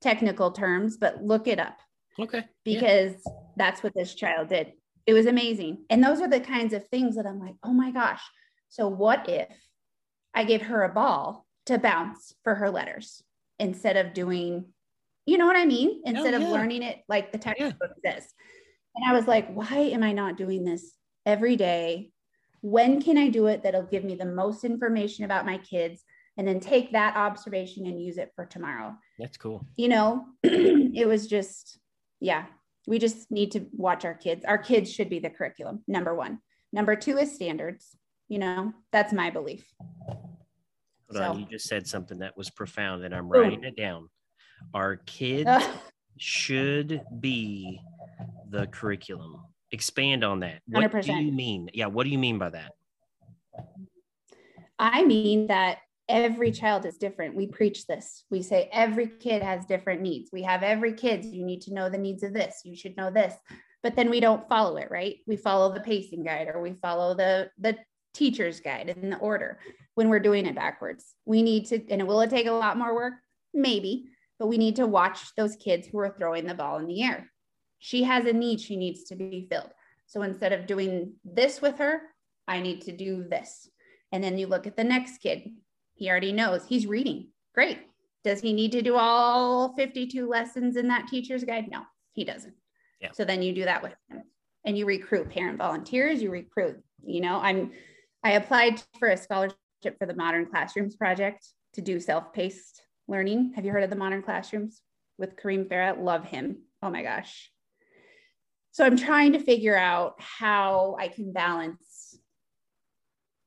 technical 0.00 0.50
terms 0.50 0.96
but 0.96 1.22
look 1.22 1.46
it 1.46 1.58
up 1.58 1.78
okay 2.18 2.44
because 2.64 3.14
yeah. 3.26 3.32
that's 3.56 3.82
what 3.82 3.94
this 3.94 4.14
child 4.14 4.48
did 4.48 4.72
it 5.06 5.12
was 5.12 5.26
amazing 5.26 5.84
and 5.90 6.02
those 6.04 6.20
are 6.20 6.28
the 6.28 6.40
kinds 6.40 6.72
of 6.72 6.86
things 6.88 7.16
that 7.16 7.26
i'm 7.26 7.40
like 7.40 7.54
oh 7.62 7.72
my 7.72 7.90
gosh 7.90 8.22
so 8.68 8.88
what 8.88 9.28
if 9.28 9.48
i 10.34 10.44
gave 10.44 10.62
her 10.62 10.82
a 10.82 10.92
ball 10.92 11.46
to 11.68 11.78
bounce 11.78 12.34
for 12.44 12.54
her 12.54 12.70
letters 12.70 13.22
instead 13.58 13.96
of 13.96 14.14
doing, 14.14 14.64
you 15.26 15.38
know 15.38 15.46
what 15.46 15.56
I 15.56 15.66
mean? 15.66 16.02
Oh, 16.04 16.10
instead 16.10 16.32
yeah. 16.32 16.40
of 16.40 16.48
learning 16.48 16.82
it 16.82 17.00
like 17.08 17.30
the 17.30 17.38
textbook 17.38 17.92
says. 18.04 18.26
And 18.96 19.08
I 19.08 19.12
was 19.12 19.26
like, 19.26 19.52
why 19.52 19.76
am 19.92 20.02
I 20.02 20.12
not 20.12 20.36
doing 20.36 20.64
this 20.64 20.92
every 21.28 21.54
day? 21.56 22.10
When 22.62 23.00
can 23.00 23.18
I 23.18 23.28
do 23.28 23.46
it 23.46 23.62
that'll 23.62 23.82
give 23.82 24.02
me 24.02 24.16
the 24.16 24.24
most 24.24 24.64
information 24.64 25.24
about 25.24 25.46
my 25.46 25.58
kids? 25.58 26.02
And 26.36 26.46
then 26.46 26.60
take 26.60 26.92
that 26.92 27.16
observation 27.16 27.86
and 27.86 28.00
use 28.00 28.16
it 28.16 28.32
for 28.34 28.46
tomorrow. 28.46 28.94
That's 29.18 29.36
cool. 29.36 29.66
You 29.76 29.88
know, 29.88 30.24
it 30.42 31.06
was 31.06 31.26
just, 31.26 31.80
yeah, 32.20 32.46
we 32.86 32.98
just 33.00 33.30
need 33.30 33.52
to 33.52 33.66
watch 33.72 34.04
our 34.04 34.14
kids. 34.14 34.44
Our 34.44 34.56
kids 34.58 34.90
should 34.92 35.10
be 35.10 35.18
the 35.18 35.30
curriculum, 35.30 35.82
number 35.88 36.14
one. 36.14 36.38
Number 36.72 36.94
two 36.94 37.18
is 37.18 37.34
standards. 37.34 37.96
You 38.28 38.38
know, 38.38 38.72
that's 38.92 39.12
my 39.12 39.30
belief. 39.30 39.66
Hold 40.06 40.26
So- 41.12 41.22
on, 41.24 41.40
you 41.40 41.46
just 41.50 41.66
said 41.66 41.86
something 41.88 42.20
that 42.20 42.36
was 42.36 42.50
profound, 42.50 43.04
and 43.04 43.14
I'm 43.14 43.28
writing 43.28 43.64
it 43.64 43.76
down. 43.76 44.08
Our 44.74 44.96
kids 44.96 45.50
should 46.18 47.02
be 47.20 47.80
the 48.48 48.68
curriculum. 48.68 49.42
Expand 49.70 50.24
on 50.24 50.40
that. 50.40 50.62
What 50.66 50.90
do 50.90 50.98
100%. 50.98 51.24
you 51.24 51.32
mean? 51.32 51.70
Yeah, 51.74 51.86
what 51.86 52.04
do 52.04 52.10
you 52.10 52.18
mean 52.18 52.38
by 52.38 52.50
that? 52.50 52.72
I 54.78 55.04
mean 55.04 55.48
that 55.48 55.78
every 56.08 56.52
child 56.52 56.86
is 56.86 56.96
different. 56.96 57.34
We 57.34 57.46
preach 57.46 57.86
this. 57.86 58.24
We 58.30 58.42
say 58.42 58.70
every 58.72 59.08
kid 59.08 59.42
has 59.42 59.66
different 59.66 60.00
needs. 60.00 60.30
We 60.32 60.42
have 60.42 60.62
every 60.62 60.94
kid. 60.94 61.24
You 61.24 61.44
need 61.44 61.62
to 61.62 61.74
know 61.74 61.88
the 61.90 61.98
needs 61.98 62.22
of 62.22 62.32
this. 62.32 62.62
You 62.64 62.76
should 62.76 62.96
know 62.96 63.10
this. 63.10 63.34
But 63.82 63.94
then 63.94 64.10
we 64.10 64.20
don't 64.20 64.48
follow 64.48 64.76
it, 64.76 64.90
right? 64.90 65.16
We 65.26 65.36
follow 65.36 65.72
the 65.72 65.80
pacing 65.80 66.24
guide 66.24 66.48
or 66.52 66.60
we 66.60 66.74
follow 66.74 67.14
the 67.14 67.50
the 67.58 67.76
teacher's 68.14 68.60
guide 68.60 68.88
in 68.88 69.10
the 69.10 69.18
order 69.18 69.60
when 69.94 70.08
we're 70.08 70.18
doing 70.18 70.46
it 70.46 70.54
backwards. 70.54 71.14
We 71.24 71.42
need 71.42 71.66
to, 71.66 71.88
and 71.88 72.06
will 72.06 72.20
it 72.20 72.30
take 72.30 72.46
a 72.46 72.52
lot 72.52 72.76
more 72.76 72.94
work? 72.94 73.14
Maybe, 73.54 74.06
but 74.38 74.48
we 74.48 74.58
need 74.58 74.76
to 74.76 74.86
watch 74.86 75.34
those 75.36 75.56
kids 75.56 75.86
who 75.86 75.98
are 76.00 76.14
throwing 76.18 76.46
the 76.46 76.54
ball 76.54 76.78
in 76.78 76.86
the 76.86 77.02
air. 77.02 77.30
She 77.78 78.02
has 78.04 78.26
a 78.26 78.32
need, 78.32 78.60
she 78.60 78.76
needs 78.76 79.04
to 79.04 79.14
be 79.14 79.46
filled. 79.50 79.70
So 80.06 80.22
instead 80.22 80.52
of 80.52 80.66
doing 80.66 81.14
this 81.24 81.60
with 81.60 81.78
her, 81.78 82.00
I 82.46 82.60
need 82.60 82.82
to 82.82 82.92
do 82.92 83.24
this. 83.28 83.68
And 84.10 84.24
then 84.24 84.38
you 84.38 84.46
look 84.46 84.66
at 84.66 84.76
the 84.76 84.84
next 84.84 85.18
kid. 85.18 85.50
He 85.94 86.08
already 86.08 86.32
knows 86.32 86.64
he's 86.66 86.86
reading. 86.86 87.28
Great. 87.54 87.78
Does 88.24 88.40
he 88.40 88.52
need 88.52 88.72
to 88.72 88.82
do 88.82 88.96
all 88.96 89.74
52 89.74 90.26
lessons 90.26 90.76
in 90.76 90.88
that 90.88 91.08
teacher's 91.08 91.44
guide? 91.44 91.70
No, 91.70 91.82
he 92.12 92.24
doesn't. 92.24 92.54
Yeah. 93.00 93.10
So 93.12 93.24
then 93.24 93.42
you 93.42 93.52
do 93.54 93.64
that 93.64 93.82
with 93.82 93.94
him 94.08 94.22
and 94.64 94.76
you 94.76 94.86
recruit 94.86 95.30
parent 95.30 95.58
volunteers, 95.58 96.22
you 96.22 96.30
recruit, 96.30 96.82
you 97.04 97.20
know, 97.20 97.38
I'm 97.40 97.72
I 98.24 98.32
applied 98.32 98.82
for 98.98 99.08
a 99.08 99.16
scholarship 99.16 99.56
for 99.98 100.06
the 100.06 100.14
Modern 100.14 100.46
Classrooms 100.46 100.96
project 100.96 101.46
to 101.74 101.80
do 101.80 102.00
self-paced 102.00 102.82
learning. 103.06 103.52
Have 103.54 103.64
you 103.64 103.70
heard 103.70 103.84
of 103.84 103.90
the 103.90 103.96
Modern 103.96 104.22
Classrooms 104.22 104.82
with 105.18 105.36
Kareem 105.36 105.68
Farah? 105.68 106.02
Love 106.02 106.24
him. 106.24 106.62
Oh 106.82 106.90
my 106.90 107.02
gosh. 107.02 107.50
So 108.78 108.84
I'm 108.84 108.96
trying 108.96 109.32
to 109.32 109.40
figure 109.40 109.76
out 109.76 110.14
how 110.20 110.96
I 111.00 111.08
can 111.08 111.32
balance 111.32 112.16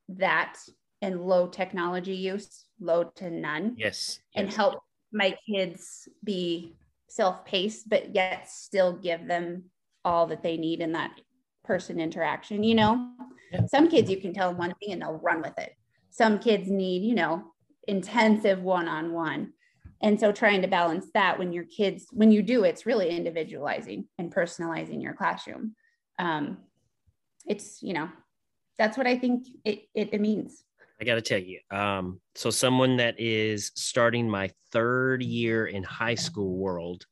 that 0.09 0.57
and 1.01 1.21
low 1.21 1.47
technology 1.47 2.15
use, 2.15 2.65
low 2.82 3.05
to 3.15 3.29
none, 3.29 3.75
Yes. 3.77 4.19
and 4.36 4.47
yes. 4.47 4.55
help 4.57 4.84
my 5.13 5.38
kids 5.49 6.09
be 6.21 6.75
self-paced, 7.07 7.88
but 7.88 8.13
yet 8.13 8.49
still 8.49 8.91
give 8.97 9.25
them 9.25 9.69
all 10.03 10.27
that 10.27 10.43
they 10.43 10.57
need 10.57 10.82
in 10.82 10.91
that 10.91 11.21
person 11.63 12.01
interaction. 12.01 12.61
You 12.61 12.75
know, 12.75 13.13
Yeah. 13.53 13.67
some 13.67 13.88
kids 13.88 14.11
you 14.11 14.17
can 14.17 14.34
tell 14.34 14.49
them 14.49 14.57
one 14.57 14.73
thing 14.82 14.91
and 14.91 15.01
they'll 15.01 15.13
run 15.13 15.41
with 15.41 15.57
it. 15.57 15.77
Some 16.09 16.39
kids 16.39 16.69
need, 16.69 17.03
you 17.03 17.15
know, 17.15 17.53
intensive 17.88 18.61
one-on-one. 18.61 19.53
And 20.02 20.20
so 20.20 20.32
trying 20.32 20.62
to 20.64 20.68
balance 20.68 21.08
that 21.14 21.38
when 21.38 21.54
your 21.54 21.66
kids, 21.66 22.08
when 22.12 22.32
you 22.32 22.41
do, 22.41 22.64
it's 22.64 22.86
really 22.86 23.10
individualizing 23.10 24.08
and 24.18 24.34
personalizing 24.34 25.02
your 25.02 25.14
classroom. 25.14 25.76
Um, 26.18 26.58
it's, 27.45 27.82
you 27.84 27.93
know, 27.93 28.10
that's 28.78 28.97
what 28.97 29.08
I 29.08 29.18
think 29.18 29.47
it, 29.64 29.84
it, 29.93 30.10
it 30.14 30.22
means. 30.22 30.64
I 30.99 31.04
got 31.04 31.16
to 31.16 31.22
tell 31.22 31.39
you. 31.39 31.60
Um, 31.72 32.22
so 32.36 32.49
someone 32.49 32.97
that 32.97 33.20
is 33.20 33.72
starting 33.76 34.30
my 34.30 34.52
third 34.72 35.24
year 35.24 35.66
in 35.66 35.84
high 35.84 36.16
school 36.16 36.58
world, 36.58 37.06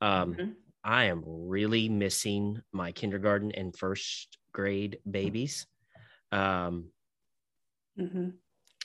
um, 0.00 0.34
Mhm. 0.34 0.54
I 0.84 1.04
am 1.04 1.22
really 1.24 1.88
missing 1.88 2.60
my 2.72 2.92
kindergarten 2.92 3.50
and 3.52 3.76
first 3.76 4.38
grade 4.52 4.98
babies. 5.10 5.66
Um, 6.30 6.90
Mhm. 7.98 8.34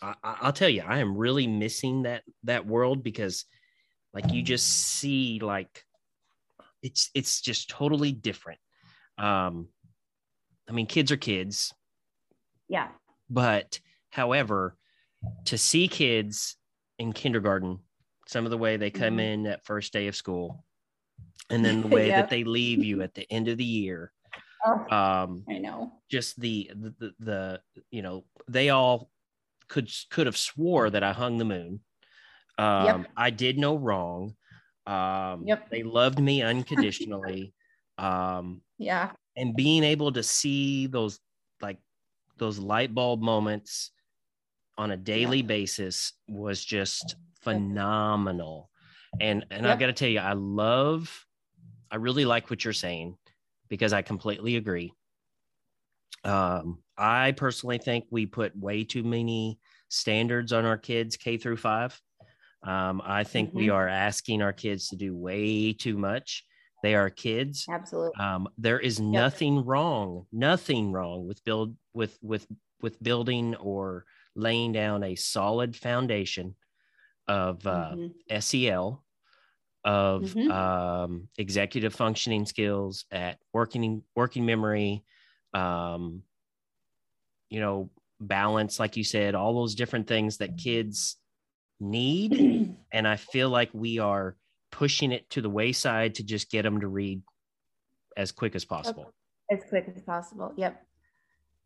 I, 0.02 0.16
I'll 0.24 0.54
tell 0.54 0.70
you, 0.70 0.84
I 0.86 1.00
am 1.00 1.18
really 1.18 1.48
missing 1.48 2.04
that 2.04 2.24
that 2.44 2.66
world 2.66 3.04
because, 3.04 3.46
like, 4.14 4.32
you 4.32 4.42
just 4.44 4.68
see 4.68 5.40
like 5.40 5.86
it's 6.82 7.10
it's 7.14 7.42
just 7.42 7.70
totally 7.70 8.12
different. 8.12 8.60
Um, 9.18 9.70
I 10.68 10.72
mean, 10.72 10.88
kids 10.88 11.12
are 11.12 11.18
kids, 11.18 11.74
Yeah. 12.70 12.92
but 13.30 13.80
however, 14.10 14.78
to 15.46 15.58
see 15.58 15.88
kids 15.88 16.58
in 17.00 17.14
kindergarten, 17.14 17.80
some 18.28 18.46
of 18.46 18.52
the 18.52 18.58
way 18.58 18.78
they 18.78 18.92
come 18.92 19.18
Mhm. 19.18 19.20
in 19.20 19.44
that 19.44 19.66
first 19.66 19.94
day 19.94 20.08
of 20.08 20.16
school, 20.16 20.66
and 21.50 21.64
then 21.66 21.82
the 21.82 21.88
way 21.96 22.08
Yep. 22.08 22.16
that 22.18 22.30
they 22.30 22.44
leave 22.44 22.84
you 22.84 23.02
at 23.02 23.14
the 23.16 23.32
end 23.32 23.48
of 23.48 23.58
the 23.58 23.66
year, 23.66 24.14
Oh, 24.66 24.86
um, 24.96 25.46
I 25.50 25.58
know. 25.60 26.02
just 26.10 26.40
the, 26.40 26.72
the 26.76 26.92
the 27.00 27.14
the 27.20 27.62
you 27.92 28.02
know 28.02 28.26
they 28.48 28.70
all 28.70 29.12
could 29.70 29.90
could 30.10 30.26
have 30.26 30.38
swore 30.38 30.90
that 30.90 31.04
I 31.04 31.14
hung 31.14 31.38
the 31.38 31.46
moon. 31.46 31.82
Um, 32.58 33.08
I 33.16 33.30
did 33.30 33.58
no 33.58 33.78
wrong. 33.78 34.36
Um, 34.86 35.46
Yep. 35.46 35.70
They 35.70 35.84
loved 35.84 36.20
me 36.20 36.42
unconditionally. 36.42 37.54
um, 37.98 38.62
Yeah. 38.78 39.12
and 39.38 39.56
being 39.56 39.84
able 39.84 40.12
to 40.12 40.24
see 40.24 40.88
those 40.88 41.20
like 41.62 41.78
those 42.38 42.60
light 42.60 42.94
bulb 42.94 43.22
moments 43.22 43.92
on 44.78 44.92
a 44.92 44.98
daily 44.98 45.42
basis 45.42 46.14
was 46.28 46.64
just 46.64 47.16
phenomenal. 47.42 48.70
And 49.22 49.46
and 49.52 49.66
I 49.66 49.72
Yep. 49.72 49.80
got 49.80 49.86
to 49.88 49.94
tell 49.94 50.10
you, 50.10 50.20
I 50.20 50.34
love, 50.34 51.26
I 51.92 51.98
really 51.98 52.26
like 52.26 52.50
what 52.50 52.64
you're 52.64 52.74
saying 52.74 53.18
because 53.70 53.94
I 53.94 54.02
completely 54.02 54.56
agree. 54.56 54.94
Um, 56.24 56.84
I 57.00 57.34
personally 57.34 57.80
think 57.80 58.08
we 58.12 58.26
put 58.28 58.58
way 58.58 58.84
too 58.84 59.04
many 59.04 59.60
standards 59.90 60.54
on 60.54 60.66
our 60.66 60.78
kids 60.78 61.18
K 61.18 61.38
through 61.38 61.58
five. 61.58 62.02
Um, 62.64 63.02
I 63.06 63.24
think 63.24 63.52
we 63.54 63.70
Mhm. 63.70 63.72
are 63.72 63.88
asking 63.88 64.42
our 64.42 64.54
kids 64.54 64.90
to 64.90 64.96
do 64.98 65.16
way 65.16 65.74
too 65.74 65.98
much. 65.98 66.46
They 66.82 66.96
are 66.96 67.10
kids. 67.10 67.70
Absolutely. 67.70 68.20
Um, 68.20 68.50
there 68.58 68.80
is 68.80 69.00
nothing 69.00 69.66
wrong, 69.66 70.28
nothing 70.32 70.92
wrong 70.92 71.28
with 71.28 71.44
build 71.44 71.78
with 71.94 72.20
with 72.22 72.48
with 72.82 73.02
building 73.04 73.56
or 73.56 74.06
laying 74.36 74.72
down 74.74 75.04
a 75.04 75.16
solid 75.16 75.76
foundation 75.76 76.56
of 77.28 77.66
uh, 77.68 77.98
Mhm. 77.98 78.14
SEL, 78.30 79.06
of 79.84 80.36
Mhm. 80.36 80.50
um, 80.50 81.30
executive 81.38 81.94
functioning 81.96 82.46
skills, 82.46 83.06
at 83.12 83.40
working 83.54 84.04
working 84.16 84.46
memory, 84.46 85.06
um, 85.54 86.24
you 87.50 87.60
know, 87.60 87.90
balance, 88.20 88.80
like 88.80 88.98
you 88.98 89.04
said, 89.04 89.36
all 89.36 89.54
those 89.54 89.76
different 89.76 90.08
things 90.08 90.38
that 90.38 90.58
kids 90.58 91.18
need. 91.80 92.76
And 92.92 93.08
I 93.08 93.18
feel 93.18 93.50
like 93.52 93.70
we 93.72 94.00
are 94.00 94.36
pushing 94.72 95.12
it 95.12 95.30
to 95.30 95.42
the 95.42 95.50
wayside 95.50 96.16
to 96.16 96.24
just 96.24 96.50
get 96.50 96.64
them 96.64 96.82
to 96.82 96.88
read 96.88 97.22
as 98.18 98.32
quick 98.32 98.56
as 98.56 98.66
possible. 98.66 99.14
as 99.52 99.60
quick 99.70 99.88
as 99.96 100.02
possible. 100.02 100.52
Yep. 100.58 100.82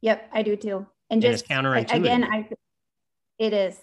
Yep, 0.02 0.30
I 0.34 0.42
do 0.44 0.58
too. 0.58 0.86
And 1.10 1.24
And 1.24 1.34
just 1.34 1.48
counterintuitive. 1.48 1.94
again, 1.94 2.26
I 2.26 2.50
it 3.40 3.54
is. 3.54 3.80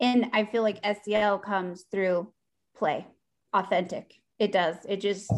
And 0.00 0.30
I 0.32 0.44
feel 0.44 0.62
like 0.62 0.78
SEL 1.02 1.40
comes 1.40 1.84
through 1.90 2.32
play, 2.76 3.06
authentic. 3.52 4.14
It 4.38 4.52
does. 4.52 4.76
It 4.88 5.00
just 5.00 5.32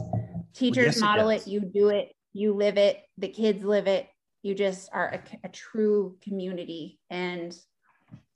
teachers 0.55 0.97
yes, 0.97 1.01
model 1.01 1.31
it, 1.31 1.39
does. 1.39 1.49
you 1.49 1.61
do 1.61 1.89
it, 1.89 2.13
you 2.35 2.55
live 2.55 2.77
it, 2.77 3.01
the 3.17 3.29
kids 3.29 3.65
live 3.65 3.87
it. 3.87 4.09
You 4.45 4.55
just 4.55 4.91
are 4.93 5.09
a, 5.09 5.47
a 5.47 5.49
true 5.49 6.19
community. 6.23 7.01
And 7.09 7.57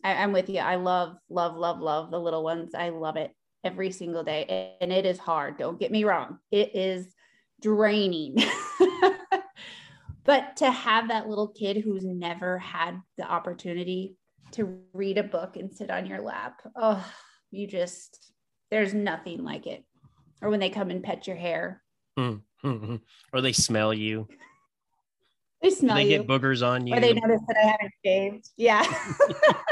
I, 0.02 0.14
I'm 0.14 0.32
with 0.32 0.48
you. 0.48 0.58
I 0.58 0.76
love, 0.76 1.18
love, 1.28 1.54
love, 1.54 1.80
love 1.80 2.10
the 2.10 2.18
little 2.18 2.42
ones. 2.42 2.74
I 2.74 2.88
love 2.88 3.16
it 3.16 3.30
every 3.62 3.90
single 3.90 4.24
day. 4.24 4.74
And 4.80 4.90
it 4.90 5.04
is 5.04 5.18
hard. 5.18 5.58
Don't 5.58 5.78
get 5.78 5.92
me 5.92 6.04
wrong. 6.04 6.38
It 6.50 6.74
is 6.74 7.14
draining. 7.60 8.36
but 10.24 10.56
to 10.56 10.70
have 10.70 11.08
that 11.08 11.28
little 11.28 11.48
kid 11.48 11.76
who's 11.76 12.06
never 12.06 12.56
had 12.56 12.98
the 13.18 13.30
opportunity 13.30 14.16
to 14.52 14.78
read 14.94 15.18
a 15.18 15.22
book 15.22 15.58
and 15.58 15.70
sit 15.70 15.90
on 15.90 16.06
your 16.06 16.22
lap, 16.22 16.62
oh, 16.74 17.04
you 17.50 17.66
just, 17.66 18.32
there's 18.70 18.94
nothing 18.94 19.44
like 19.44 19.66
it. 19.66 19.84
Or 20.40 20.48
when 20.48 20.60
they 20.60 20.70
come 20.70 20.88
and 20.88 21.04
pet 21.04 21.26
your 21.26 21.36
hair, 21.36 21.82
Mhm. 22.18 23.00
or 23.32 23.40
they 23.42 23.52
smell 23.52 23.92
you. 23.92 24.26
They 25.62 25.70
smell 25.70 25.96
they 25.96 26.04
you. 26.04 26.18
get 26.18 26.26
boogers 26.26 26.66
on 26.66 26.86
you. 26.86 26.94
Or 26.94 27.00
they 27.00 27.14
notice 27.14 27.40
that 27.48 27.56
I 27.56 27.66
haven't 27.66 27.92
shaved. 28.04 28.50
Yeah. 28.56 28.84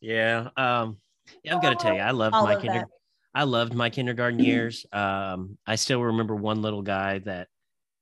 Yeah. 0.00 0.50
Um, 0.58 0.98
yeah, 1.42 1.56
I've 1.56 1.62
got 1.62 1.70
to 1.70 1.76
tell 1.76 1.94
you, 1.94 2.00
I 2.00 2.10
loved 2.12 2.34
All 2.34 2.44
my 2.44 2.54
of 2.56 2.60
kinder- 2.62 2.88
I 3.34 3.44
loved 3.44 3.72
my 3.72 3.88
kindergarten 3.88 4.38
years. 4.38 4.84
Um, 4.92 5.56
I 5.66 5.76
still 5.76 6.02
remember 6.02 6.36
one 6.36 6.60
little 6.60 6.82
guy 6.82 7.20
that 7.20 7.48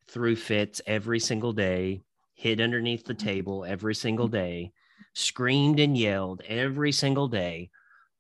threw 0.09 0.35
fits 0.35 0.81
every 0.85 1.21
single 1.21 1.53
day, 1.53 2.03
hid 2.35 2.61
underneath 2.61 3.05
the 3.05 3.15
table 3.15 3.65
every 3.65 3.95
single 3.95 4.27
day, 4.27 4.73
screamed 5.15 5.79
and 5.79 5.97
yelled 5.97 6.43
every 6.49 6.91
single 6.91 7.29
day. 7.29 7.71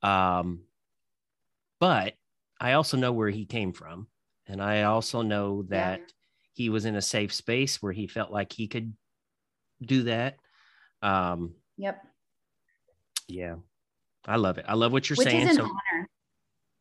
Um, 0.03 0.61
but 1.80 2.14
I 2.61 2.74
also 2.74 2.97
know 2.97 3.12
where 3.12 3.30
he 3.30 3.45
came 3.45 3.72
from. 3.72 4.07
And 4.47 4.62
I 4.62 4.85
also 4.85 5.22
know 5.22 5.62
that 5.64 6.01
he 6.55 6.68
was 6.68 6.84
in 6.84 6.96
a 6.96 7.03
safe 7.03 7.32
space 7.32 7.80
where 7.82 7.92
he 7.92 8.07
felt 8.07 8.30
like 8.30 8.53
he 8.53 8.68
could 8.68 8.94
do 9.80 10.05
that. 10.05 10.36
Um, 11.03 11.55
Yep. 11.78 12.00
yeah. 13.28 13.55
I 14.26 14.36
love 14.36 14.59
it. 14.59 14.64
I 14.68 14.74
love 14.74 14.92
what 14.92 15.09
you're 15.11 15.16
Which 15.16 15.28
saying. 15.28 15.48
is 15.48 15.57
an 15.57 15.64
So, 15.64 15.64
honor. 15.64 16.09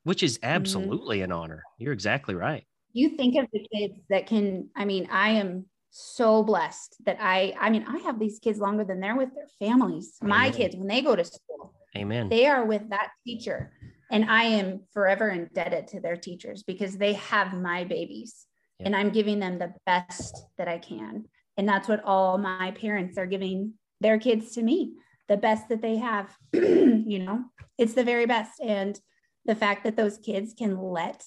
which 0.03 0.21
is 0.21 0.39
absolutely 0.43 1.21
an 1.21 1.31
honor. 1.31 1.63
You're 1.77 1.93
exactly 1.93 2.35
right. 2.35 2.65
You 2.93 3.15
think 3.17 3.35
of 3.37 3.47
the 3.53 3.65
kids 3.73 3.99
that 4.09 4.27
can, 4.27 4.69
I 4.75 4.85
mean, 4.85 5.07
I 5.09 5.29
am 5.31 5.65
so 5.89 6.43
blessed 6.43 6.97
that 7.05 7.17
I, 7.19 7.55
I 7.59 7.69
mean, 7.69 7.85
I 7.87 7.99
have 7.99 8.19
these 8.19 8.37
kids 8.39 8.59
longer 8.59 8.83
than 8.83 8.99
they're 8.99 9.15
with 9.15 9.33
their 9.33 9.47
families. 9.59 10.17
My 10.21 10.51
kids, 10.51 10.75
when 10.75 10.87
they 10.87 11.01
go 11.01 11.15
to 11.15 11.23
school, 11.23 11.73
Amen. 11.95 12.29
they 12.29 12.45
are 12.45 12.65
with 12.65 12.89
that 12.89 13.09
teacher. 13.25 13.71
And 14.11 14.25
I 14.29 14.43
am 14.43 14.81
forever 14.93 15.29
indebted 15.29 15.87
to 15.89 16.01
their 16.01 16.17
teachers 16.17 16.63
because 16.63 16.97
they 16.97 17.13
have 17.13 17.53
my 17.53 17.85
babies 17.85 18.45
Yeah. 18.81 18.87
and 18.87 18.95
I'm 18.95 19.09
giving 19.09 19.39
them 19.39 19.59
the 19.59 19.73
best 19.85 20.45
that 20.57 20.67
I 20.67 20.77
can. 20.77 21.25
And 21.57 21.67
that's 21.67 21.87
what 21.87 22.03
all 22.03 22.37
my 22.37 22.71
parents 22.71 23.17
are 23.17 23.25
giving 23.25 23.73
their 23.99 24.19
kids 24.19 24.53
to 24.53 24.63
me, 24.63 24.93
the 25.27 25.37
best 25.37 25.69
that 25.69 25.81
they 25.81 25.97
have. 25.97 26.35
you 26.53 27.19
know, 27.19 27.45
it's 27.77 27.93
the 27.93 28.03
very 28.03 28.25
best. 28.25 28.59
And 28.61 28.99
the 29.45 29.55
fact 29.55 29.83
that 29.83 29.95
those 29.95 30.17
kids 30.17 30.53
can 30.57 30.77
let 30.77 31.23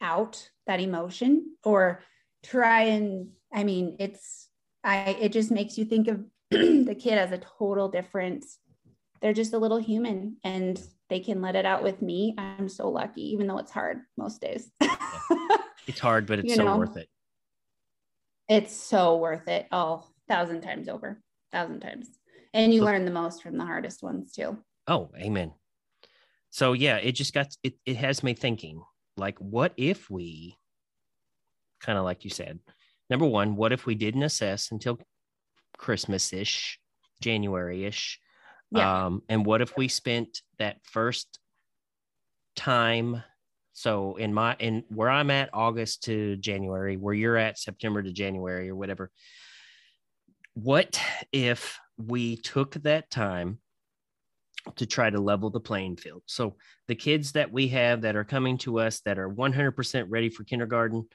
out 0.00 0.50
that 0.66 0.80
emotion 0.80 1.56
or 1.64 2.02
try 2.42 2.82
and, 2.82 3.28
I 3.52 3.64
mean, 3.64 3.96
it's, 3.98 4.48
I, 4.84 5.16
it 5.20 5.32
just 5.32 5.50
makes 5.50 5.78
you 5.78 5.84
think 5.84 6.08
of 6.08 6.24
the 6.50 6.96
kid 6.98 7.18
as 7.18 7.32
a 7.32 7.38
total 7.38 7.88
different 7.88 8.44
they're 9.22 9.32
just 9.32 9.54
a 9.54 9.58
little 9.58 9.78
human 9.78 10.36
and 10.42 10.82
they 11.08 11.20
can 11.20 11.40
let 11.40 11.54
it 11.54 11.64
out 11.64 11.82
with 11.82 12.02
me. 12.02 12.34
I'm 12.36 12.68
so 12.68 12.90
lucky, 12.90 13.22
even 13.32 13.46
though 13.46 13.58
it's 13.58 13.70
hard 13.70 14.00
most 14.18 14.40
days. 14.40 14.70
It's 15.86 16.00
hard, 16.00 16.26
but 16.26 16.38
it's 16.38 16.54
so 16.54 16.64
know. 16.64 16.76
worth 16.78 16.96
it. 16.96 17.08
it's 18.48 18.74
so 18.74 19.16
worth 19.16 19.48
it. 19.48 19.66
Oh, 19.72 20.04
thousand 20.28 20.60
times 20.62 20.88
over, 20.88 21.20
thousand 21.52 21.80
times. 21.80 22.08
And 22.54 22.72
you 22.72 22.80
So- 22.80 22.86
learn 22.86 23.04
the 23.04 23.10
most 23.10 23.42
from 23.42 23.56
the 23.56 23.64
hardest 23.64 24.02
ones 24.02 24.32
too. 24.32 24.58
Oh, 24.86 25.10
amen. 25.16 25.52
So 26.50 26.72
yeah, 26.74 26.96
it 26.96 27.12
just 27.12 27.32
got 27.32 27.48
it, 27.62 27.74
it 27.86 27.96
has 27.96 28.22
me 28.22 28.34
thinking, 28.34 28.82
like, 29.16 29.38
what 29.38 29.72
if 29.76 30.10
we 30.10 30.58
kind 31.80 31.98
of 31.98 32.04
like 32.04 32.24
you 32.24 32.30
said, 32.30 32.58
number 33.10 33.26
one, 33.26 33.56
what 33.56 33.72
if 33.72 33.86
we 33.86 33.94
didn't 33.94 34.22
assess 34.22 34.70
until 34.70 34.98
Christmas-ish, 35.78 36.78
January-ish? 37.20 38.20
Yeah. 38.70 39.06
Um, 39.06 39.22
and 39.28 39.44
what 39.46 39.62
if 39.62 39.76
we 39.76 39.88
spent 39.88 40.42
that 40.58 40.76
first 40.84 41.38
time? 42.54 43.22
So 43.72 44.16
in 44.16 44.34
my 44.34 44.56
in 44.58 44.84
where 44.88 45.08
I'm 45.08 45.30
at, 45.30 45.50
August 45.52 46.04
to 46.04 46.36
January, 46.36 46.96
where 46.96 47.14
you're 47.14 47.36
at, 47.36 47.58
September 47.58 48.02
to 48.02 48.12
January, 48.12 48.68
or 48.68 48.76
whatever. 48.76 49.10
What 50.54 51.00
if 51.32 51.78
we 51.96 52.36
took 52.36 52.74
that 52.74 53.10
time 53.10 53.58
to 54.76 54.86
try 54.86 55.08
to 55.08 55.20
level 55.20 55.50
the 55.50 55.60
playing 55.60 55.96
field? 55.96 56.22
So 56.26 56.56
the 56.88 56.94
kids 56.94 57.32
that 57.32 57.50
we 57.50 57.68
have 57.68 58.02
that 58.02 58.16
are 58.16 58.24
coming 58.24 58.58
to 58.58 58.78
us 58.78 59.00
that 59.00 59.18
are 59.18 59.30
100% 59.30 60.06
ready 60.08 60.28
for 60.28 60.44
kindergarten, 60.44 61.08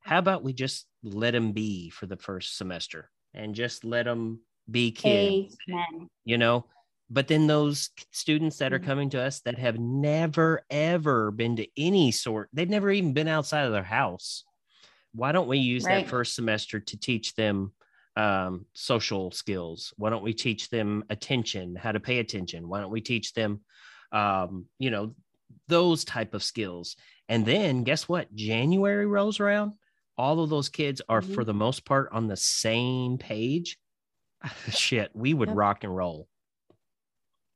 how 0.00 0.18
about 0.18 0.42
we 0.42 0.52
just 0.52 0.86
let 1.04 1.30
them 1.30 1.52
be 1.52 1.90
for 1.90 2.06
the 2.06 2.16
first 2.16 2.56
semester 2.56 3.10
and 3.32 3.54
just 3.54 3.84
let 3.84 4.04
them 4.04 4.40
be 4.68 4.90
kids? 4.90 5.56
Amen. 5.70 6.08
you 6.24 6.38
know 6.38 6.66
but 7.14 7.28
then 7.28 7.46
those 7.46 7.90
students 8.10 8.58
that 8.58 8.72
are 8.72 8.80
Mhm. 8.80 8.84
coming 8.84 9.10
to 9.10 9.20
us 9.20 9.40
that 9.42 9.58
have 9.58 9.78
never 9.78 10.66
ever 10.68 11.30
been 11.30 11.56
to 11.56 11.66
any 11.76 12.10
sort 12.10 12.50
they've 12.52 12.68
never 12.68 12.90
even 12.90 13.12
been 13.14 13.28
outside 13.28 13.64
of 13.64 13.72
their 13.72 13.84
house 13.84 14.44
why 15.12 15.30
don't 15.32 15.46
we 15.48 15.58
use 15.58 15.84
Right. 15.84 16.02
that 16.02 16.08
first 16.10 16.34
semester 16.34 16.80
to 16.80 16.96
teach 16.98 17.34
them 17.34 17.72
um, 18.16 18.66
social 18.74 19.30
skills 19.30 19.94
why 19.96 20.10
don't 20.10 20.22
we 20.24 20.34
teach 20.34 20.68
them 20.70 21.04
attention 21.10 21.76
how 21.76 21.92
to 21.92 22.00
pay 22.00 22.18
attention 22.18 22.68
why 22.68 22.80
don't 22.80 22.92
we 22.92 23.00
teach 23.00 23.32
them 23.32 23.60
um, 24.12 24.66
you 24.78 24.90
know 24.90 25.14
those 25.68 26.04
type 26.04 26.34
of 26.34 26.42
skills 26.42 26.96
and 27.28 27.46
then 27.46 27.84
guess 27.84 28.08
what 28.08 28.34
january 28.34 29.06
rolls 29.06 29.40
around 29.40 29.72
all 30.16 30.40
of 30.40 30.50
those 30.50 30.68
kids 30.68 31.00
are 31.08 31.20
Mhm. 31.22 31.34
for 31.34 31.44
the 31.44 31.54
most 31.54 31.84
part 31.84 32.08
on 32.12 32.26
the 32.28 32.36
same 32.36 33.18
page 33.18 33.78
shit 34.70 35.10
we 35.14 35.32
would 35.34 35.48
Yep. 35.48 35.56
rock 35.56 35.84
and 35.84 35.94
roll 35.96 36.28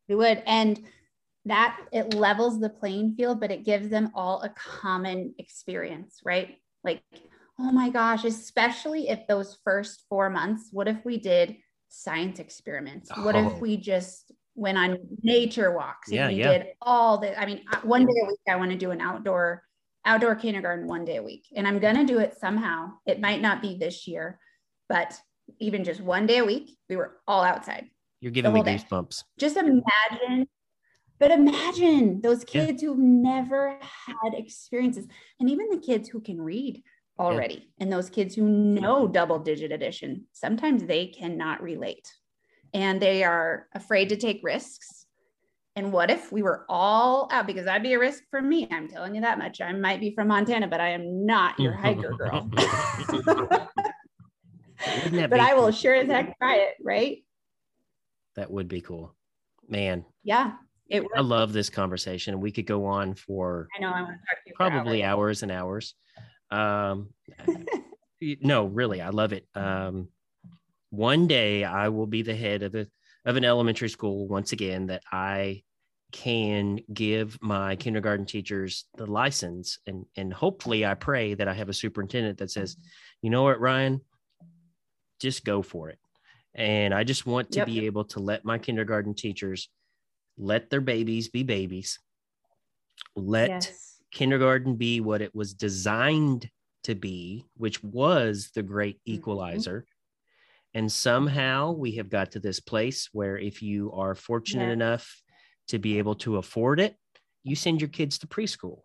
We 0.08 0.14
would. 0.14 0.42
And 0.46 0.80
that 1.44 1.78
it 1.92 2.14
levels 2.14 2.60
the 2.60 2.68
playing 2.68 3.14
field, 3.14 3.40
but 3.40 3.50
it 3.50 3.64
gives 3.64 3.88
them 3.88 4.10
all 4.14 4.42
a 4.42 4.50
common 4.50 5.34
experience, 5.38 6.20
right? 6.24 6.56
Like, 6.84 7.02
oh 7.58 7.72
my 7.72 7.90
gosh, 7.90 8.24
especially 8.24 9.08
if 9.08 9.26
those 9.26 9.58
first 9.64 10.04
four 10.08 10.30
months, 10.30 10.68
what 10.72 10.88
if 10.88 11.04
we 11.04 11.18
did 11.18 11.56
science 11.88 12.38
experiments? 12.38 13.10
What 13.16 13.34
Oh. 13.34 13.48
if 13.48 13.60
we 13.60 13.76
just 13.76 14.32
went 14.54 14.78
on 14.78 14.98
nature 15.22 15.72
walks? 15.72 16.12
Yeah, 16.12 16.28
we 16.28 16.34
yeah. 16.34 16.58
did 16.58 16.66
all 16.82 17.18
the, 17.18 17.38
I 17.40 17.46
mean, 17.46 17.64
uh, 17.72 17.80
one 17.82 18.04
day 18.04 18.20
a 18.22 18.26
week, 18.26 18.40
I 18.48 18.56
want 18.56 18.70
to 18.72 18.76
do 18.76 18.90
an 18.90 19.00
outdoor, 19.00 19.62
outdoor 20.04 20.34
kindergarten 20.34 20.86
one 20.86 21.04
day 21.04 21.16
a 21.16 21.22
week. 21.22 21.46
And 21.56 21.66
I'm 21.66 21.78
going 21.78 21.96
to 21.96 22.04
do 22.04 22.18
it 22.18 22.36
somehow. 22.38 22.92
It 23.06 23.20
might 23.20 23.40
not 23.40 23.62
be 23.62 23.78
this 23.78 24.06
year, 24.06 24.38
but 24.88 25.18
even 25.58 25.82
just 25.82 26.00
one 26.00 26.26
day 26.26 26.38
a 26.38 26.44
week, 26.44 26.76
we 26.88 26.96
were 26.96 27.16
all 27.26 27.42
outside 27.42 27.88
You're 28.20 28.32
giving 28.32 28.52
me 28.52 28.58
whole 28.58 28.64
day. 28.64 28.76
goosebumps. 28.76 29.24
just 29.38 29.56
imagine 29.56 30.48
but 31.18 31.32
imagine 31.32 32.20
those 32.20 32.44
Yeah. 32.52 32.66
kids 32.66 32.82
who've 32.82 32.98
never 32.98 33.78
had 33.80 34.34
experiences 34.34 35.06
and 35.40 35.50
even 35.50 35.68
the 35.70 35.78
kids 35.78 36.08
who 36.08 36.20
can 36.20 36.40
read 36.40 36.82
already 37.18 37.72
and 37.78 37.92
those 37.92 38.08
kids 38.08 38.34
who 38.34 38.48
know 38.48 39.02
mm-hmm. 39.02 39.12
double 39.12 39.38
digit 39.40 39.72
addition 39.72 40.26
sometimes 40.32 40.84
they 40.84 41.06
cannot 41.08 41.62
relate 41.62 42.08
and 42.74 43.00
they 43.00 43.24
are 43.24 43.66
afraid 43.74 44.10
to 44.10 44.16
take 44.16 44.40
risks. 44.42 45.06
And 45.74 45.92
what 45.92 46.10
if 46.10 46.30
we 46.30 46.42
were 46.42 46.66
all 46.68 47.28
out? 47.32 47.46
Because 47.46 47.64
that'd 47.64 47.82
be 47.82 47.94
a 47.94 47.98
risk 47.98 48.24
for 48.30 48.42
me 48.42 48.68
i'm 48.70 48.88
telling 48.88 49.14
you 49.14 49.20
that 49.22 49.38
much. 49.38 49.60
I 49.60 49.72
might 49.72 50.00
be 50.00 50.14
from 50.14 50.28
montana 50.28 50.68
but 50.68 50.80
i 50.80 50.90
am 50.90 51.24
not 51.26 51.58
your 51.58 51.72
hiker 51.72 52.12
girl. 52.14 52.48
But 55.10 55.40
i 55.40 55.54
will 55.54 55.72
sure 55.72 55.94
as 55.94 56.06
heck 56.08 56.38
try 56.38 56.56
it 56.56 56.74
right 56.82 57.24
That 58.38 58.50
would 58.50 58.68
be 58.68 58.80
cool. 58.80 59.14
Man, 59.68 60.04
yeah 60.22 60.52
it 60.88 61.04
I 61.14 61.20
love 61.20 61.52
this 61.52 61.70
conversation. 61.70 62.40
We 62.40 62.52
could 62.52 62.66
go 62.66 62.86
on 62.86 63.14
for 63.14 63.68
i 63.76 63.80
know 63.80 63.88
i 63.88 64.02
want 64.02 64.14
to 64.14 64.26
talk 64.26 64.44
to 64.44 64.48
you 64.48 64.54
probably 64.54 65.04
hours. 65.04 65.42
hours 65.42 65.42
and 65.42 65.52
hours. 65.52 65.94
Um, 66.50 67.10
no, 68.40 68.66
really, 68.66 69.00
I 69.02 69.10
love 69.10 69.32
it. 69.32 69.46
Um, 69.54 70.08
one 70.90 71.26
day 71.26 71.64
I 71.64 71.90
will 71.90 72.06
be 72.06 72.22
the 72.22 72.34
head 72.34 72.62
of 72.62 72.74
a 72.74 72.86
of 73.26 73.36
an 73.36 73.44
elementary 73.44 73.90
school 73.90 74.26
once 74.28 74.52
again 74.52 74.86
that 74.86 75.02
I 75.12 75.62
can 76.10 76.80
give 76.94 77.36
my 77.42 77.76
kindergarten 77.76 78.24
teachers 78.24 78.86
the 78.96 79.04
license 79.04 79.78
and 79.86 80.06
and 80.16 80.32
hopefully 80.32 80.86
I 80.86 80.94
pray 80.94 81.34
that 81.34 81.48
I 81.48 81.52
have 81.52 81.68
a 81.68 81.74
superintendent 81.74 82.38
that 82.38 82.50
says, 82.50 82.78
you 83.20 83.28
know 83.28 83.42
what, 83.42 83.60
Ryan, 83.60 84.00
just 85.20 85.44
go 85.44 85.60
for 85.60 85.90
it. 85.90 85.98
And 86.54 86.92
I 86.94 87.04
just 87.04 87.26
want 87.26 87.52
to 87.52 87.60
Yep. 87.60 87.66
be 87.66 87.86
able 87.86 88.04
to 88.06 88.20
let 88.20 88.44
my 88.44 88.58
kindergarten 88.58 89.14
teachers 89.14 89.68
let 90.38 90.70
their 90.70 90.80
babies 90.80 91.28
be 91.28 91.42
babies. 91.42 91.98
Let 93.16 93.50
yes. 93.50 94.02
kindergarten 94.12 94.76
be 94.76 95.00
what 95.00 95.22
it 95.22 95.34
was 95.34 95.54
designed 95.54 96.50
to 96.84 96.94
be, 96.94 97.44
which 97.56 97.82
was 97.82 98.50
the 98.54 98.62
great 98.62 99.00
Mhm. 99.06 99.14
equalizer. 99.14 99.86
And 100.74 100.90
somehow 100.92 101.72
we 101.72 101.92
have 101.92 102.10
got 102.10 102.32
to 102.32 102.40
this 102.40 102.60
place 102.60 103.08
where 103.12 103.38
if 103.38 103.62
you 103.62 103.92
are 103.92 104.14
fortunate 104.14 104.70
enough 104.70 105.22
to 105.68 105.78
be 105.78 105.98
able 105.98 106.14
to 106.16 106.36
afford 106.36 106.80
it, 106.80 106.96
you 107.42 107.56
send 107.56 107.80
your 107.80 107.88
kids 107.90 108.18
to 108.18 108.26
preschool. 108.26 108.82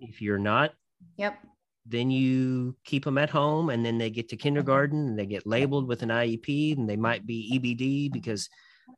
If 0.00 0.22
you're 0.22 0.38
not, 0.38 0.74
Yep. 1.16 1.44
Then 1.88 2.10
you 2.10 2.76
keep 2.84 3.04
them 3.04 3.18
at 3.18 3.30
home 3.30 3.70
and 3.70 3.84
then 3.84 3.98
they 3.98 4.10
get 4.10 4.28
to 4.28 4.36
kindergarten 4.36 5.08
and 5.08 5.18
they 5.18 5.26
get 5.26 5.46
labeled 5.46 5.88
with 5.88 6.02
an 6.02 6.10
IEP 6.10 6.76
and 6.76 6.88
they 6.88 6.96
might 6.96 7.26
be 7.26 7.58
EBD 7.58 8.12
because 8.12 8.48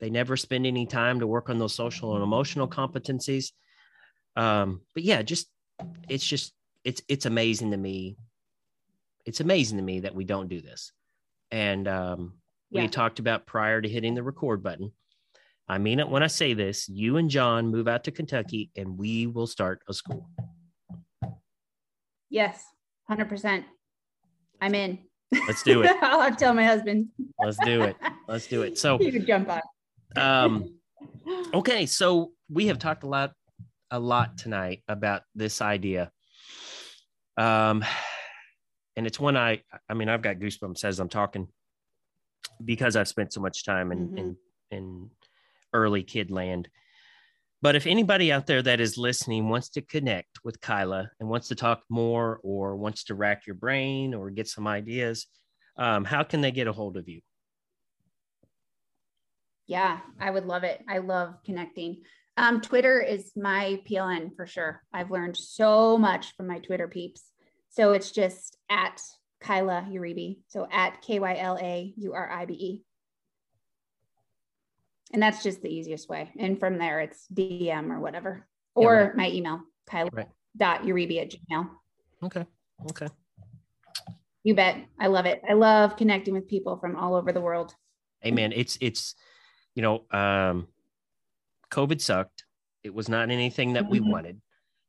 they 0.01 0.11
never 0.11 0.36
spend 0.36 0.66
any 0.66 0.86
time 0.86 1.20
to 1.20 1.26
work 1.26 1.49
on 1.51 1.59
those 1.59 1.74
social 1.74 2.14
and 2.14 2.22
emotional 2.24 2.68
competencies. 2.68 3.53
Um, 4.36 4.80
but 4.95 5.05
yeah, 5.05 5.22
just 5.22 5.49
it's 6.09 6.26
just 6.26 6.53
it's 6.84 7.03
it's 7.09 7.26
amazing 7.26 7.70
to 7.70 7.76
me. 7.76 8.16
It's 9.24 9.41
amazing 9.41 9.78
to 9.78 9.84
me 9.84 10.01
that 10.01 10.14
we 10.14 10.24
don't 10.24 10.49
do 10.49 10.61
this. 10.61 10.93
And 11.51 11.86
um, 11.86 12.34
we 12.70 12.78
Yeah. 12.78 12.82
had 12.82 12.93
talked 12.93 13.18
about 13.18 13.47
prior 13.47 13.80
to 13.80 13.88
hitting 13.88 14.14
the 14.14 14.22
record 14.22 14.62
button. 14.62 14.93
I 15.68 15.78
mean 15.78 16.01
it 16.01 16.09
when 16.09 16.22
I 16.24 16.28
say 16.28 16.55
this. 16.55 16.88
You 16.88 17.18
and 17.18 17.30
John 17.30 17.68
move 17.68 17.86
out 17.86 18.05
to 18.05 18.11
Kentucky 18.11 18.70
and 18.76 18.99
we 18.99 19.26
will 19.26 19.47
start 19.47 19.82
a 19.88 19.95
school. 19.95 20.28
Yes, 22.28 22.64
100%. 23.11 23.64
I'm 24.61 24.74
in. 24.74 24.98
Let's 25.46 25.62
do 25.62 25.82
it. 25.82 25.90
I'll 26.02 26.20
have 26.20 26.36
to 26.36 26.44
tell 26.44 26.54
my 26.54 26.64
husband. 26.64 27.08
Let's 27.38 27.58
do 27.58 27.82
it. 27.82 27.96
Let's 28.28 28.46
do 28.46 28.62
it. 28.62 28.78
So, 28.78 28.98
You 29.00 29.12
could 29.12 29.26
jump 29.26 29.48
on. 29.48 29.61
um, 30.16 30.74
okay. 31.54 31.86
So 31.86 32.32
we 32.48 32.66
have 32.68 32.78
talked 32.78 33.04
a 33.04 33.08
lot, 33.08 33.32
a 33.90 33.98
lot 33.98 34.38
tonight 34.38 34.82
about 34.88 35.22
this 35.34 35.61
idea. 35.61 36.11
Um, 37.36 37.84
and 38.96 39.06
it's 39.06 39.18
one 39.18 39.36
I, 39.36 39.62
I 39.88 39.94
mean, 39.94 40.08
I've 40.08 40.22
got 40.22 40.36
goosebumps 40.36 40.84
as 40.84 41.00
I'm 41.00 41.08
talking 41.08 41.48
because 42.64 42.96
I've 42.96 43.08
spent 43.08 43.32
so 43.32 43.40
much 43.40 43.64
time 43.64 43.92
in, 43.92 44.08
Mhm. 44.08 44.18
in, 44.18 44.36
in 44.72 45.11
early 45.72 46.02
kid 46.02 46.30
land. 46.30 46.68
But 47.62 47.76
if 47.76 47.86
anybody 47.86 48.32
out 48.32 48.46
there 48.46 48.62
that 48.62 48.80
is 48.80 48.96
listening 48.96 49.48
wants 49.48 49.68
to 49.70 49.82
connect 49.82 50.38
with 50.44 50.61
Kyla 50.61 51.11
and 51.20 51.28
wants 51.28 51.48
to 51.48 51.54
talk 51.54 51.82
more 51.90 52.40
or 52.42 52.76
wants 52.76 53.04
to 53.04 53.14
rack 53.14 53.46
your 53.46 53.56
brain 53.56 54.14
or 54.14 54.30
get 54.30 54.48
some 54.48 54.66
ideas, 54.66 55.26
um, 55.76 56.04
how 56.04 56.22
can 56.22 56.40
they 56.40 56.52
get 56.52 56.68
a 56.68 56.72
hold 56.72 56.96
of 56.96 57.08
you? 57.08 57.20
Yeah, 59.66 60.00
I 60.18 60.30
would 60.30 60.46
love 60.46 60.64
it. 60.64 60.82
I 60.88 60.98
love 60.98 61.34
connecting. 61.44 62.02
Um, 62.36 62.62
Twitter 62.62 63.00
is 63.00 63.32
my 63.36 63.80
PLN 63.88 64.34
for 64.34 64.46
sure. 64.46 64.82
I've 64.92 65.11
learned 65.11 65.36
so 65.36 65.98
much 65.98 66.34
from 66.36 66.46
my 66.46 66.58
Twitter 66.58 66.88
peeps. 66.88 67.22
So 67.68 67.92
it's 67.92 68.11
just 68.11 68.56
at 68.70 69.00
Kyla 69.40 69.86
Uribe. 69.90 70.38
So 70.48 70.66
at 70.72 71.02
K 71.02 71.20
Y 71.20 71.36
L 71.36 71.58
A 71.61 71.92
U 71.96 72.14
R 72.14 72.30
I 72.30 72.46
B 72.46 72.54
E. 72.54 72.84
And 75.12 75.22
that's 75.22 75.42
just 75.42 75.62
the 75.62 75.68
easiest 75.68 76.08
way. 76.08 76.30
And 76.38 76.58
from 76.58 76.78
there, 76.78 77.00
it's 77.00 77.26
DM 77.34 77.90
or 77.90 78.00
whatever, 78.00 78.46
Yeah, 78.76 78.84
or 78.86 78.94
right. 79.08 79.16
my 79.16 79.30
email, 79.30 79.61
Kyla 79.86 80.11
Right. 80.12 80.28
dot 80.56 80.82
Uribe 80.82 81.20
at 81.20 81.30
Gmail. 81.32 81.68
Okay. 82.22 82.46
Okay. 82.90 83.08
You 84.44 84.54
bet. 84.54 84.76
I 84.98 85.08
love 85.08 85.26
it. 85.26 85.42
I 85.48 85.54
love 85.54 85.96
connecting 85.96 86.34
with 86.34 86.48
people 86.48 86.76
from 86.78 86.96
all 86.96 87.14
over 87.14 87.32
the 87.32 87.40
world. 87.40 87.74
Amen. 88.24 88.52
It's 88.54 88.78
it's 88.80 89.14
you 89.74 89.82
know, 89.82 90.04
um 90.11 90.68
COVID 91.70 92.00
sucked. 92.00 92.44
It 92.82 92.92
was 92.94 93.08
not 93.08 93.30
anything 93.30 93.74
that 93.74 93.88
we 93.88 94.00
Mhm. 94.00 94.11
wanted. 94.11 94.40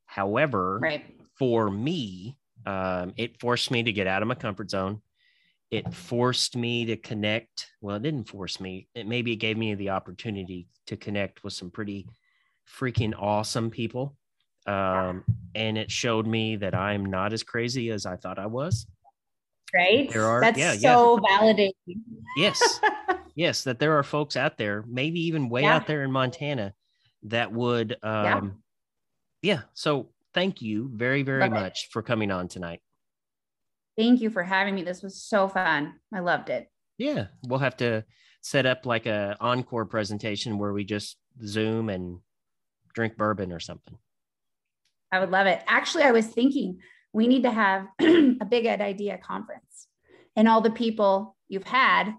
However, 0.05 0.79
Right. 0.81 1.19
for 1.37 1.69
me, 1.69 2.37
um, 2.65 3.13
it 3.17 3.39
forced 3.39 3.71
me 3.71 3.83
to 3.83 3.91
get 3.91 4.07
out 4.07 4.21
of 4.21 4.27
my 4.27 4.35
comfort 4.35 4.69
zone. 4.69 5.01
It 5.71 5.93
forced 5.93 6.55
me 6.57 6.85
to 6.85 6.97
connect. 6.97 7.67
Well, 7.79 7.95
it 7.95 8.03
didn't 8.03 8.27
force 8.27 8.59
me. 8.59 8.87
It 8.93 9.07
maybe 9.07 9.31
it 9.31 9.37
gave 9.37 9.57
me 9.57 9.73
the 9.73 9.89
opportunity 9.91 10.67
to 10.87 10.97
connect 10.97 11.43
with 11.43 11.53
some 11.53 11.71
pretty 11.71 12.07
freaking 12.79 13.13
awesome 13.17 13.69
people. 13.71 14.15
Um, 14.67 15.23
and 15.55 15.77
it 15.77 15.89
showed 15.89 16.27
me 16.27 16.57
that 16.57 16.75
I'm 16.75 17.05
not 17.05 17.33
as 17.33 17.41
crazy 17.43 17.89
as 17.89 18.05
I 18.05 18.17
thought 18.17 18.37
I 18.37 18.45
was. 18.47 18.85
Right. 19.73 20.11
There 20.11 20.25
are- 20.25 20.41
That's 20.41 20.59
yeah, 20.59 20.73
yeah. 20.73 20.93
so 20.93 21.17
validating. 21.19 21.71
Yes. 22.35 22.79
yes, 23.35 23.63
that 23.63 23.79
there 23.79 23.97
are 23.97 24.03
folks 24.03 24.35
out 24.35 24.57
there, 24.57 24.83
maybe 24.87 25.21
even 25.27 25.47
way 25.49 25.61
Yeah. 25.61 25.75
out 25.77 25.87
there 25.87 26.03
in 26.03 26.11
Montana, 26.11 26.73
that 27.23 27.51
would 27.51 27.95
um 28.03 28.61
yeah. 29.41 29.61
So 29.73 30.09
thank 30.33 30.61
you 30.61 30.89
very, 30.93 31.23
very 31.23 31.39
Love 31.41 31.53
it. 31.53 31.55
much 31.55 31.87
for 31.91 32.01
coming 32.01 32.29
on 32.29 32.47
tonight. 32.49 32.81
Thank 33.97 34.21
you 34.21 34.29
for 34.29 34.43
having 34.43 34.75
me. 34.75 34.83
This 34.83 35.01
was 35.01 35.21
so 35.21 35.47
fun. 35.47 35.93
I 36.13 36.19
loved 36.19 36.49
it. 36.49 36.69
Yeah. 36.97 37.27
We'll 37.47 37.59
have 37.59 37.77
to 37.77 38.05
set 38.41 38.65
up 38.65 38.85
like 38.85 39.05
a 39.05 39.37
encore 39.39 39.85
presentation 39.85 40.57
where 40.57 40.73
we 40.73 40.83
just 40.83 41.17
zoom 41.45 41.89
and 41.89 42.19
drink 42.93 43.17
bourbon 43.17 43.51
or 43.51 43.59
something. 43.59 43.97
I 45.11 45.19
would 45.19 45.31
love 45.31 45.47
it. 45.47 45.61
Actually, 45.67 46.03
I 46.03 46.11
was 46.11 46.27
thinking 46.27 46.79
we 47.13 47.27
need 47.27 47.43
to 47.43 47.51
have 47.51 47.87
a 47.99 48.45
big 48.49 48.65
ed 48.65 48.81
idea 48.81 49.17
conference 49.17 49.87
and 50.35 50.47
all 50.47 50.61
the 50.61 50.71
people 50.71 51.35
you've 51.49 51.63
had, 51.63 52.13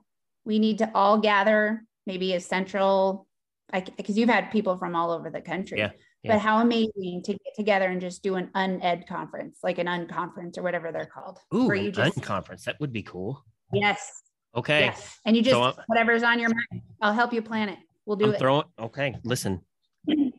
we 0.44 0.58
need 0.58 0.78
to 0.78 0.90
all 0.94 1.18
gather 1.18 1.84
maybe 2.06 2.34
a 2.34 2.40
central, 2.40 3.26
like, 3.72 3.96
because 3.96 4.18
you've 4.18 4.28
had 4.28 4.50
people 4.50 4.76
from 4.76 4.94
all 4.94 5.10
over 5.10 5.30
the 5.30 5.40
country. 5.40 5.78
Yeah, 5.78 5.90
yeah. 6.22 6.34
But 6.34 6.40
how 6.40 6.60
amazing 6.60 7.22
to 7.24 7.32
get 7.32 7.54
together 7.56 7.86
and 7.86 8.00
just 8.00 8.22
do 8.22 8.36
an 8.36 8.50
uned 8.54 9.06
conference, 9.08 9.58
like 9.62 9.78
an 9.78 9.86
unconference 9.86 10.56
or 10.56 10.62
whatever 10.62 10.92
they're 10.92 11.06
called. 11.12 11.38
Ooh, 11.54 11.66
where 11.66 11.74
you 11.76 11.90
just, 11.90 12.16
unconference. 12.16 12.64
That 12.64 12.78
would 12.80 12.92
be 12.92 13.02
cool. 13.02 13.44
yes, 13.72 14.22
Okay. 14.54 14.80
yes. 14.86 15.18
And 15.24 15.36
you 15.36 15.42
just, 15.42 15.54
So 15.54 15.82
whatever's 15.86 16.22
on 16.22 16.38
your 16.38 16.50
mind, 16.50 16.82
I'll 17.00 17.12
help 17.14 17.32
you 17.32 17.42
plan 17.42 17.68
it. 17.68 17.78
We'll 18.06 18.16
do 18.16 18.26
I'm 18.26 18.34
it. 18.34 18.38
throwing 18.38 18.64
okay, 18.78 19.16
listen. 19.24 19.60
I'm 20.08 20.32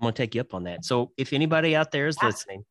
gonna 0.00 0.12
take 0.12 0.34
you 0.34 0.40
up 0.40 0.52
on 0.54 0.64
that. 0.64 0.84
So 0.84 1.12
if 1.16 1.32
anybody 1.32 1.74
out 1.74 1.90
there 1.90 2.06
is 2.08 2.16
Yeah. 2.20 2.26
listening, 2.26 2.64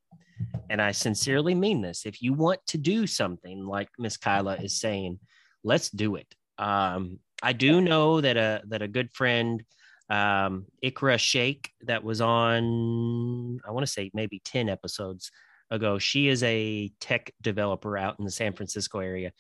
and 0.70 0.82
I 0.82 0.92
sincerely 0.92 1.56
mean 1.56 1.82
this, 1.82 2.06
if 2.06 2.22
you 2.22 2.34
want 2.34 2.60
to 2.68 2.78
do 2.78 3.08
something 3.08 3.66
like 3.66 3.90
Miss 3.98 4.18
Kyla 4.18 4.56
is 4.58 4.80
saying, 4.80 5.20
let's 5.64 5.90
do 5.90 6.16
it. 6.16 6.28
Um, 6.58 7.20
I 7.42 7.54
do 7.54 7.82
know 7.82 8.22
that 8.22 8.38
a 8.38 8.62
that 8.68 8.82
a 8.82 8.88
good 8.88 9.12
friend, 9.14 9.64
um, 10.10 10.66
Ikra 10.84 11.18
Sheikh, 11.18 11.72
that 11.82 12.04
was 12.04 12.22
on, 12.22 13.60
I 13.68 13.72
want 13.72 13.86
to 13.86 13.92
say 13.92 14.12
maybe 14.14 14.42
10 14.46 14.70
episodes 14.70 15.32
ago. 15.72 15.98
She 16.00 16.28
is 16.28 16.44
a 16.44 16.92
tech 17.00 17.32
developer 17.42 17.98
out 17.98 18.18
in 18.20 18.26
the 18.26 18.32
San 18.32 18.54
Francisco 18.54 19.00
area. 19.00 19.32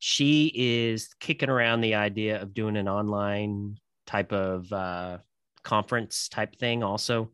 She 0.00 0.52
is 0.54 1.08
kicking 1.20 1.48
around 1.50 1.80
the 1.80 1.94
idea 1.94 2.40
of 2.40 2.54
doing 2.54 2.76
an 2.76 2.88
online 2.88 3.76
type 4.06 4.32
of 4.32 4.72
uh, 4.72 5.18
conference 5.62 6.28
type 6.28 6.56
thing 6.56 6.82
also 6.82 7.30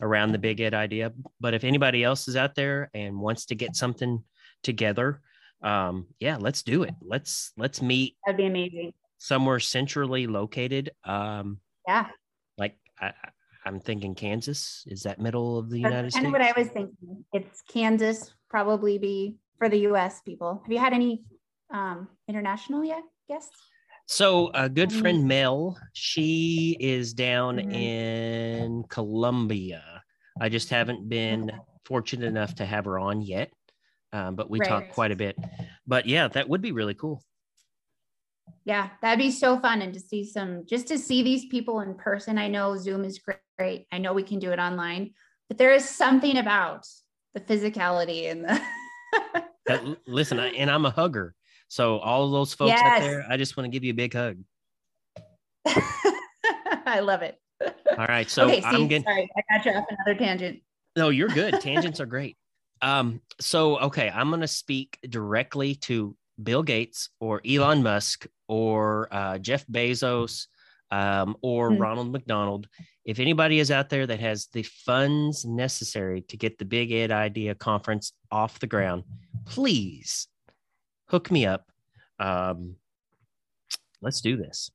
around 0.00 0.32
the 0.32 0.38
big 0.38 0.60
ed 0.60 0.74
idea 0.74 1.12
but 1.38 1.54
if 1.54 1.62
anybody 1.64 2.02
else 2.02 2.26
is 2.28 2.34
out 2.36 2.54
there 2.54 2.90
and 2.94 3.18
wants 3.18 3.46
to 3.46 3.54
get 3.54 3.76
something 3.76 4.22
together 4.62 5.20
um 5.62 6.06
yeah 6.18 6.36
let's 6.40 6.62
do 6.62 6.82
it 6.82 6.94
let's 7.02 7.52
let's 7.56 7.80
meet 7.82 8.16
That'd 8.24 8.38
be 8.38 8.46
amazing. 8.46 8.92
somewhere 9.18 9.60
centrally 9.60 10.26
located 10.26 10.90
um 11.04 11.60
Yeah. 11.86 12.08
I, 13.00 13.12
i'm 13.64 13.80
thinking 13.80 14.14
kansas 14.14 14.84
is 14.86 15.02
that 15.02 15.18
middle 15.18 15.58
of 15.58 15.70
the 15.70 15.80
That's 15.80 15.92
united 15.92 16.12
kind 16.12 16.12
states 16.12 16.26
of 16.26 16.32
what 16.32 16.42
I 16.42 16.52
was 16.60 16.68
thinking. 16.68 17.24
It's 17.32 17.62
Kansas, 17.62 18.32
probably 18.48 18.98
be 18.98 19.36
for 19.58 19.68
the 19.68 19.78
US 19.90 20.20
people. 20.22 20.60
Have 20.64 20.72
you 20.72 20.78
had 20.78 20.92
any 20.92 21.22
um, 21.70 22.08
international 22.28 22.84
yet? 22.84 23.02
Guests? 23.28 23.50
So 24.06 24.50
a 24.54 24.68
good 24.68 24.90
Mhm. 24.90 25.00
friend 25.00 25.28
Mel, 25.28 25.78
she 25.92 26.76
is 26.78 27.12
down 27.12 27.58
Mhm. 27.58 27.72
in 27.72 28.84
Colombia. 28.88 30.04
I 30.40 30.48
just 30.48 30.70
haven't 30.70 31.08
been 31.08 31.50
fortunate 31.84 32.26
enough 32.26 32.54
to 32.56 32.66
have 32.66 32.84
her 32.84 32.98
on 32.98 33.20
yet, 33.22 33.50
um, 34.12 34.36
but 34.36 34.48
we 34.48 34.60
Right. 34.60 34.68
talked 34.68 34.92
quite 34.92 35.10
a 35.10 35.16
bit. 35.16 35.36
But 35.86 36.06
yeah, 36.06 36.28
that 36.28 36.48
would 36.48 36.62
be 36.62 36.72
really 36.72 36.94
cool. 36.94 37.22
Yeah, 38.64 38.90
that'd 39.00 39.18
be 39.18 39.30
so 39.30 39.58
fun. 39.60 39.82
And 39.82 39.94
to 39.94 40.00
see 40.00 40.24
some, 40.24 40.64
just 40.66 40.88
to 40.88 40.98
see 40.98 41.22
these 41.22 41.46
people 41.46 41.80
in 41.80 41.94
person. 41.94 42.36
I 42.38 42.48
know 42.48 42.76
Zoom 42.76 43.04
is 43.04 43.20
great. 43.58 43.86
I 43.92 43.98
know 43.98 44.12
we 44.12 44.22
can 44.22 44.38
do 44.38 44.50
it 44.52 44.58
online, 44.58 45.12
but 45.48 45.58
there 45.58 45.72
is 45.72 45.88
something 45.88 46.38
about 46.38 46.86
the 47.34 47.40
physicality 47.40 48.30
and 48.30 48.44
the. 48.44 49.96
Listen, 50.06 50.38
I, 50.38 50.48
and 50.48 50.70
I'm 50.70 50.84
a 50.84 50.90
hugger, 50.90 51.34
so 51.68 51.98
all 51.98 52.24
of 52.24 52.32
those 52.32 52.54
folks 52.54 52.80
out 52.80 53.00
there, 53.00 53.24
I 53.28 53.36
just 53.36 53.56
want 53.56 53.66
to 53.66 53.70
give 53.70 53.84
you 53.84 53.92
a 53.92 53.94
big 53.94 54.14
hug. 54.14 54.38
I 56.86 57.00
love 57.00 57.22
it. 57.22 57.38
All 57.98 58.06
right, 58.06 58.28
so 58.28 58.44
okay, 58.44 58.60
see, 58.60 58.66
I'm 58.66 58.86
getting. 58.86 59.04
sorry, 59.04 59.28
I 59.36 59.56
got 59.56 59.66
you 59.66 59.72
off 59.72 59.84
another 59.90 60.18
tangent. 60.18 60.60
No, 60.96 61.08
you're 61.10 61.28
good. 61.28 61.54
Tangents 61.60 62.00
are 62.00 62.06
great. 62.06 62.36
Um, 62.82 63.20
so 63.40 63.78
okay, 63.78 64.10
I'm 64.10 64.30
gonna 64.30 64.48
speak 64.48 64.98
directly 65.08 65.74
to 65.76 66.16
Bill 66.42 66.62
Gates 66.62 67.10
or 67.20 67.40
Elon 67.46 67.82
Musk 67.82 68.26
or 68.48 69.08
uh, 69.12 69.38
Jeff 69.38 69.66
Bezos 69.66 70.46
um, 70.90 71.36
or 71.42 71.72
Hmm. 71.74 71.78
Ronald 71.82 72.12
McDonald. 72.12 72.68
If 73.04 73.18
anybody 73.20 73.58
is 73.60 73.70
out 73.70 73.88
there 73.88 74.06
that 74.06 74.20
has 74.20 74.46
the 74.52 74.62
funds 74.62 75.44
necessary 75.44 76.22
to 76.22 76.36
get 76.36 76.58
the 76.58 76.64
Big 76.64 76.92
Ed 76.92 77.10
Idea 77.10 77.54
Conference 77.54 78.12
off 78.30 78.58
the 78.58 78.66
ground, 78.66 79.04
please 79.44 80.28
hook 81.08 81.30
me 81.30 81.46
up. 81.46 81.70
Um, 82.18 82.76
let's 84.00 84.20
do 84.20 84.36
this. 84.36 84.70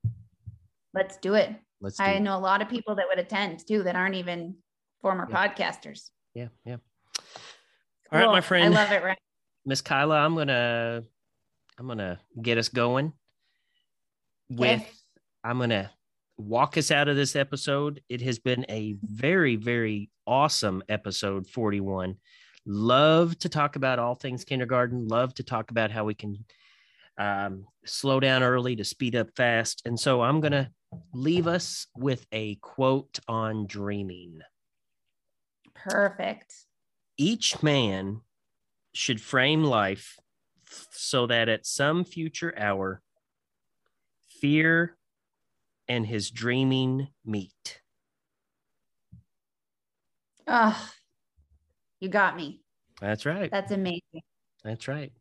Let's 0.93 1.17
do 1.17 1.33
it. 1.35 1.53
Let's 1.81 1.97
do 1.97 2.03
I 2.03 2.11
it. 2.11 2.19
know 2.21 2.37
a 2.37 2.39
lot 2.39 2.61
of 2.61 2.69
people 2.69 2.95
that 2.95 3.05
would 3.09 3.19
attend 3.19 3.65
too 3.67 3.83
that 3.83 3.95
aren't 3.95 4.15
even 4.15 4.55
former 5.01 5.27
Yeah. 5.29 5.47
podcasters. 5.47 6.09
Yeah, 6.33 6.47
yeah. 6.65 6.77
All 8.11 8.19
right, 8.19 8.27
my 8.27 8.41
friend. 8.41 8.73
I 8.75 8.83
love 8.83 8.91
it, 8.91 9.03
right? 9.03 9.17
Miss 9.65 9.81
Kyla, 9.81 10.17
I'm 10.17 10.35
gonna 10.35 11.03
I'm 11.77 11.87
gonna 11.87 12.19
get 12.41 12.57
us 12.57 12.69
going 12.69 13.13
with. 14.57 14.83
I'm 15.43 15.59
gonna 15.59 15.91
walk 16.37 16.77
us 16.77 16.91
out 16.91 17.07
of 17.07 17.15
this 17.15 17.35
episode. 17.35 18.01
It 18.09 18.21
has 18.21 18.39
been 18.39 18.65
a 18.69 18.95
very, 19.01 19.55
very 19.55 20.09
awesome 20.25 20.83
episode 20.89 21.47
41. 21.47 22.15
Love 22.65 23.37
to 23.39 23.49
talk 23.49 23.75
about 23.75 23.99
all 23.99 24.15
things 24.15 24.43
kindergarten, 24.43 25.07
love 25.07 25.33
to 25.35 25.43
talk 25.43 25.71
about 25.71 25.91
how 25.91 26.05
we 26.05 26.13
can 26.13 26.45
um, 27.17 27.65
slow 27.85 28.19
down 28.19 28.43
early 28.43 28.75
to 28.75 28.83
speed 28.83 29.15
up 29.15 29.29
fast. 29.35 29.81
And 29.85 29.99
so 29.99 30.21
I'm 30.21 30.41
gonna 30.41 30.71
leave 31.13 31.47
us 31.47 31.87
with 31.95 32.25
a 32.31 32.55
quote 32.55 33.19
on 33.27 33.67
dreaming. 33.67 34.41
Perfect. 35.73 36.53
Each 37.17 37.61
man 37.63 38.21
should 38.93 39.21
frame 39.21 39.63
life 39.63 40.17
so 40.91 41.27
that 41.27 41.49
at 41.49 41.65
some 41.65 42.03
future 42.03 42.53
hour, 42.57 43.01
fear 44.41 44.97
and 45.87 46.05
his 46.05 46.31
dreaming 46.31 47.07
meet. 47.25 47.81
Oh, 50.47 50.91
you 51.99 52.09
got 52.09 52.35
me. 52.35 52.61
That's 52.99 53.25
right. 53.25 53.49
That's 53.51 53.71
amazing. 53.71 54.21
That's 54.63 54.87
right. 54.87 55.11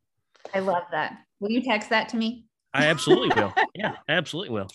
I 0.55 0.61
love 0.61 0.85
that. 0.91 1.19
Will 1.39 1.51
you 1.51 1.63
text 1.63 1.91
that 1.91 2.09
to 2.11 2.17
me? 2.17 2.47
I 2.75 2.87
absolutely 2.87 3.31
will. 3.37 3.53
Yeah, 3.75 3.97
absolutely 4.09 4.53
will. 4.53 4.69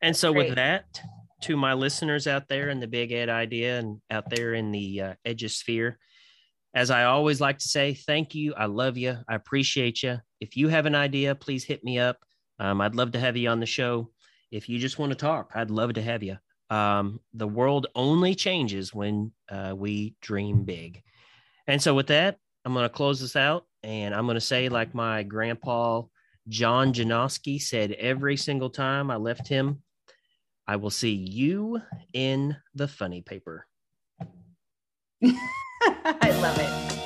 And 0.00 0.14
so, 0.14 0.32
Great. 0.32 0.48
with 0.48 0.56
that, 0.56 1.00
to 1.42 1.56
my 1.56 1.74
listeners 1.74 2.26
out 2.26 2.48
there 2.48 2.68
in 2.68 2.80
the 2.80 2.86
Big 2.86 3.12
Ed 3.12 3.28
idea 3.28 3.78
and 3.78 4.00
out 4.10 4.30
there 4.30 4.54
in 4.54 4.70
the 4.70 5.00
uh, 5.00 5.14
Edgesphere, 5.26 5.94
as 6.74 6.90
I 6.90 7.04
always 7.04 7.40
like 7.40 7.58
to 7.58 7.68
say, 7.68 7.94
thank 7.94 8.34
you. 8.34 8.54
I 8.54 8.66
love 8.66 8.96
you. 8.96 9.16
I 9.28 9.34
appreciate 9.34 10.02
you. 10.02 10.18
If 10.40 10.56
you 10.56 10.68
have 10.68 10.86
an 10.86 10.94
idea, 10.94 11.34
please 11.34 11.64
hit 11.64 11.82
me 11.82 11.98
up. 11.98 12.18
Um, 12.58 12.80
I'd 12.80 12.94
love 12.94 13.12
to 13.12 13.20
have 13.20 13.36
you 13.36 13.48
on 13.48 13.60
the 13.60 13.66
show. 13.66 14.10
If 14.50 14.68
you 14.68 14.78
just 14.78 14.98
want 14.98 15.10
to 15.10 15.16
talk, 15.16 15.52
I'd 15.54 15.70
love 15.70 15.94
to 15.94 16.02
have 16.02 16.22
you. 16.22 16.38
Um, 16.70 17.20
the 17.34 17.46
world 17.46 17.86
only 17.94 18.34
changes 18.34 18.94
when 18.94 19.32
uh, 19.50 19.74
we 19.76 20.14
dream 20.20 20.64
big. 20.64 21.02
And 21.66 21.80
so, 21.80 21.94
with 21.94 22.08
that, 22.08 22.38
I'm 22.64 22.72
going 22.72 22.84
to 22.84 22.88
close 22.88 23.20
this 23.20 23.36
out 23.36 23.66
and 23.82 24.14
I'm 24.14 24.26
going 24.26 24.34
to 24.34 24.40
say, 24.40 24.68
like 24.68 24.94
my 24.94 25.22
grandpa, 25.22 26.02
John 26.48 26.92
Janoski, 26.92 27.62
said 27.62 27.92
every 27.92 28.36
single 28.36 28.70
time 28.70 29.10
I 29.10 29.16
left 29.16 29.46
him, 29.46 29.82
I 30.66 30.76
will 30.76 30.90
see 30.90 31.12
you 31.12 31.80
in 32.12 32.56
the 32.74 32.88
funny 32.88 33.22
paper. 33.22 33.66
I 35.24 36.30
love 36.40 36.58
it. 36.58 37.05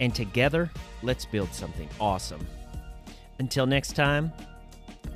and 0.00 0.14
together, 0.14 0.70
let's 1.02 1.24
build 1.24 1.52
something 1.52 1.88
awesome. 2.00 2.46
Until 3.38 3.66
next 3.66 3.92
time, 3.92 4.32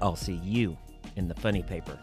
I'll 0.01 0.16
see 0.16 0.41
you 0.45 0.76
in 1.16 1.28
the 1.28 1.35
funny 1.35 1.62
paper. 1.62 1.99